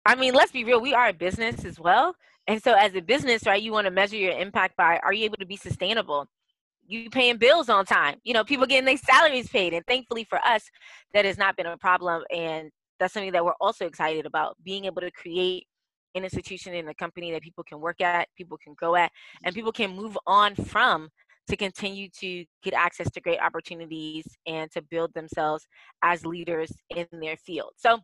I 0.07 0.15
mean, 0.15 0.35
let's 0.35 0.53
be 0.53 0.65
real, 0.65 0.81
we 0.81 0.95
are 0.95 1.09
a 1.09 1.13
business 1.13 1.65
as 1.65 1.81
well. 1.81 2.15
And 2.47 2.63
so 2.63 2.75
as 2.75 2.95
a 2.95 3.01
business, 3.01 3.47
right, 3.47 3.63
you 3.63 3.73
want 3.73 3.87
to 3.87 3.91
measure 3.91 4.17
your 4.17 4.39
impact 4.39 4.77
by 4.77 4.99
are 5.03 5.13
you 5.13 5.25
able 5.25 5.39
to 5.39 5.47
be 5.47 5.57
sustainable? 5.57 6.29
You 6.87 7.11
paying 7.11 7.37
bills 7.37 7.69
on 7.69 7.85
time. 7.85 8.17
You 8.25 8.35
know 8.35 8.45
people 8.45 8.67
getting 8.67 8.85
their 8.85 8.97
salaries 8.97 9.49
paid 9.49 9.75
and 9.75 9.85
thankfully 9.87 10.25
for 10.25 10.39
us 10.45 10.63
that 11.13 11.25
has 11.25 11.39
not 11.39 11.57
been 11.57 11.67
a 11.67 11.77
problem 11.77 12.23
and 12.35 12.71
that's 13.01 13.13
something 13.13 13.33
that 13.33 13.45
we're 13.45 13.53
also 13.61 13.87
excited 13.87 14.27
about 14.27 14.57
being 14.63 14.85
able 14.85 15.01
to 15.01 15.11
create 15.11 15.67
an 16.15 16.23
institution 16.23 16.75
in 16.75 16.89
a 16.89 16.95
company 16.95 17.33
that 17.33 17.43
people 17.43 17.65
can 17.65 17.81
work 17.81 18.01
at 18.01 18.29
people 18.37 18.57
can 18.63 18.75
go 18.79 18.95
at 18.95 19.11
and 19.45 19.55
people 19.55 19.73
can 19.73 19.95
move 19.95 20.17
on 20.27 20.55
from 20.55 21.09
to 21.49 21.57
continue 21.57 22.09
to 22.21 22.45
get 22.63 22.75
access 22.75 23.11
to 23.11 23.21
great 23.21 23.41
opportunities 23.41 24.25
and 24.47 24.71
to 24.71 24.81
build 24.83 25.13
themselves 25.15 25.67
as 26.03 26.25
leaders 26.25 26.73
in 26.91 27.07
their 27.21 27.37
field. 27.37 27.73
So 27.77 27.99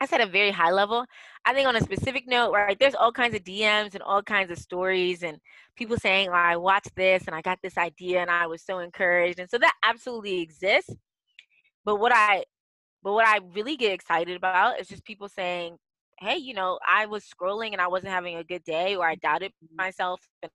I 0.00 0.06
said 0.06 0.20
a 0.20 0.26
very 0.26 0.50
high 0.50 0.70
level. 0.70 1.04
I 1.44 1.52
think 1.52 1.66
on 1.66 1.76
a 1.76 1.80
specific 1.80 2.26
note, 2.28 2.52
right, 2.52 2.78
there's 2.78 2.94
all 2.94 3.10
kinds 3.10 3.34
of 3.34 3.42
DMs 3.42 3.94
and 3.94 4.02
all 4.02 4.22
kinds 4.22 4.50
of 4.50 4.58
stories 4.58 5.22
and 5.22 5.38
people 5.76 5.96
saying, 5.96 6.28
oh, 6.28 6.34
I 6.34 6.56
watched 6.56 6.94
this 6.94 7.24
and 7.26 7.34
I 7.34 7.42
got 7.42 7.58
this 7.62 7.76
idea 7.76 8.20
and 8.20 8.30
I 8.30 8.46
was 8.46 8.62
so 8.62 8.78
encouraged. 8.78 9.40
And 9.40 9.50
so 9.50 9.58
that 9.58 9.74
absolutely 9.82 10.40
exists. 10.40 10.94
But 11.84 11.96
what 11.96 12.12
I 12.14 12.44
but 13.02 13.12
what 13.12 13.26
I 13.26 13.38
really 13.54 13.76
get 13.76 13.92
excited 13.92 14.36
about 14.36 14.80
is 14.80 14.88
just 14.88 15.04
people 15.04 15.28
saying, 15.28 15.78
Hey, 16.20 16.36
you 16.36 16.52
know, 16.52 16.78
I 16.86 17.06
was 17.06 17.24
scrolling 17.24 17.72
and 17.72 17.80
I 17.80 17.86
wasn't 17.86 18.12
having 18.12 18.36
a 18.36 18.44
good 18.44 18.64
day 18.64 18.96
or 18.96 19.06
I 19.06 19.14
doubted 19.14 19.52
mm-hmm. 19.64 19.76
myself 19.76 20.20
and 20.42 20.50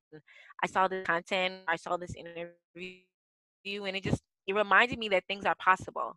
I 0.62 0.66
saw 0.66 0.88
the 0.88 1.02
content, 1.02 1.54
I 1.68 1.76
saw 1.76 1.96
this 1.96 2.14
interview 2.14 3.84
and 3.84 3.96
it 3.96 4.04
just 4.04 4.22
it 4.46 4.54
reminded 4.54 4.98
me 4.98 5.08
that 5.08 5.24
things 5.26 5.44
are 5.44 5.56
possible 5.58 6.16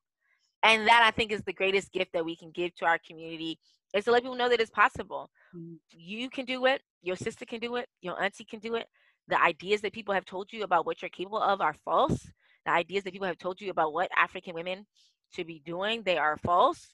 and 0.63 0.87
that 0.87 1.03
i 1.03 1.11
think 1.11 1.31
is 1.31 1.41
the 1.43 1.53
greatest 1.53 1.91
gift 1.91 2.11
that 2.13 2.25
we 2.25 2.35
can 2.35 2.51
give 2.51 2.73
to 2.75 2.85
our 2.85 2.99
community 3.05 3.59
is 3.93 4.05
to 4.05 4.11
let 4.11 4.23
people 4.23 4.35
know 4.35 4.49
that 4.49 4.59
it's 4.59 4.69
possible. 4.69 5.29
Mm-hmm. 5.55 5.75
you 5.89 6.29
can 6.29 6.45
do 6.45 6.65
it. 6.65 6.81
Your 7.01 7.15
sister 7.15 7.45
can 7.45 7.59
do 7.59 7.77
it. 7.77 7.87
Your 8.01 8.21
auntie 8.21 8.43
can 8.43 8.59
do 8.59 8.75
it. 8.75 8.87
The 9.27 9.41
ideas 9.41 9.81
that 9.81 9.93
people 9.93 10.13
have 10.13 10.25
told 10.25 10.51
you 10.51 10.63
about 10.63 10.85
what 10.85 11.01
you're 11.01 11.09
capable 11.09 11.41
of 11.41 11.61
are 11.61 11.75
false. 11.85 12.29
The 12.65 12.71
ideas 12.71 13.03
that 13.03 13.13
people 13.13 13.27
have 13.27 13.37
told 13.37 13.61
you 13.61 13.69
about 13.71 13.93
what 13.93 14.09
african 14.17 14.53
women 14.53 14.85
should 15.33 15.47
be 15.47 15.61
doing 15.65 16.03
they 16.03 16.17
are 16.17 16.37
false. 16.37 16.87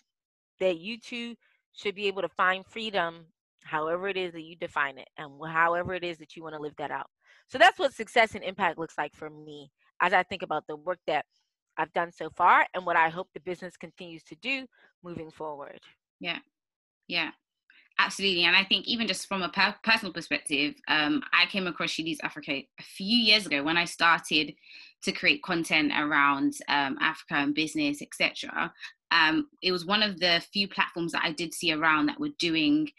That 0.60 0.78
you 0.78 0.99
too 0.99 1.36
should 1.73 1.95
be 1.95 2.08
able 2.08 2.21
to 2.21 2.30
find 2.30 2.65
freedom 2.65 3.26
however 3.63 4.08
it 4.08 4.17
is 4.17 4.34
that 4.34 4.41
you 4.41 4.56
define 4.56 4.97
it 4.97 5.08
and 5.17 5.32
however 5.47 5.93
it 5.93 6.04
is 6.04 6.17
that 6.17 6.36
you 6.36 6.43
want 6.43 6.54
to 6.54 6.62
live 6.62 6.76
that 6.78 6.91
out. 6.91 7.08
So 7.47 7.58
that's 7.58 7.80
what 7.80 7.93
success 7.93 8.36
and 8.36 8.43
impact 8.43 8.78
looks 8.78 8.97
like 8.97 9.15
for 9.15 9.30
me 9.30 9.71
as 10.02 10.12
i 10.13 10.23
think 10.23 10.41
about 10.41 10.65
the 10.67 10.76
work 10.76 10.99
that 11.08 11.26
I've 11.77 11.93
done 11.93 12.12
so 12.12 12.29
far 12.36 12.65
and 12.73 12.86
what 12.86 12.95
I 12.95 13.09
hope 13.09 13.29
the 13.33 13.39
business 13.39 13.77
continues 13.77 14.23
to 14.23 14.36
do 14.36 14.67
moving 15.03 15.31
forward. 15.31 15.79
Yeah. 16.19 16.39
Yeah. 17.07 17.31
Absolutely. 17.99 18.43
And 18.43 18.55
I 18.55 18.63
think 18.63 18.88
even 18.88 19.07
just 19.07 19.27
from 19.27 19.43
a 19.43 19.49
per- 19.49 19.75
personal 19.83 20.13
perspective, 20.13 20.75
um, 20.88 21.21
I 21.31 21.45
came 21.45 21.67
across 21.67 21.91
She 21.91 22.03
Leads 22.03 22.21
Africa 22.23 22.51
a 22.51 22.83
few 22.83 23.17
years 23.17 23.45
ago 23.45 23.63
when 23.63 23.77
I 23.77 23.86
started 23.86 24.55
to 25.03 25.12
create 25.12 25.43
content 25.43 25.91
around 25.95 26.53
um, 26.67 26.97
Africa 26.99 27.36
and 27.36 27.53
business, 27.53 28.01
etc. 28.01 28.73
Um, 29.12 29.47
it 29.62 29.71
was 29.71 29.86
one 29.86 30.01
of 30.01 30.19
the 30.19 30.41
few 30.51 30.67
platforms 30.67 31.12
that 31.12 31.23
I 31.23 31.33
did 31.33 31.53
see 31.53 31.71
around 31.71 32.07
that 32.07 32.19
were 32.19 32.29
doing 32.39 32.89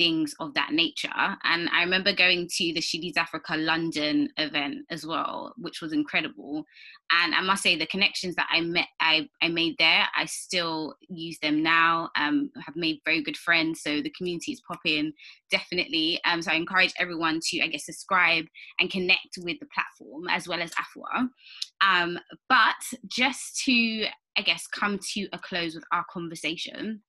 things 0.00 0.34
of 0.40 0.54
that 0.54 0.72
nature. 0.72 1.10
And 1.44 1.68
I 1.68 1.82
remember 1.82 2.14
going 2.14 2.48
to 2.56 2.72
the 2.72 2.80
She 2.80 3.12
Africa 3.18 3.54
London 3.54 4.30
event 4.38 4.86
as 4.88 5.04
well, 5.04 5.52
which 5.58 5.82
was 5.82 5.92
incredible. 5.92 6.64
And 7.12 7.34
I 7.34 7.42
must 7.42 7.62
say, 7.62 7.76
the 7.76 7.86
connections 7.86 8.34
that 8.36 8.46
I 8.50 8.62
met, 8.62 8.86
I, 9.00 9.28
I 9.42 9.48
made 9.48 9.74
there, 9.78 10.06
I 10.16 10.24
still 10.24 10.94
use 11.10 11.38
them 11.40 11.62
now. 11.62 12.08
Um, 12.16 12.50
have 12.64 12.76
made 12.76 13.00
very 13.04 13.22
good 13.22 13.36
friends, 13.36 13.82
so 13.82 14.00
the 14.00 14.14
community 14.16 14.52
is 14.52 14.62
popping 14.66 15.12
definitely. 15.50 16.18
Um, 16.24 16.40
so 16.40 16.50
I 16.50 16.54
encourage 16.54 16.94
everyone 16.98 17.40
to, 17.48 17.60
I 17.60 17.66
guess, 17.66 17.84
subscribe 17.84 18.46
and 18.78 18.90
connect 18.90 19.36
with 19.38 19.58
the 19.60 19.66
platform 19.74 20.28
as 20.30 20.48
well 20.48 20.62
as 20.62 20.70
Afua. 20.70 21.28
Um, 21.84 22.18
but 22.48 22.98
just 23.06 23.60
to, 23.64 24.06
I 24.38 24.42
guess, 24.42 24.66
come 24.66 24.98
to 25.12 25.28
a 25.32 25.38
close 25.38 25.74
with 25.74 25.84
our 25.92 26.04
conversation 26.10 27.02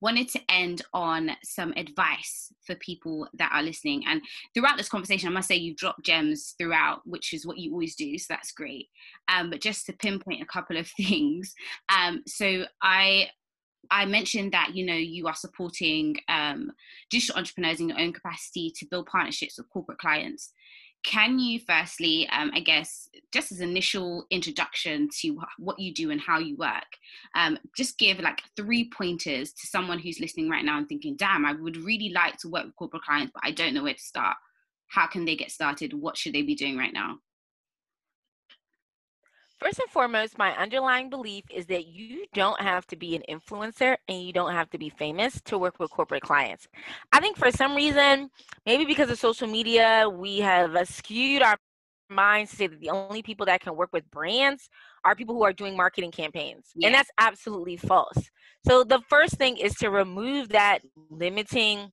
wanted 0.00 0.28
to 0.30 0.40
end 0.48 0.82
on 0.92 1.30
some 1.42 1.72
advice 1.76 2.52
for 2.66 2.74
people 2.76 3.28
that 3.34 3.52
are 3.52 3.62
listening. 3.62 4.04
And 4.06 4.22
throughout 4.54 4.76
this 4.76 4.88
conversation, 4.88 5.28
I 5.28 5.32
must 5.32 5.48
say 5.48 5.56
you've 5.56 5.76
dropped 5.76 6.04
gems 6.04 6.54
throughout, 6.58 7.00
which 7.04 7.32
is 7.32 7.46
what 7.46 7.58
you 7.58 7.72
always 7.72 7.96
do. 7.96 8.16
So 8.18 8.26
that's 8.30 8.52
great. 8.52 8.88
Um, 9.28 9.50
but 9.50 9.60
just 9.60 9.86
to 9.86 9.92
pinpoint 9.92 10.42
a 10.42 10.46
couple 10.46 10.76
of 10.76 10.88
things. 10.96 11.54
Um, 11.94 12.22
so 12.26 12.64
I 12.82 13.28
I 13.90 14.06
mentioned 14.06 14.52
that 14.52 14.74
you 14.74 14.86
know 14.86 14.94
you 14.94 15.26
are 15.26 15.34
supporting 15.34 16.16
um, 16.28 16.72
digital 17.10 17.36
entrepreneurs 17.36 17.80
in 17.80 17.90
your 17.90 18.00
own 18.00 18.12
capacity 18.12 18.72
to 18.76 18.86
build 18.86 19.06
partnerships 19.06 19.58
with 19.58 19.68
corporate 19.68 19.98
clients 19.98 20.52
can 21.04 21.38
you 21.38 21.60
firstly 21.60 22.28
um, 22.30 22.50
i 22.54 22.60
guess 22.60 23.08
just 23.32 23.52
as 23.52 23.60
initial 23.60 24.24
introduction 24.30 25.08
to 25.20 25.38
what 25.58 25.78
you 25.78 25.92
do 25.92 26.10
and 26.10 26.20
how 26.20 26.38
you 26.38 26.56
work 26.56 26.86
um, 27.36 27.58
just 27.76 27.98
give 27.98 28.18
like 28.18 28.40
three 28.56 28.90
pointers 28.96 29.52
to 29.52 29.66
someone 29.66 29.98
who's 29.98 30.20
listening 30.20 30.48
right 30.48 30.64
now 30.64 30.78
and 30.78 30.88
thinking 30.88 31.14
damn 31.16 31.44
i 31.44 31.52
would 31.52 31.76
really 31.76 32.10
like 32.14 32.36
to 32.36 32.48
work 32.48 32.64
with 32.64 32.76
corporate 32.76 33.02
clients 33.02 33.32
but 33.34 33.42
i 33.44 33.50
don't 33.50 33.74
know 33.74 33.82
where 33.82 33.94
to 33.94 34.00
start 34.00 34.36
how 34.94 35.06
can 35.06 35.24
they 35.24 35.36
get 35.36 35.50
started? 35.50 35.92
What 35.92 36.16
should 36.16 36.32
they 36.32 36.42
be 36.42 36.54
doing 36.54 36.76
right 36.76 36.92
now? 36.92 37.18
First 39.58 39.78
and 39.78 39.88
foremost, 39.90 40.36
my 40.36 40.54
underlying 40.56 41.10
belief 41.10 41.44
is 41.52 41.66
that 41.66 41.86
you 41.86 42.26
don't 42.34 42.60
have 42.60 42.86
to 42.88 42.96
be 42.96 43.14
an 43.16 43.22
influencer 43.28 43.96
and 44.08 44.20
you 44.20 44.32
don't 44.32 44.52
have 44.52 44.68
to 44.70 44.78
be 44.78 44.90
famous 44.90 45.40
to 45.42 45.58
work 45.58 45.78
with 45.78 45.90
corporate 45.90 46.22
clients. 46.22 46.66
I 47.12 47.20
think 47.20 47.36
for 47.36 47.50
some 47.50 47.74
reason, 47.74 48.30
maybe 48.66 48.84
because 48.84 49.10
of 49.10 49.18
social 49.18 49.46
media, 49.46 50.08
we 50.12 50.38
have 50.40 50.74
uh, 50.74 50.84
skewed 50.84 51.42
our 51.42 51.56
minds 52.10 52.50
to 52.50 52.56
say 52.56 52.66
that 52.66 52.80
the 52.80 52.90
only 52.90 53.22
people 53.22 53.46
that 53.46 53.60
can 53.60 53.76
work 53.76 53.90
with 53.92 54.10
brands 54.10 54.68
are 55.04 55.14
people 55.14 55.34
who 55.34 55.44
are 55.44 55.52
doing 55.52 55.76
marketing 55.76 56.10
campaigns. 56.10 56.70
Yeah. 56.74 56.88
And 56.88 56.94
that's 56.94 57.10
absolutely 57.18 57.76
false. 57.76 58.30
So 58.66 58.84
the 58.84 59.00
first 59.08 59.36
thing 59.36 59.56
is 59.56 59.74
to 59.76 59.88
remove 59.88 60.50
that 60.50 60.80
limiting 61.10 61.90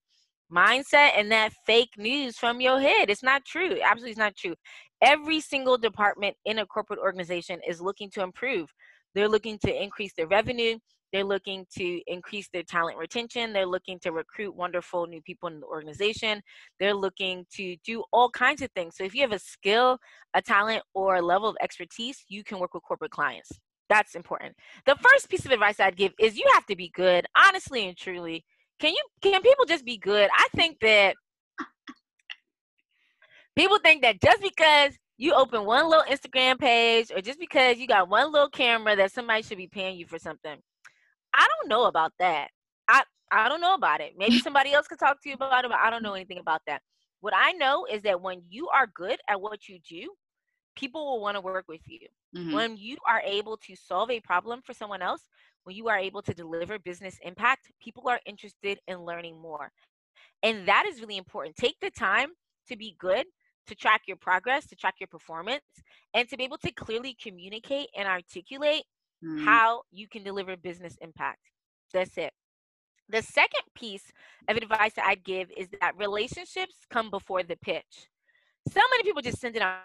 mindset 0.51 1.11
and 1.15 1.31
that 1.31 1.53
fake 1.65 1.91
news 1.97 2.37
from 2.37 2.59
your 2.59 2.79
head. 2.79 3.09
It's 3.09 3.23
not 3.23 3.45
true. 3.45 3.77
Absolutely, 3.81 4.11
it's 4.11 4.19
not 4.19 4.35
true. 4.35 4.55
Every 5.01 5.39
single 5.39 5.77
department 5.77 6.35
in 6.45 6.59
a 6.59 6.65
corporate 6.65 6.99
organization 6.99 7.59
is 7.67 7.81
looking 7.81 8.09
to 8.11 8.21
improve. 8.21 8.69
They're 9.15 9.29
looking 9.29 9.57
to 9.59 9.83
increase 9.83 10.13
their 10.15 10.27
revenue. 10.27 10.77
They're 11.11 11.23
looking 11.25 11.65
to 11.77 12.01
increase 12.07 12.47
their 12.53 12.63
talent 12.63 12.97
retention. 12.97 13.51
They're 13.51 13.65
looking 13.65 13.99
to 13.99 14.11
recruit 14.11 14.55
wonderful 14.55 15.07
new 15.07 15.21
people 15.21 15.49
in 15.49 15.59
the 15.59 15.65
organization. 15.65 16.41
They're 16.79 16.93
looking 16.93 17.45
to 17.55 17.75
do 17.83 18.03
all 18.13 18.29
kinds 18.29 18.61
of 18.61 18.71
things. 18.71 18.95
So 18.95 19.03
if 19.03 19.13
you 19.13 19.21
have 19.21 19.33
a 19.33 19.39
skill, 19.39 19.97
a 20.33 20.41
talent, 20.41 20.83
or 20.93 21.15
a 21.15 21.21
level 21.21 21.49
of 21.49 21.57
expertise, 21.61 22.23
you 22.29 22.43
can 22.43 22.59
work 22.59 22.73
with 22.73 22.83
corporate 22.83 23.11
clients. 23.11 23.51
That's 23.89 24.15
important. 24.15 24.55
The 24.85 24.95
first 24.95 25.29
piece 25.29 25.45
of 25.45 25.51
advice 25.51 25.81
I'd 25.81 25.97
give 25.97 26.13
is 26.17 26.37
you 26.37 26.49
have 26.53 26.65
to 26.67 26.77
be 26.77 26.89
good, 26.95 27.25
honestly 27.35 27.87
and 27.89 27.97
truly. 27.97 28.45
Can 28.79 28.91
you 28.91 29.03
can 29.21 29.41
people 29.41 29.65
just 29.65 29.83
be 29.83 29.97
good? 29.97 30.29
I 30.33 30.47
think 30.55 30.79
that 30.79 31.15
people 33.55 33.79
think 33.79 34.01
that 34.01 34.21
just 34.21 34.41
because 34.41 34.97
you 35.17 35.33
open 35.33 35.65
one 35.65 35.89
little 35.89 36.03
Instagram 36.09 36.59
page 36.59 37.11
or 37.13 37.21
just 37.21 37.39
because 37.39 37.77
you 37.77 37.87
got 37.87 38.09
one 38.09 38.31
little 38.31 38.49
camera 38.49 38.95
that 38.95 39.11
somebody 39.11 39.43
should 39.43 39.57
be 39.57 39.67
paying 39.67 39.97
you 39.97 40.05
for 40.05 40.17
something. 40.17 40.57
I 41.33 41.47
don't 41.47 41.69
know 41.69 41.85
about 41.85 42.13
that. 42.19 42.49
I 42.87 43.03
I 43.31 43.47
don't 43.47 43.61
know 43.61 43.75
about 43.75 44.01
it. 44.01 44.13
Maybe 44.17 44.39
somebody 44.43 44.73
else 44.73 44.87
could 44.87 44.99
talk 44.99 45.21
to 45.21 45.29
you 45.29 45.35
about 45.35 45.65
it, 45.65 45.71
but 45.71 45.79
I 45.79 45.89
don't 45.89 46.03
know 46.03 46.13
anything 46.13 46.39
about 46.39 46.61
that. 46.67 46.81
What 47.21 47.33
I 47.35 47.51
know 47.53 47.85
is 47.85 48.01
that 48.01 48.21
when 48.21 48.41
you 48.49 48.67
are 48.69 48.87
good 48.87 49.19
at 49.29 49.39
what 49.39 49.69
you 49.69 49.79
do, 49.87 50.09
people 50.75 51.05
will 51.05 51.21
want 51.21 51.35
to 51.35 51.41
work 51.41 51.65
with 51.67 51.81
you. 51.85 51.99
Mm-hmm. 52.35 52.53
When 52.53 52.77
you 52.77 52.97
are 53.07 53.21
able 53.21 53.57
to 53.57 53.75
solve 53.75 54.09
a 54.09 54.19
problem 54.21 54.61
for 54.65 54.73
someone 54.73 55.01
else, 55.01 55.21
when 55.63 55.75
you 55.75 55.87
are 55.87 55.97
able 55.97 56.21
to 56.23 56.33
deliver 56.33 56.79
business 56.79 57.19
impact, 57.21 57.71
people 57.81 58.07
are 58.07 58.19
interested 58.25 58.79
in 58.87 59.05
learning 59.05 59.39
more. 59.39 59.71
And 60.41 60.67
that 60.67 60.85
is 60.87 60.99
really 60.99 61.17
important. 61.17 61.55
Take 61.55 61.75
the 61.81 61.91
time 61.91 62.29
to 62.67 62.75
be 62.75 62.95
good, 62.99 63.25
to 63.67 63.75
track 63.75 64.01
your 64.07 64.17
progress, 64.17 64.65
to 64.67 64.75
track 64.75 64.95
your 64.99 65.07
performance, 65.07 65.63
and 66.13 66.27
to 66.29 66.37
be 66.37 66.43
able 66.43 66.57
to 66.59 66.71
clearly 66.71 67.15
communicate 67.21 67.87
and 67.95 68.07
articulate 68.07 68.83
mm-hmm. 69.23 69.45
how 69.45 69.81
you 69.91 70.07
can 70.07 70.23
deliver 70.23 70.55
business 70.57 70.97
impact. 71.01 71.39
That's 71.93 72.17
it. 72.17 72.33
The 73.09 73.21
second 73.21 73.63
piece 73.75 74.11
of 74.47 74.57
advice 74.57 74.93
that 74.95 75.05
I'd 75.05 75.23
give 75.23 75.49
is 75.57 75.67
that 75.81 75.97
relationships 75.97 76.75
come 76.89 77.09
before 77.09 77.43
the 77.43 77.57
pitch. 77.57 78.07
So 78.69 78.79
many 78.91 79.03
people 79.03 79.21
just 79.21 79.39
send 79.39 79.55
it 79.55 79.61
out 79.61 79.81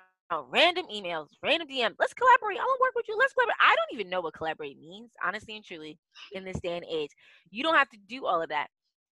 random 0.51 0.87
emails, 0.93 1.29
random 1.43 1.69
DMs. 1.69 1.95
Let's 1.99 2.15
collaborate. 2.15 2.59
I 2.59 2.65
want 2.65 2.79
to 2.79 2.83
work 2.83 2.95
with 2.95 3.07
you. 3.09 3.17
Let's 3.19 3.33
collaborate. 3.33 3.57
I 3.61 3.75
don't 3.75 3.99
even 3.99 4.11
know 4.11 4.21
what 4.21 4.35
collaborate 4.35 4.79
means, 4.79 5.11
honestly 5.25 5.57
and 5.57 5.65
truly, 5.65 5.99
in 6.33 6.45
this 6.45 6.61
day 6.61 6.77
and 6.77 6.87
age. 6.89 7.11
You 7.51 7.62
don't 7.62 7.75
have 7.75 7.91
to 7.91 7.99
do 8.09 8.27
all 8.27 8.43
of 8.43 8.49
that. 8.51 8.69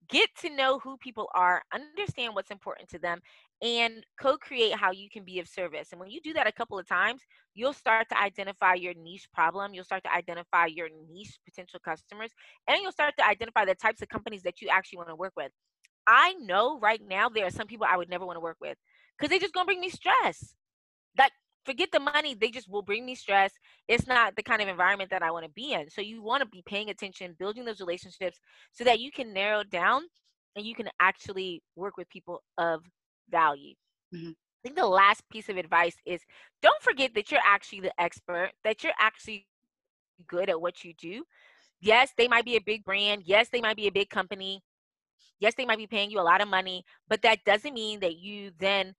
Get 0.08 0.28
to 0.40 0.50
know 0.50 0.78
who 0.80 0.96
people 0.98 1.28
are, 1.34 1.62
understand 1.72 2.34
what's 2.34 2.50
important 2.50 2.88
to 2.90 2.98
them, 2.98 3.20
and 3.62 4.04
co 4.20 4.36
create 4.36 4.74
how 4.74 4.90
you 4.90 5.08
can 5.08 5.24
be 5.24 5.38
of 5.38 5.48
service. 5.48 5.88
And 5.92 6.00
when 6.00 6.10
you 6.10 6.20
do 6.20 6.32
that 6.34 6.46
a 6.46 6.52
couple 6.52 6.78
of 6.78 6.86
times, 6.86 7.22
you'll 7.54 7.72
start 7.72 8.08
to 8.10 8.20
identify 8.20 8.74
your 8.74 8.92
niche 8.94 9.28
problem. 9.32 9.72
You'll 9.72 9.84
start 9.84 10.04
to 10.04 10.12
identify 10.12 10.66
your 10.66 10.88
niche 11.10 11.38
potential 11.44 11.80
customers, 11.84 12.32
and 12.68 12.82
you'll 12.82 12.92
start 12.92 13.14
to 13.18 13.26
identify 13.26 13.64
the 13.64 13.74
types 13.74 14.02
of 14.02 14.08
companies 14.08 14.42
that 14.42 14.60
you 14.60 14.68
actually 14.68 14.98
want 14.98 15.08
to 15.10 15.16
work 15.16 15.32
with. 15.36 15.52
I 16.06 16.34
know 16.34 16.78
right 16.80 17.00
now 17.06 17.28
there 17.28 17.46
are 17.46 17.50
some 17.50 17.66
people 17.66 17.86
I 17.88 17.96
would 17.96 18.10
never 18.10 18.26
want 18.26 18.36
to 18.36 18.40
work 18.40 18.58
with 18.60 18.76
because 19.18 19.30
they're 19.30 19.38
just 19.38 19.54
going 19.54 19.64
to 19.64 19.68
bring 19.68 19.80
me 19.80 19.90
stress 19.90 20.54
that 21.16 21.30
forget 21.64 21.90
the 21.92 22.00
money 22.00 22.34
they 22.34 22.50
just 22.50 22.70
will 22.70 22.82
bring 22.82 23.04
me 23.04 23.14
stress. 23.14 23.52
It's 23.88 24.06
not 24.06 24.36
the 24.36 24.42
kind 24.42 24.62
of 24.62 24.68
environment 24.68 25.10
that 25.10 25.22
i 25.22 25.30
want 25.30 25.44
to 25.44 25.50
be 25.50 25.72
in. 25.72 25.88
So 25.90 26.00
you 26.00 26.22
want 26.22 26.42
to 26.42 26.48
be 26.48 26.62
paying 26.66 26.90
attention 26.90 27.34
building 27.38 27.64
those 27.64 27.80
relationships 27.80 28.38
so 28.72 28.84
that 28.84 29.00
you 29.00 29.10
can 29.10 29.32
narrow 29.32 29.64
down 29.64 30.02
and 30.56 30.64
you 30.64 30.74
can 30.74 30.88
actually 31.00 31.62
work 31.76 31.96
with 31.96 32.08
people 32.08 32.42
of 32.58 32.82
value. 33.30 33.74
Mm-hmm. 34.14 34.30
i 34.30 34.60
think 34.62 34.76
the 34.76 34.86
last 34.86 35.28
piece 35.28 35.48
of 35.48 35.56
advice 35.56 35.96
is 36.06 36.20
don't 36.62 36.80
forget 36.82 37.14
that 37.14 37.32
you're 37.32 37.40
actually 37.44 37.80
the 37.80 38.00
expert 38.00 38.50
that 38.62 38.84
you're 38.84 38.92
actually 39.00 39.48
good 40.28 40.48
at 40.48 40.60
what 40.60 40.84
you 40.84 40.94
do. 40.94 41.24
Yes 41.80 42.12
they 42.16 42.28
might 42.28 42.44
be 42.44 42.56
a 42.56 42.60
big 42.60 42.84
brand. 42.84 43.22
Yes 43.24 43.48
they 43.48 43.60
might 43.60 43.76
be 43.76 43.88
a 43.88 43.92
big 43.92 44.10
company. 44.10 44.62
Yes 45.40 45.54
they 45.56 45.64
might 45.64 45.78
be 45.78 45.86
paying 45.86 46.10
you 46.10 46.20
a 46.20 46.22
lot 46.22 46.40
of 46.40 46.48
money 46.48 46.84
but 47.08 47.22
that 47.22 47.44
doesn't 47.44 47.74
mean 47.74 48.00
that 48.00 48.16
you 48.16 48.52
then 48.58 48.94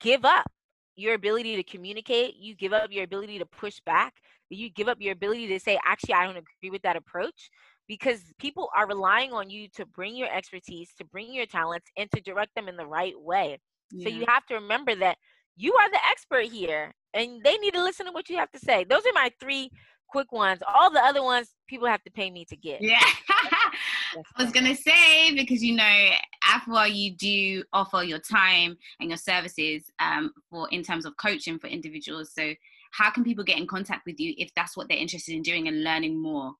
give 0.00 0.24
up 0.24 0.50
your 0.96 1.14
ability 1.14 1.56
to 1.56 1.62
communicate, 1.62 2.36
you 2.36 2.54
give 2.54 2.72
up 2.72 2.90
your 2.90 3.04
ability 3.04 3.38
to 3.38 3.46
push 3.46 3.80
back, 3.84 4.14
you 4.48 4.70
give 4.70 4.88
up 4.88 4.98
your 5.00 5.12
ability 5.12 5.46
to 5.48 5.60
say, 5.60 5.78
actually, 5.84 6.14
I 6.14 6.24
don't 6.24 6.36
agree 6.36 6.70
with 6.70 6.82
that 6.82 6.96
approach 6.96 7.50
because 7.86 8.20
people 8.38 8.68
are 8.76 8.88
relying 8.88 9.32
on 9.32 9.50
you 9.50 9.68
to 9.76 9.86
bring 9.86 10.16
your 10.16 10.34
expertise, 10.34 10.90
to 10.98 11.04
bring 11.04 11.32
your 11.32 11.46
talents, 11.46 11.86
and 11.96 12.10
to 12.12 12.20
direct 12.20 12.54
them 12.54 12.68
in 12.68 12.76
the 12.76 12.86
right 12.86 13.14
way. 13.18 13.58
Yeah. 13.90 14.08
So 14.08 14.16
you 14.16 14.24
have 14.26 14.46
to 14.46 14.54
remember 14.54 14.94
that 14.96 15.18
you 15.56 15.74
are 15.74 15.90
the 15.90 16.00
expert 16.10 16.46
here 16.46 16.92
and 17.14 17.42
they 17.44 17.56
need 17.58 17.74
to 17.74 17.82
listen 17.82 18.06
to 18.06 18.12
what 18.12 18.28
you 18.28 18.36
have 18.36 18.50
to 18.52 18.58
say. 18.58 18.84
Those 18.84 19.02
are 19.06 19.12
my 19.14 19.30
three 19.40 19.70
quick 20.08 20.32
ones. 20.32 20.60
All 20.66 20.90
the 20.90 21.02
other 21.02 21.22
ones, 21.22 21.54
people 21.68 21.86
have 21.86 22.02
to 22.04 22.10
pay 22.10 22.30
me 22.30 22.44
to 22.46 22.56
get. 22.56 22.82
Yeah. 22.82 23.00
I 24.36 24.42
was 24.42 24.52
gonna 24.52 24.74
say 24.74 25.34
because 25.34 25.62
you 25.62 25.74
know, 25.74 26.08
Afua, 26.44 26.92
you 26.92 27.14
do 27.16 27.64
offer 27.72 28.02
your 28.02 28.18
time 28.18 28.76
and 29.00 29.10
your 29.10 29.18
services 29.18 29.90
um, 29.98 30.32
for 30.50 30.68
in 30.70 30.82
terms 30.82 31.06
of 31.06 31.16
coaching 31.16 31.58
for 31.58 31.66
individuals. 31.66 32.32
So, 32.32 32.54
how 32.92 33.10
can 33.10 33.24
people 33.24 33.44
get 33.44 33.58
in 33.58 33.66
contact 33.66 34.06
with 34.06 34.20
you 34.20 34.34
if 34.38 34.50
that's 34.54 34.76
what 34.76 34.88
they're 34.88 34.98
interested 34.98 35.34
in 35.34 35.42
doing 35.42 35.68
and 35.68 35.82
learning 35.82 36.20
more? 36.20 36.52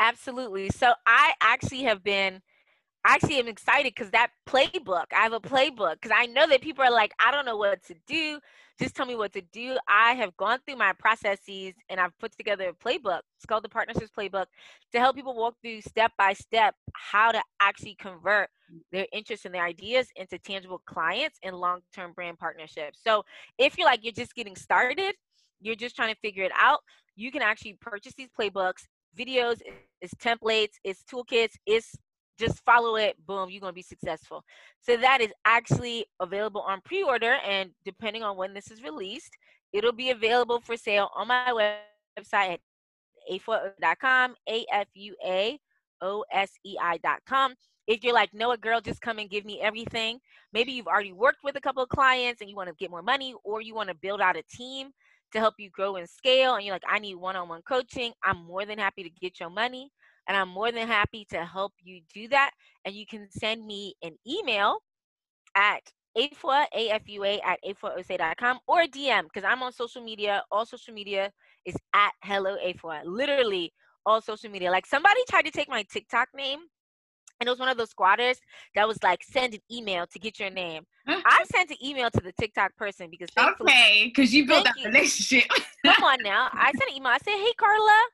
Absolutely. 0.00 0.70
So, 0.70 0.94
I 1.06 1.32
actually 1.40 1.82
have 1.82 2.02
been 2.02 2.40
I 3.04 3.14
actually 3.14 3.38
am 3.38 3.48
excited 3.48 3.94
because 3.94 4.10
that 4.10 4.30
playbook, 4.46 5.06
I 5.12 5.22
have 5.22 5.32
a 5.32 5.40
playbook 5.40 5.94
because 5.94 6.14
I 6.14 6.26
know 6.26 6.46
that 6.48 6.60
people 6.60 6.84
are 6.84 6.90
like, 6.90 7.12
I 7.18 7.30
don't 7.30 7.46
know 7.46 7.56
what 7.56 7.82
to 7.84 7.94
do. 8.06 8.40
Just 8.80 8.94
tell 8.94 9.04
me 9.04 9.14
what 9.14 9.34
to 9.34 9.42
do. 9.52 9.76
I 9.86 10.14
have 10.14 10.34
gone 10.38 10.58
through 10.66 10.76
my 10.76 10.94
processes 10.94 11.74
and 11.90 12.00
I've 12.00 12.18
put 12.18 12.34
together 12.34 12.70
a 12.70 12.72
playbook. 12.72 13.20
It's 13.36 13.44
called 13.46 13.62
the 13.62 13.68
Partnerships 13.68 14.10
Playbook 14.16 14.46
to 14.92 14.98
help 14.98 15.16
people 15.16 15.36
walk 15.36 15.56
through 15.60 15.82
step 15.82 16.12
by 16.16 16.32
step 16.32 16.74
how 16.94 17.30
to 17.30 17.42
actually 17.60 17.96
convert 17.96 18.48
their 18.90 19.06
interests 19.12 19.44
and 19.44 19.54
their 19.54 19.64
ideas 19.64 20.08
into 20.16 20.38
tangible 20.38 20.80
clients 20.86 21.38
and 21.42 21.56
long 21.56 21.80
term 21.94 22.12
brand 22.14 22.38
partnerships. 22.38 22.98
So 23.06 23.22
if 23.58 23.76
you're 23.76 23.86
like, 23.86 24.02
you're 24.02 24.14
just 24.14 24.34
getting 24.34 24.56
started, 24.56 25.14
you're 25.60 25.74
just 25.74 25.94
trying 25.94 26.14
to 26.14 26.20
figure 26.20 26.44
it 26.44 26.52
out, 26.58 26.80
you 27.16 27.30
can 27.30 27.42
actually 27.42 27.76
purchase 27.82 28.14
these 28.16 28.28
playbooks 28.38 28.86
videos, 29.18 29.60
it's 30.00 30.14
templates, 30.14 30.74
it's 30.84 31.02
toolkits, 31.02 31.52
it's 31.66 31.96
just 32.40 32.64
follow 32.64 32.96
it 32.96 33.14
boom 33.26 33.50
you're 33.50 33.60
going 33.60 33.70
to 33.70 33.74
be 33.74 33.82
successful. 33.82 34.42
So 34.80 34.96
that 34.96 35.20
is 35.20 35.32
actually 35.44 36.06
available 36.20 36.62
on 36.62 36.80
pre-order 36.84 37.36
and 37.46 37.70
depending 37.84 38.22
on 38.22 38.36
when 38.36 38.54
this 38.54 38.70
is 38.70 38.82
released 38.82 39.36
it'll 39.72 39.92
be 39.92 40.10
available 40.10 40.60
for 40.60 40.76
sale 40.76 41.10
on 41.14 41.28
my 41.28 41.78
website 42.18 42.54
at 42.54 42.60
a4o.com 43.30 44.34
a-f-u-a-o-s-e-i.com 44.48 45.58
if 47.86 48.02
you're 48.02 48.14
like 48.14 48.32
no 48.32 48.56
girl 48.56 48.80
just 48.80 49.00
come 49.00 49.18
and 49.18 49.30
give 49.30 49.44
me 49.44 49.60
everything 49.60 50.18
maybe 50.52 50.72
you've 50.72 50.86
already 50.86 51.12
worked 51.12 51.44
with 51.44 51.56
a 51.56 51.60
couple 51.60 51.82
of 51.82 51.88
clients 51.88 52.40
and 52.40 52.50
you 52.50 52.56
want 52.56 52.68
to 52.68 52.74
get 52.78 52.90
more 52.90 53.02
money 53.02 53.34
or 53.44 53.60
you 53.60 53.74
want 53.74 53.88
to 53.88 53.94
build 53.96 54.20
out 54.20 54.36
a 54.36 54.42
team 54.50 54.88
to 55.32 55.38
help 55.38 55.54
you 55.58 55.70
grow 55.70 55.96
and 55.96 56.08
scale 56.08 56.54
and 56.54 56.64
you're 56.64 56.74
like 56.74 56.82
i 56.88 56.98
need 56.98 57.14
one-on-one 57.14 57.62
coaching. 57.62 58.12
I'm 58.24 58.44
more 58.44 58.64
than 58.66 58.78
happy 58.78 59.02
to 59.02 59.10
get 59.10 59.38
your 59.38 59.50
money 59.50 59.90
and 60.30 60.36
I'm 60.36 60.48
more 60.48 60.70
than 60.70 60.86
happy 60.86 61.26
to 61.30 61.44
help 61.44 61.72
you 61.82 62.02
do 62.14 62.28
that. 62.28 62.52
And 62.84 62.94
you 62.94 63.04
can 63.04 63.26
send 63.32 63.66
me 63.66 63.94
an 64.04 64.12
email 64.24 64.78
at 65.56 65.82
afua, 66.16 66.66
A-F-U-A 66.72 67.40
at 67.40 67.58
afuaosei.com 67.66 68.60
or 68.68 68.82
DM 68.82 69.24
because 69.24 69.42
I'm 69.42 69.60
on 69.64 69.72
social 69.72 70.04
media. 70.04 70.44
All 70.52 70.64
social 70.64 70.94
media 70.94 71.32
is 71.66 71.74
at 71.94 72.12
hello 72.22 72.56
afua. 72.64 73.00
Literally 73.04 73.72
all 74.06 74.20
social 74.20 74.48
media. 74.48 74.70
Like 74.70 74.86
somebody 74.86 75.18
tried 75.28 75.46
to 75.46 75.50
take 75.50 75.68
my 75.68 75.84
TikTok 75.90 76.28
name 76.32 76.60
and 77.40 77.48
it 77.48 77.50
was 77.50 77.58
one 77.58 77.68
of 77.68 77.76
those 77.76 77.90
squatters 77.90 78.38
that 78.76 78.86
was 78.86 79.02
like, 79.02 79.24
send 79.24 79.54
an 79.54 79.60
email 79.72 80.06
to 80.06 80.18
get 80.20 80.38
your 80.38 80.50
name. 80.50 80.84
Mm. 81.08 81.22
I 81.26 81.44
sent 81.50 81.72
an 81.72 81.76
email 81.84 82.08
to 82.08 82.20
the 82.20 82.32
TikTok 82.38 82.76
person 82.76 83.08
because 83.10 83.30
okay, 83.36 84.12
because 84.14 84.32
you 84.32 84.46
built 84.46 84.64
that 84.64 84.78
you. 84.78 84.86
relationship. 84.86 85.50
Come 85.84 86.04
on 86.04 86.18
now, 86.22 86.50
I 86.52 86.70
sent 86.70 86.90
an 86.90 86.96
email. 86.96 87.10
I 87.10 87.18
said, 87.18 87.34
"Hey 87.34 87.52
Carla, 87.58 88.04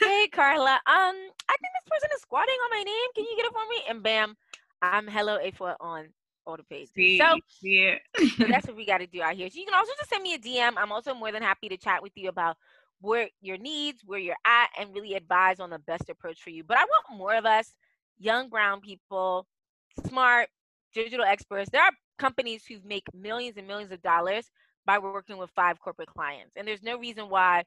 hey 0.00 0.28
Carla, 0.32 0.74
um, 0.74 0.80
I 0.86 1.56
think 1.60 1.72
this 1.74 1.88
person 1.90 2.10
is 2.14 2.22
squatting 2.22 2.54
on 2.64 2.70
my 2.70 2.82
name. 2.82 3.08
Can 3.14 3.24
you 3.24 3.36
get 3.36 3.46
it 3.46 3.52
for 3.52 3.68
me? 3.68 3.82
And 3.88 4.02
bam, 4.02 4.36
I'm 4.82 5.06
hello 5.06 5.38
Afua 5.38 5.76
on 5.80 6.08
all 6.46 6.56
the 6.56 6.62
pages. 6.64 6.90
See, 6.94 7.18
so, 7.18 7.38
yeah. 7.62 7.96
so 8.36 8.44
that's 8.46 8.66
what 8.68 8.76
we 8.76 8.86
got 8.86 8.98
to 8.98 9.06
do 9.06 9.22
out 9.22 9.34
here. 9.34 9.48
So 9.50 9.58
you 9.58 9.64
can 9.64 9.74
also 9.74 9.92
just 9.98 10.10
send 10.10 10.22
me 10.22 10.34
a 10.34 10.38
DM. 10.38 10.74
I'm 10.76 10.92
also 10.92 11.14
more 11.14 11.32
than 11.32 11.42
happy 11.42 11.68
to 11.68 11.76
chat 11.76 12.02
with 12.02 12.12
you 12.14 12.28
about 12.28 12.56
where 13.00 13.28
your 13.40 13.58
needs, 13.58 14.02
where 14.04 14.18
you're 14.18 14.36
at, 14.46 14.68
and 14.78 14.94
really 14.94 15.14
advise 15.14 15.60
on 15.60 15.70
the 15.70 15.78
best 15.80 16.08
approach 16.08 16.42
for 16.42 16.50
you. 16.50 16.64
But 16.64 16.78
I 16.78 16.84
want 16.84 17.18
more 17.18 17.34
of 17.34 17.46
us, 17.46 17.74
young 18.18 18.48
brown 18.48 18.80
people, 18.80 19.46
smart 20.06 20.48
digital 20.94 21.24
experts. 21.24 21.70
There 21.70 21.82
are 21.82 21.92
companies 22.18 22.64
who 22.66 22.76
make 22.84 23.04
millions 23.14 23.56
and 23.56 23.66
millions 23.66 23.92
of 23.92 24.02
dollars 24.02 24.50
by 24.86 24.98
working 24.98 25.38
with 25.38 25.50
five 25.50 25.80
corporate 25.80 26.08
clients, 26.08 26.52
and 26.56 26.66
there's 26.68 26.82
no 26.82 26.98
reason 26.98 27.28
why 27.28 27.64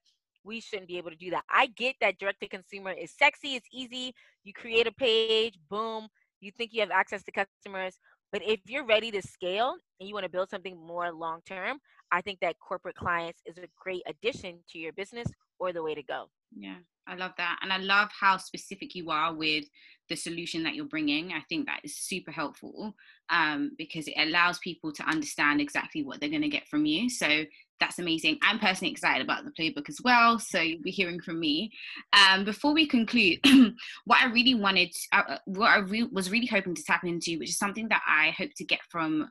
we 0.47 0.61
shouldn't 0.61 0.87
be 0.87 0.97
able 0.97 1.11
to 1.11 1.17
do 1.17 1.29
that. 1.31 1.43
I 1.49 1.67
get 1.67 1.95
that 2.01 2.17
direct 2.17 2.39
to 2.39 2.47
consumer 2.47 2.91
is 2.91 3.11
sexy, 3.11 3.55
it's 3.55 3.67
easy. 3.71 4.15
You 4.45 4.53
create 4.53 4.87
a 4.87 4.91
page, 4.91 5.59
boom, 5.69 6.07
you 6.39 6.51
think 6.57 6.71
you 6.73 6.79
have 6.79 6.91
access 6.91 7.23
to 7.23 7.31
customers. 7.31 7.99
But 8.31 8.41
if 8.43 8.61
you're 8.65 8.85
ready 8.85 9.11
to 9.11 9.21
scale 9.21 9.75
and 9.99 10.07
you 10.07 10.13
want 10.13 10.25
to 10.25 10.31
build 10.31 10.49
something 10.49 10.77
more 10.77 11.11
long 11.11 11.41
term, 11.45 11.79
I 12.11 12.21
think 12.21 12.39
that 12.39 12.55
corporate 12.59 12.95
clients 12.95 13.41
is 13.45 13.57
a 13.57 13.67
great 13.81 14.03
addition 14.07 14.59
to 14.71 14.79
your 14.79 14.93
business 14.93 15.27
or 15.59 15.73
the 15.73 15.83
way 15.83 15.95
to 15.95 16.03
go. 16.03 16.29
Yeah, 16.55 16.77
I 17.07 17.15
love 17.15 17.31
that. 17.37 17.59
And 17.61 17.71
I 17.71 17.77
love 17.77 18.09
how 18.17 18.37
specific 18.37 18.95
you 18.95 19.09
are 19.09 19.33
with 19.33 19.65
the 20.09 20.15
solution 20.15 20.63
that 20.63 20.75
you're 20.75 20.85
bringing. 20.85 21.33
I 21.33 21.41
think 21.49 21.65
that 21.65 21.81
is 21.83 21.97
super 21.97 22.31
helpful 22.31 22.95
um, 23.29 23.71
because 23.77 24.07
it 24.07 24.15
allows 24.17 24.59
people 24.59 24.93
to 24.93 25.03
understand 25.03 25.59
exactly 25.59 26.03
what 26.03 26.19
they're 26.19 26.29
going 26.29 26.41
to 26.41 26.47
get 26.49 26.67
from 26.67 26.85
you. 26.85 27.09
So 27.09 27.43
that's 27.79 27.99
amazing. 27.99 28.37
I'm 28.41 28.59
personally 28.59 28.91
excited 28.91 29.23
about 29.23 29.43
the 29.45 29.51
playbook 29.51 29.89
as 29.89 29.99
well. 30.03 30.39
So 30.39 30.59
you'll 30.59 30.81
be 30.81 30.91
hearing 30.91 31.19
from 31.19 31.39
me. 31.39 31.71
Um, 32.13 32.43
before 32.43 32.73
we 32.73 32.87
conclude, 32.87 33.39
what 34.05 34.21
I 34.21 34.27
really 34.27 34.55
wanted, 34.55 34.93
uh, 35.11 35.23
uh, 35.27 35.37
what 35.45 35.69
I 35.69 35.79
re- 35.79 36.09
was 36.11 36.31
really 36.31 36.47
hoping 36.47 36.75
to 36.75 36.83
tap 36.83 37.03
into, 37.03 37.37
which 37.39 37.49
is 37.49 37.57
something 37.57 37.87
that 37.89 38.01
I 38.07 38.31
hope 38.31 38.51
to 38.57 38.65
get 38.65 38.79
from 38.89 39.29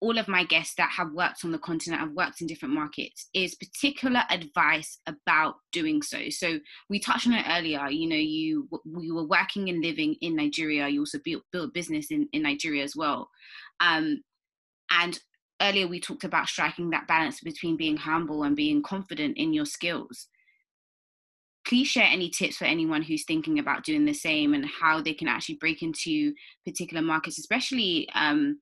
all 0.00 0.16
of 0.16 0.28
my 0.28 0.44
guests 0.44 0.74
that 0.76 0.90
have 0.90 1.12
worked 1.12 1.44
on 1.44 1.52
the 1.52 1.58
continent, 1.58 2.00
have 2.00 2.12
worked 2.12 2.40
in 2.40 2.46
different 2.46 2.74
markets, 2.74 3.28
is 3.34 3.54
particular 3.54 4.22
advice 4.30 4.98
about 5.06 5.56
doing 5.72 6.00
so. 6.00 6.30
So 6.30 6.58
we 6.88 6.98
touched 6.98 7.26
on 7.26 7.34
it 7.34 7.46
earlier. 7.48 7.88
You 7.90 8.08
know, 8.08 8.16
you 8.16 8.68
you 8.98 9.14
were 9.14 9.26
working 9.26 9.68
and 9.68 9.82
living 9.82 10.16
in 10.22 10.36
Nigeria. 10.36 10.88
You 10.88 11.00
also 11.00 11.18
built 11.22 11.42
built 11.52 11.74
business 11.74 12.10
in 12.10 12.28
in 12.32 12.42
Nigeria 12.42 12.82
as 12.82 12.96
well. 12.96 13.28
Um, 13.80 14.22
and 14.90 15.18
earlier 15.60 15.86
we 15.86 16.00
talked 16.00 16.24
about 16.24 16.48
striking 16.48 16.90
that 16.90 17.06
balance 17.06 17.40
between 17.40 17.76
being 17.76 17.96
humble 17.96 18.42
and 18.42 18.56
being 18.56 18.82
confident 18.82 19.36
in 19.36 19.52
your 19.52 19.66
skills. 19.66 20.28
Please 21.66 21.88
share 21.88 22.08
any 22.10 22.30
tips 22.30 22.56
for 22.56 22.64
anyone 22.64 23.02
who's 23.02 23.24
thinking 23.24 23.58
about 23.58 23.84
doing 23.84 24.04
the 24.04 24.14
same 24.14 24.54
and 24.54 24.64
how 24.80 25.00
they 25.00 25.14
can 25.14 25.28
actually 25.28 25.56
break 25.56 25.82
into 25.82 26.32
particular 26.66 27.02
markets, 27.02 27.38
especially 27.38 28.08
um, 28.14 28.58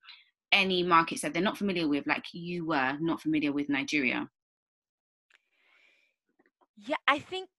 any 0.51 0.83
markets 0.83 1.21
that 1.21 1.33
they're 1.33 1.41
not 1.41 1.57
familiar 1.57 1.87
with, 1.87 2.05
like 2.07 2.25
you 2.33 2.67
were 2.67 2.97
not 2.99 3.21
familiar 3.21 3.51
with 3.51 3.69
Nigeria? 3.69 4.27
Yeah, 6.75 6.97
I 7.07 7.19
think 7.19 7.49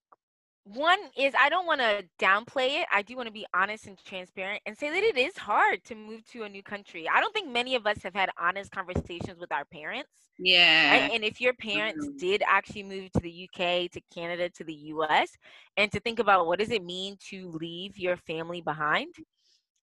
one 0.63 0.99
is 1.17 1.33
I 1.39 1.49
don't 1.49 1.65
want 1.65 1.81
to 1.81 2.03
downplay 2.19 2.81
it. 2.81 2.87
I 2.93 3.01
do 3.01 3.15
want 3.15 3.27
to 3.27 3.33
be 3.33 3.45
honest 3.53 3.87
and 3.87 3.97
transparent 4.05 4.61
and 4.65 4.77
say 4.77 4.89
that 4.89 5.03
it 5.03 5.17
is 5.17 5.35
hard 5.37 5.83
to 5.85 5.95
move 5.95 6.23
to 6.31 6.43
a 6.43 6.49
new 6.49 6.61
country. 6.61 7.07
I 7.11 7.19
don't 7.19 7.33
think 7.33 7.49
many 7.49 7.75
of 7.75 7.87
us 7.87 8.03
have 8.03 8.13
had 8.13 8.29
honest 8.39 8.71
conversations 8.71 9.39
with 9.39 9.51
our 9.51 9.65
parents. 9.65 10.09
Yeah. 10.37 10.91
Right? 10.91 11.11
And 11.11 11.23
if 11.23 11.41
your 11.41 11.53
parents 11.53 12.05
mm-hmm. 12.05 12.17
did 12.17 12.43
actually 12.45 12.83
move 12.83 13.11
to 13.13 13.19
the 13.19 13.49
UK, 13.49 13.91
to 13.91 14.01
Canada, 14.13 14.49
to 14.49 14.63
the 14.63 14.73
US, 14.73 15.31
and 15.77 15.91
to 15.91 15.99
think 15.99 16.19
about 16.19 16.45
what 16.45 16.59
does 16.59 16.71
it 16.71 16.83
mean 16.83 17.17
to 17.29 17.49
leave 17.51 17.97
your 17.97 18.17
family 18.17 18.61
behind? 18.61 19.13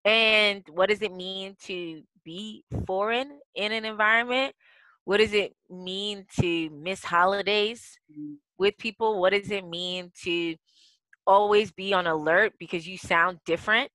And 0.05 0.63
what 0.71 0.89
does 0.89 1.01
it 1.01 1.13
mean 1.13 1.55
to 1.65 2.01
be 2.23 2.63
foreign 2.87 3.39
in 3.55 3.73
an 3.73 3.83
environment? 3.83 4.53
What 5.05 5.17
does 5.17 5.33
it 5.33 5.55
mean 5.69 6.25
to 6.39 6.69
miss 6.69 7.03
holidays 7.03 7.97
mm-hmm. 8.11 8.33
with 8.57 8.77
people? 8.77 9.19
What 9.19 9.33
does 9.33 9.49
it 9.51 9.67
mean 9.67 10.11
to 10.23 10.55
always 11.25 11.71
be 11.71 11.93
on 11.93 12.07
alert 12.07 12.53
because 12.59 12.87
you 12.87 12.97
sound 12.97 13.39
different? 13.45 13.89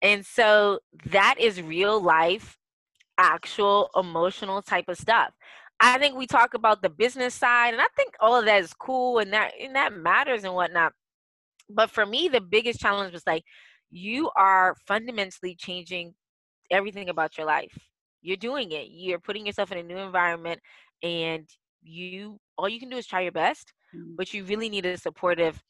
And 0.00 0.24
so 0.24 0.78
that 1.06 1.36
is 1.38 1.60
real 1.60 2.00
life, 2.00 2.56
actual 3.18 3.90
emotional 3.96 4.62
type 4.62 4.88
of 4.88 4.96
stuff. 4.96 5.32
I 5.80 5.98
think 5.98 6.16
we 6.16 6.26
talk 6.26 6.54
about 6.54 6.82
the 6.82 6.88
business 6.88 7.34
side, 7.34 7.72
and 7.72 7.80
I 7.80 7.86
think 7.96 8.14
all 8.20 8.36
of 8.36 8.46
that 8.46 8.62
is 8.62 8.72
cool 8.74 9.18
and 9.18 9.32
that 9.32 9.52
and 9.60 9.76
that 9.76 9.92
matters 9.92 10.44
and 10.44 10.54
whatnot. 10.54 10.92
But 11.70 11.90
for 11.90 12.04
me, 12.04 12.28
the 12.28 12.40
biggest 12.40 12.80
challenge 12.80 13.12
was 13.12 13.26
like 13.26 13.44
you 13.90 14.30
are 14.36 14.74
fundamentally 14.86 15.54
changing 15.54 16.14
everything 16.70 17.08
about 17.08 17.38
your 17.38 17.46
life. 17.46 17.76
You're 18.28 18.36
doing 18.36 18.72
it. 18.72 18.88
You're 18.90 19.18
putting 19.18 19.46
yourself 19.46 19.72
in 19.72 19.78
a 19.78 19.82
new 19.82 19.96
environment 19.96 20.60
and 21.02 21.48
you 21.82 22.38
all 22.58 22.68
you 22.68 22.78
can 22.78 22.90
do 22.90 22.98
is 22.98 23.06
try 23.06 23.22
your 23.22 23.32
best, 23.32 23.72
mm-hmm. 23.96 24.16
but 24.18 24.34
you 24.34 24.44
really 24.44 24.68
need 24.68 24.84
a 24.84 24.98
supportive 24.98 25.62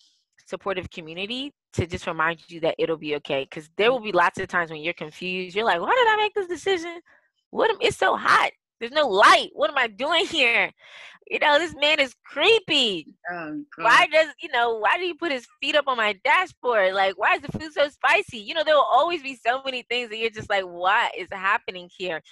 supportive 0.45 0.91
community 0.91 1.53
to 1.75 1.87
just 1.87 2.09
remind 2.09 2.41
you 2.49 2.59
that 2.59 2.75
it'll 2.79 2.97
be 2.97 3.15
okay 3.15 3.47
cuz 3.47 3.71
there 3.77 3.93
will 3.93 4.01
be 4.01 4.11
lots 4.11 4.41
of 4.41 4.49
times 4.49 4.73
when 4.73 4.81
you're 4.81 5.03
confused. 5.05 5.55
You're 5.55 5.67
like, 5.67 5.81
"Why 5.81 5.95
did 5.95 6.09
I 6.09 6.17
make 6.17 6.35
this 6.35 6.49
decision? 6.49 7.01
What 7.51 7.71
am, 7.71 7.77
it's 7.81 7.97
so 7.97 8.17
hot. 8.17 8.51
There's 8.81 8.93
no 8.93 9.09
light. 9.09 9.51
What 9.53 9.71
am 9.71 9.79
I 9.79 9.89
doing 9.89 10.27
here? 10.27 10.71
You 11.31 11.39
know, 11.41 11.59
this 11.59 11.75
man 11.75 12.01
is 12.01 12.15
creepy. 12.25 13.15
Oh, 13.31 13.63
why 13.77 14.07
does 14.07 14.29
you 14.41 14.49
know? 14.51 14.79
Why 14.79 14.97
do 14.97 15.05
you 15.05 15.15
put 15.15 15.33
his 15.33 15.47
feet 15.61 15.77
up 15.77 15.87
on 15.87 15.99
my 15.99 16.19
dashboard? 16.25 16.95
Like, 16.95 17.19
why 17.19 17.35
is 17.35 17.43
the 17.43 17.59
food 17.59 17.73
so 17.73 17.89
spicy? 17.89 18.39
You 18.39 18.55
know, 18.55 18.65
there 18.65 18.75
will 18.75 18.89
always 18.91 19.23
be 19.23 19.37
so 19.37 19.61
many 19.63 19.83
things 19.83 20.09
that 20.09 20.19
you're 20.19 20.31
just 20.31 20.49
like, 20.49 20.65
what 20.65 21.13
is 21.17 21.29
happening 21.31 21.91
here? 21.95 22.23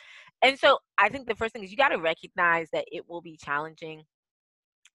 And 0.42 0.58
so, 0.58 0.78
I 0.96 1.08
think 1.10 1.26
the 1.26 1.34
first 1.34 1.52
thing 1.52 1.62
is 1.62 1.70
you 1.70 1.76
got 1.76 1.88
to 1.88 1.98
recognize 1.98 2.68
that 2.72 2.86
it 2.90 3.08
will 3.08 3.20
be 3.20 3.36
challenging. 3.36 4.04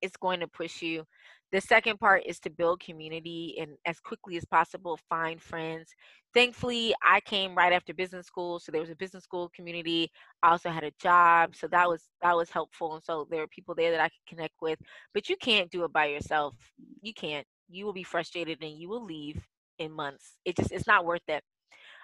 It's 0.01 0.17
going 0.17 0.39
to 0.39 0.47
push 0.47 0.81
you 0.81 1.05
the 1.51 1.59
second 1.59 1.99
part 1.99 2.23
is 2.25 2.39
to 2.39 2.49
build 2.49 2.79
community 2.79 3.57
and 3.59 3.71
as 3.85 3.99
quickly 3.99 4.37
as 4.37 4.45
possible 4.45 4.97
find 5.09 5.41
friends. 5.41 5.93
Thankfully 6.33 6.93
i 7.03 7.19
came 7.21 7.55
right 7.55 7.73
after 7.73 7.93
business 7.93 8.25
school 8.25 8.59
so 8.59 8.71
there 8.71 8.79
was 8.79 8.89
a 8.89 8.95
business 8.95 9.23
school 9.23 9.51
community. 9.53 10.09
I 10.43 10.51
also 10.51 10.69
had 10.69 10.83
a 10.83 10.91
job 11.01 11.55
so 11.55 11.67
that 11.67 11.89
was 11.89 12.03
that 12.21 12.35
was 12.35 12.49
helpful 12.49 12.95
and 12.95 13.03
so 13.03 13.27
there 13.29 13.41
are 13.41 13.47
people 13.47 13.75
there 13.75 13.91
that 13.91 13.99
i 13.99 14.07
could 14.07 14.25
connect 14.35 14.55
with. 14.61 14.79
But 15.13 15.27
you 15.29 15.35
can't 15.35 15.69
do 15.69 15.83
it 15.83 15.91
by 15.91 16.05
yourself. 16.05 16.55
You 17.01 17.13
can't. 17.13 17.45
You 17.69 17.85
will 17.85 17.93
be 17.93 18.03
frustrated 18.03 18.61
and 18.61 18.77
you 18.77 18.87
will 18.89 19.03
leave 19.03 19.45
in 19.77 19.91
months. 19.91 20.37
It 20.45 20.55
just 20.55 20.71
it's 20.71 20.87
not 20.87 21.05
worth 21.05 21.27
it. 21.27 21.43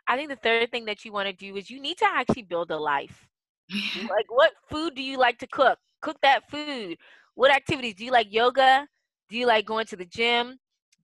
I 0.08 0.18
think 0.18 0.30
the 0.30 0.38
third 0.38 0.72
thing 0.72 0.86
that 0.86 1.06
you 1.06 1.12
want 1.12 1.28
to 1.28 1.34
do 1.34 1.56
is 1.56 1.70
you 1.70 1.82
need 1.82 1.98
to 2.00 2.06
actually 2.06 2.44
build 2.44 2.72
a 2.72 2.78
life. 2.78 3.28
Like 4.10 4.30
what 4.30 4.52
food 4.70 4.96
do 4.96 5.04
you 5.04 5.18
like 5.18 5.40
to 5.40 5.48
cook? 5.48 5.80
Cook 6.02 6.18
that 6.22 6.50
food. 6.50 6.98
What 7.36 7.54
activities? 7.54 7.96
Do 7.96 8.06
you 8.06 8.12
like 8.12 8.28
yoga 8.32 8.88
do 9.30 9.38
you 9.38 9.46
like 9.46 9.66
going 9.66 9.86
to 9.88 9.96
the 9.96 10.06
gym? 10.06 10.58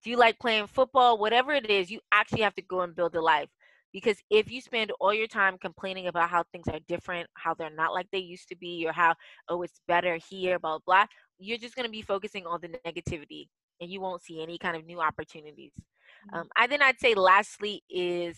Do 0.03 0.09
you 0.09 0.17
like 0.17 0.39
playing 0.39 0.67
football? 0.67 1.17
Whatever 1.17 1.53
it 1.53 1.69
is, 1.69 1.89
you 1.89 1.99
actually 2.12 2.41
have 2.41 2.55
to 2.55 2.62
go 2.62 2.81
and 2.81 2.95
build 2.95 3.15
a 3.15 3.21
life. 3.21 3.49
Because 3.93 4.17
if 4.29 4.51
you 4.51 4.59
spend 4.59 4.91
all 4.99 5.13
your 5.13 5.27
time 5.27 5.57
complaining 5.59 6.07
about 6.07 6.29
how 6.29 6.43
things 6.51 6.67
are 6.67 6.79
different, 6.88 7.27
how 7.36 7.53
they're 7.53 7.69
not 7.69 7.93
like 7.93 8.07
they 8.12 8.19
used 8.19 8.49
to 8.49 8.55
be, 8.55 8.86
or 8.88 8.91
how, 8.91 9.13
oh, 9.49 9.62
it's 9.62 9.81
better 9.88 10.17
here, 10.29 10.57
blah, 10.57 10.79
blah, 10.86 11.05
you're 11.38 11.59
just 11.59 11.75
going 11.75 11.86
to 11.86 11.91
be 11.91 12.01
focusing 12.01 12.45
on 12.47 12.59
the 12.62 12.69
negativity 12.86 13.47
and 13.79 13.91
you 13.91 14.01
won't 14.01 14.23
see 14.23 14.41
any 14.41 14.57
kind 14.57 14.75
of 14.75 14.86
new 14.86 14.99
opportunities. 14.99 15.71
Mm-hmm. 15.75 16.39
Um, 16.39 16.49
I 16.55 16.67
then 16.67 16.81
I'd 16.81 16.99
say 16.99 17.13
lastly 17.13 17.83
is 17.89 18.38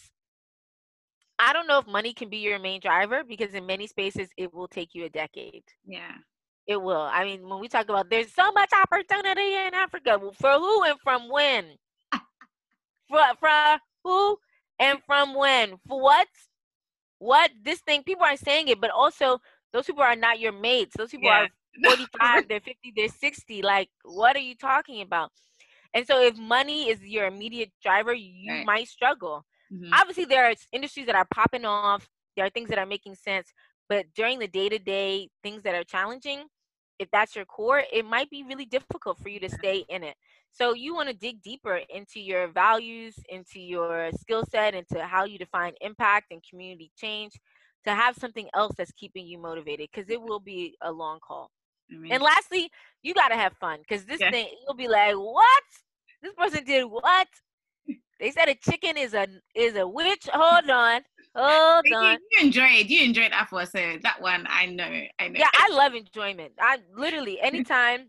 I 1.38 1.54
don't 1.54 1.68
know 1.68 1.80
if 1.80 1.88
money 1.88 2.14
can 2.14 2.30
be 2.30 2.38
your 2.38 2.60
main 2.60 2.80
driver 2.80 3.24
because 3.28 3.54
in 3.54 3.66
many 3.66 3.88
spaces 3.88 4.30
it 4.38 4.54
will 4.54 4.68
take 4.68 4.94
you 4.94 5.06
a 5.06 5.10
decade. 5.10 5.64
Yeah. 5.86 6.16
It 6.68 6.82
will. 6.82 7.02
I 7.02 7.24
mean, 7.24 7.48
when 7.48 7.60
we 7.60 7.68
talk 7.68 7.90
about 7.90 8.10
there's 8.10 8.34
so 8.34 8.52
much 8.52 8.70
opportunity 8.84 9.54
in 9.54 9.74
Africa, 9.74 10.20
for 10.40 10.54
who 10.54 10.84
and 10.84 11.00
from 11.04 11.30
when? 11.30 11.66
for, 13.10 13.22
for 13.40 13.78
who 14.04 14.38
and 14.80 15.00
from 15.06 15.36
when? 15.36 15.78
For 15.88 16.02
what? 16.02 16.28
What? 17.20 17.52
This 17.64 17.82
thing, 17.82 18.04
people 18.04 18.26
are 18.26 18.38
saying 18.38 18.70
it, 18.70 18.82
but 18.82 18.90
also 18.90 19.40
those 19.74 19.86
people 19.86 20.04
are 20.04 20.16
not 20.16 20.40
your 20.40 20.54
mates. 20.54 20.96
Those 20.98 21.12
people 21.12 21.30
yeah. 21.30 21.46
are 21.46 21.50
45, 21.84 22.48
they're 22.50 22.60
50, 22.60 22.94
they're 22.96 23.10
60. 23.10 23.62
Like, 23.62 23.90
what 24.04 24.36
are 24.36 24.40
you 24.40 24.56
talking 24.56 25.02
about? 25.02 25.32
And 25.94 26.06
so, 26.06 26.22
if 26.22 26.36
money 26.38 26.90
is 26.90 27.02
your 27.02 27.28
immediate 27.28 27.72
driver, 27.82 28.14
you 28.14 28.52
right. 28.52 28.66
might 28.66 28.88
struggle. 28.88 29.46
Mm-hmm. 29.72 29.94
Obviously, 29.94 30.26
there 30.26 30.46
are 30.46 30.54
industries 30.74 31.06
that 31.06 31.16
are 31.16 31.28
popping 31.34 31.66
off. 31.66 32.08
There 32.36 32.46
are 32.46 32.50
things 32.50 32.70
that 32.70 32.80
are 32.80 32.86
making 32.86 33.16
sense. 33.16 33.54
But 33.88 34.06
during 34.16 34.40
the 34.40 34.48
day 34.48 34.68
to 34.70 34.80
day 34.80 35.30
things 35.44 35.64
that 35.64 35.76
are 35.76 35.84
challenging, 35.84 36.44
if 37.00 37.10
that's 37.12 37.36
your 37.36 37.46
core, 37.46 37.84
it 37.92 38.06
might 38.06 38.30
be 38.30 38.44
really 38.44 38.66
difficult 38.66 39.20
for 39.20 39.30
you 39.30 39.40
to 39.40 39.50
stay 39.50 39.86
in 39.90 40.04
it. 40.04 40.16
So 40.52 40.74
you 40.74 40.96
want 40.96 41.10
to 41.10 41.16
dig 41.16 41.42
deeper 41.42 41.82
into 41.90 42.20
your 42.20 42.48
values, 42.48 43.16
into 43.30 43.60
your 43.60 44.12
skill 44.20 44.46
set, 44.50 44.74
into 44.74 45.04
how 45.04 45.26
you 45.26 45.38
define 45.38 45.74
impact 45.82 46.32
and 46.32 46.42
community 46.50 46.92
change 46.98 47.34
to 47.86 47.94
have 47.94 48.16
something 48.16 48.48
else 48.56 48.74
that's 48.78 48.92
keeping 48.94 49.28
you 49.28 49.38
motivated 49.38 49.90
because 49.94 50.10
it 50.10 50.22
will 50.22 50.40
be 50.40 50.76
a 50.82 50.92
long 50.92 51.20
call. 51.26 51.52
And 52.10 52.24
lastly, 52.24 52.72
you 53.04 53.14
got 53.14 53.28
to 53.28 53.36
have 53.36 53.54
fun 53.58 53.80
because 53.88 54.06
this 54.06 54.20
yeah. 54.20 54.32
thing, 54.32 54.48
you'll 54.66 54.76
be 54.76 54.88
like, 54.88 55.16
what? 55.16 55.64
This 56.22 56.34
person 56.34 56.64
did 56.64 56.86
what? 56.86 57.28
They 58.18 58.32
said 58.32 58.48
a 58.48 58.56
chicken 58.56 58.96
is 58.96 59.14
a 59.14 59.28
is 59.54 59.76
a 59.76 59.86
witch. 59.86 60.30
Hold 60.32 60.70
on. 60.70 61.02
Hold 61.36 61.86
you, 61.86 61.96
on. 61.96 62.18
You 62.32 62.46
enjoyed. 62.46 62.90
You 62.90 63.04
enjoyed 63.04 63.32
Afua, 63.32 63.70
so 63.70 63.98
that 64.02 64.22
one 64.22 64.46
I 64.50 64.68
know. 64.68 64.90
I 65.20 65.28
know. 65.28 65.40
Yeah, 65.40 65.50
I 65.54 65.70
love 65.70 65.94
enjoyment. 65.94 66.54
I 66.60 66.80
literally 66.96 67.42
anytime, 67.42 68.08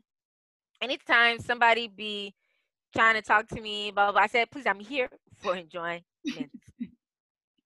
anytime 0.80 1.40
somebody 1.40 1.88
be 1.88 2.34
trying 2.94 3.14
to 3.14 3.22
talk 3.22 3.48
to 3.48 3.60
me, 3.60 3.90
blah, 3.90 4.06
blah, 4.06 4.12
blah 4.12 4.22
I 4.22 4.26
said, 4.28 4.50
please, 4.50 4.66
I'm 4.66 4.80
here 4.80 5.08
for 5.38 5.56
enjoyment. 5.56 6.04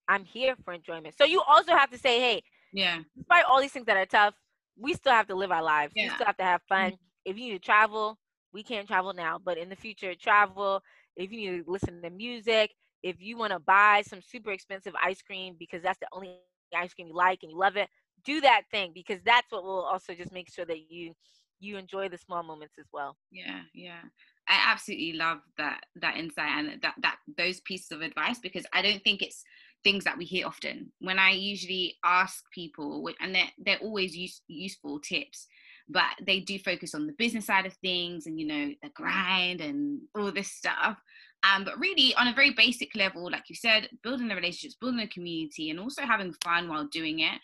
I'm 0.08 0.24
here 0.24 0.56
for 0.64 0.72
enjoyment. 0.72 1.14
So 1.16 1.24
you 1.24 1.42
also 1.46 1.72
have 1.72 1.90
to 1.90 1.98
say, 1.98 2.18
hey, 2.18 2.42
yeah, 2.72 2.98
despite 3.16 3.44
all 3.44 3.61
these 3.61 3.72
things 3.72 3.86
that 3.86 3.96
are 3.96 4.06
tough, 4.06 4.34
we 4.76 4.94
still 4.94 5.12
have 5.12 5.28
to 5.28 5.34
live 5.34 5.52
our 5.52 5.62
lives. 5.62 5.92
Yeah. 5.94 6.04
We 6.04 6.14
still 6.14 6.26
have 6.26 6.36
to 6.38 6.44
have 6.44 6.62
fun. 6.68 6.92
Mm-hmm. 6.92 6.94
If 7.26 7.38
you 7.38 7.44
need 7.44 7.52
to 7.52 7.58
travel, 7.58 8.18
we 8.52 8.62
can't 8.62 8.88
travel 8.88 9.12
now, 9.12 9.38
but 9.38 9.58
in 9.58 9.68
the 9.68 9.76
future, 9.76 10.14
travel. 10.14 10.82
If 11.16 11.30
you 11.30 11.38
need 11.38 11.64
to 11.64 11.70
listen 11.70 12.00
to 12.02 12.11
music, 12.11 12.72
if 13.03 13.16
you 13.20 13.36
want 13.36 13.53
to 13.53 13.59
buy 13.59 14.03
some 14.07 14.20
super 14.20 14.51
expensive 14.51 14.94
ice 15.03 15.22
cream 15.22 15.57
because 15.59 15.82
that's 15.82 15.98
the 15.98 16.09
only 16.12 16.38
ice 16.74 16.94
cream 16.94 17.09
you 17.09 17.16
like 17.16 17.40
and 17.42 17.51
you 17.53 17.59
love 17.59 17.76
it, 17.76 17.88
do 18.24 18.40
that 18.40 18.62
thing 18.70 18.92
because 18.94 19.20
that's 19.24 19.51
what 19.51 19.62
will 19.62 19.82
also 19.82 20.14
just 20.14 20.32
make 20.32 20.51
sure 20.51 20.64
that 20.64 20.90
you 20.90 21.14
you 21.61 21.76
enjoy 21.76 22.09
the 22.09 22.18
small 22.18 22.42
moments 22.42 22.74
as 22.78 22.86
well. 22.92 23.16
Yeah, 23.30 23.61
yeah. 23.74 24.01
I 24.48 24.72
absolutely 24.72 25.12
love 25.12 25.38
that 25.59 25.80
that 25.96 26.16
insight 26.16 26.48
and 26.48 26.82
that 26.82 26.94
that 27.03 27.16
those 27.36 27.61
pieces 27.61 27.92
of 27.92 28.01
advice 28.01 28.38
because 28.38 28.64
I 28.72 28.82
don't 28.82 29.03
think 29.05 29.22
it's 29.22 29.44
things 29.84 30.05
that 30.05 30.18
we 30.18 30.24
hear 30.24 30.46
often. 30.46 30.92
When 31.01 31.18
I 31.18 31.30
usually 31.32 31.96
ask 32.05 32.44
people, 32.53 33.09
and 33.20 33.34
they're 33.34 33.51
they're 33.59 33.78
always 33.78 34.16
use, 34.16 34.42
useful 34.48 34.98
tips, 35.01 35.46
but 35.88 36.05
they 36.24 36.40
do 36.40 36.59
focus 36.59 36.94
on 36.94 37.07
the 37.07 37.12
business 37.12 37.46
side 37.46 37.66
of 37.66 37.74
things 37.74 38.26
and 38.26 38.40
you 38.40 38.46
know 38.46 38.74
the 38.82 38.90
grind 38.94 39.61
and 39.61 40.01
all 40.16 40.32
this 40.32 40.51
stuff. 40.51 40.98
Um, 41.43 41.64
but 41.64 41.78
really, 41.78 42.14
on 42.16 42.28
a 42.28 42.34
very 42.34 42.53
basic 42.53 42.95
level, 42.95 43.30
like 43.30 43.49
you 43.49 43.55
said, 43.55 43.88
building 44.03 44.28
the 44.28 44.34
relationships, 44.34 44.76
building 44.80 45.01
a 45.01 45.09
community, 45.09 45.70
and 45.70 45.80
also 45.80 46.03
having 46.03 46.34
fun 46.45 46.68
while 46.68 46.86
doing 46.86 47.20
it, 47.20 47.41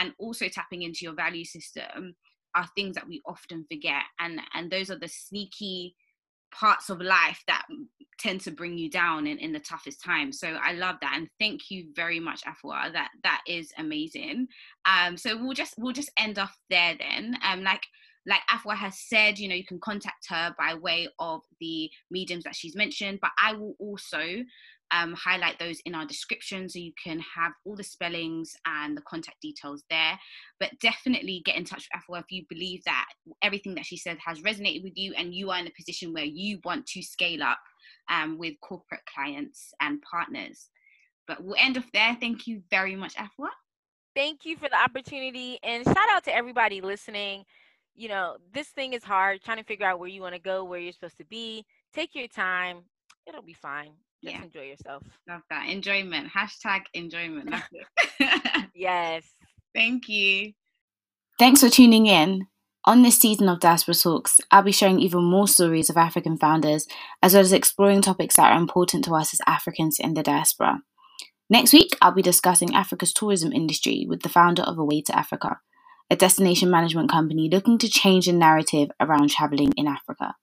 and 0.00 0.12
also 0.18 0.48
tapping 0.48 0.82
into 0.82 1.00
your 1.02 1.14
value 1.14 1.44
system 1.44 2.14
are 2.54 2.68
things 2.74 2.94
that 2.94 3.08
we 3.08 3.20
often 3.26 3.64
forget 3.70 4.02
and 4.20 4.40
and 4.54 4.70
those 4.70 4.90
are 4.90 4.98
the 4.98 5.08
sneaky 5.08 5.94
parts 6.52 6.88
of 6.88 7.00
life 7.00 7.42
that 7.48 7.64
tend 8.20 8.40
to 8.40 8.52
bring 8.52 8.78
you 8.78 8.88
down 8.88 9.26
in, 9.26 9.38
in 9.38 9.52
the 9.52 9.58
toughest 9.58 10.02
times 10.02 10.38
so 10.38 10.56
i 10.62 10.72
love 10.72 10.96
that 11.00 11.14
and 11.16 11.28
thank 11.40 11.70
you 11.70 11.86
very 11.96 12.20
much 12.20 12.42
afua. 12.44 12.92
That 12.92 13.08
that 13.24 13.42
is 13.48 13.72
amazing. 13.76 14.46
Um 14.86 15.16
so 15.16 15.36
we'll 15.36 15.54
just 15.54 15.74
we'll 15.78 15.92
just 15.92 16.12
end 16.16 16.38
off 16.38 16.56
there 16.70 16.94
then. 16.98 17.36
Um 17.44 17.64
like 17.64 17.82
like 18.26 18.40
Afua 18.50 18.74
has 18.74 18.98
said, 18.98 19.38
you 19.38 19.48
know, 19.48 19.54
you 19.54 19.66
can 19.66 19.80
contact 19.80 20.26
her 20.28 20.54
by 20.58 20.74
way 20.74 21.08
of 21.18 21.42
the 21.60 21.90
mediums 22.10 22.44
that 22.44 22.56
she's 22.56 22.76
mentioned, 22.76 23.18
but 23.20 23.30
I 23.42 23.52
will 23.52 23.74
also 23.78 24.44
um, 24.90 25.14
highlight 25.14 25.58
those 25.58 25.80
in 25.84 25.94
our 25.94 26.06
description 26.06 26.68
so 26.68 26.78
you 26.78 26.92
can 27.02 27.20
have 27.20 27.52
all 27.64 27.76
the 27.76 27.84
spellings 27.84 28.54
and 28.66 28.96
the 28.96 29.02
contact 29.02 29.40
details 29.42 29.82
there. 29.90 30.18
But 30.60 30.78
definitely 30.80 31.42
get 31.44 31.56
in 31.56 31.64
touch 31.64 31.88
with 31.92 32.02
Afua 32.02 32.20
if 32.20 32.30
you 32.30 32.44
believe 32.48 32.82
that 32.84 33.06
everything 33.42 33.74
that 33.74 33.86
she 33.86 33.96
said 33.96 34.18
has 34.24 34.40
resonated 34.40 34.84
with 34.84 34.96
you 34.96 35.12
and 35.16 35.34
you 35.34 35.50
are 35.50 35.58
in 35.58 35.66
a 35.66 35.72
position 35.76 36.12
where 36.12 36.24
you 36.24 36.60
want 36.64 36.86
to 36.86 37.02
scale 37.02 37.42
up 37.42 37.58
um, 38.10 38.38
with 38.38 38.54
corporate 38.62 39.04
clients 39.12 39.72
and 39.80 40.00
partners. 40.02 40.68
But 41.26 41.42
we'll 41.42 41.56
end 41.58 41.78
off 41.78 41.90
there. 41.92 42.16
Thank 42.20 42.46
you 42.46 42.62
very 42.70 42.96
much, 42.96 43.14
Afua. 43.16 43.48
Thank 44.14 44.44
you 44.44 44.56
for 44.56 44.68
the 44.68 44.76
opportunity 44.76 45.58
and 45.62 45.84
shout 45.84 46.08
out 46.12 46.24
to 46.24 46.34
everybody 46.34 46.80
listening. 46.80 47.44
You 47.96 48.08
know, 48.08 48.36
this 48.52 48.68
thing 48.68 48.92
is 48.92 49.04
hard 49.04 49.42
trying 49.42 49.58
to 49.58 49.64
figure 49.64 49.86
out 49.86 49.98
where 49.98 50.08
you 50.08 50.20
want 50.20 50.34
to 50.34 50.40
go, 50.40 50.64
where 50.64 50.80
you're 50.80 50.92
supposed 50.92 51.18
to 51.18 51.24
be. 51.24 51.64
Take 51.92 52.14
your 52.14 52.28
time, 52.28 52.82
it'll 53.26 53.42
be 53.42 53.54
fine. 53.54 53.92
Just 54.22 54.36
yeah. 54.36 54.42
enjoy 54.42 54.62
yourself. 54.62 55.02
Love 55.28 55.42
that. 55.50 55.68
Enjoyment. 55.68 56.28
Hashtag 56.32 56.82
enjoyment. 56.94 57.54
yes. 58.74 59.24
Thank 59.74 60.08
you. 60.08 60.52
Thanks 61.38 61.60
for 61.60 61.68
tuning 61.68 62.06
in. 62.06 62.46
On 62.86 63.02
this 63.02 63.18
season 63.18 63.48
of 63.48 63.60
Diaspora 63.60 63.94
Talks, 63.94 64.40
I'll 64.50 64.62
be 64.62 64.70
sharing 64.70 65.00
even 65.00 65.24
more 65.24 65.48
stories 65.48 65.88
of 65.88 65.96
African 65.96 66.36
founders, 66.36 66.86
as 67.22 67.32
well 67.32 67.40
as 67.40 67.52
exploring 67.52 68.02
topics 68.02 68.36
that 68.36 68.52
are 68.52 68.58
important 68.58 69.04
to 69.06 69.14
us 69.14 69.32
as 69.32 69.40
Africans 69.46 69.98
in 69.98 70.14
the 70.14 70.22
diaspora. 70.22 70.82
Next 71.48 71.72
week, 71.72 71.96
I'll 72.02 72.12
be 72.12 72.20
discussing 72.22 72.74
Africa's 72.74 73.12
tourism 73.12 73.52
industry 73.52 74.04
with 74.06 74.22
the 74.22 74.28
founder 74.28 74.62
of 74.62 74.78
Away 74.78 75.00
to 75.02 75.18
Africa, 75.18 75.60
a 76.10 76.16
destination 76.16 76.70
management 76.70 77.10
company 77.10 77.48
looking 77.50 77.78
to 77.78 77.88
change 77.88 78.26
the 78.26 78.32
narrative 78.32 78.90
around 79.00 79.30
traveling 79.30 79.72
in 79.76 79.86
Africa. 79.88 80.34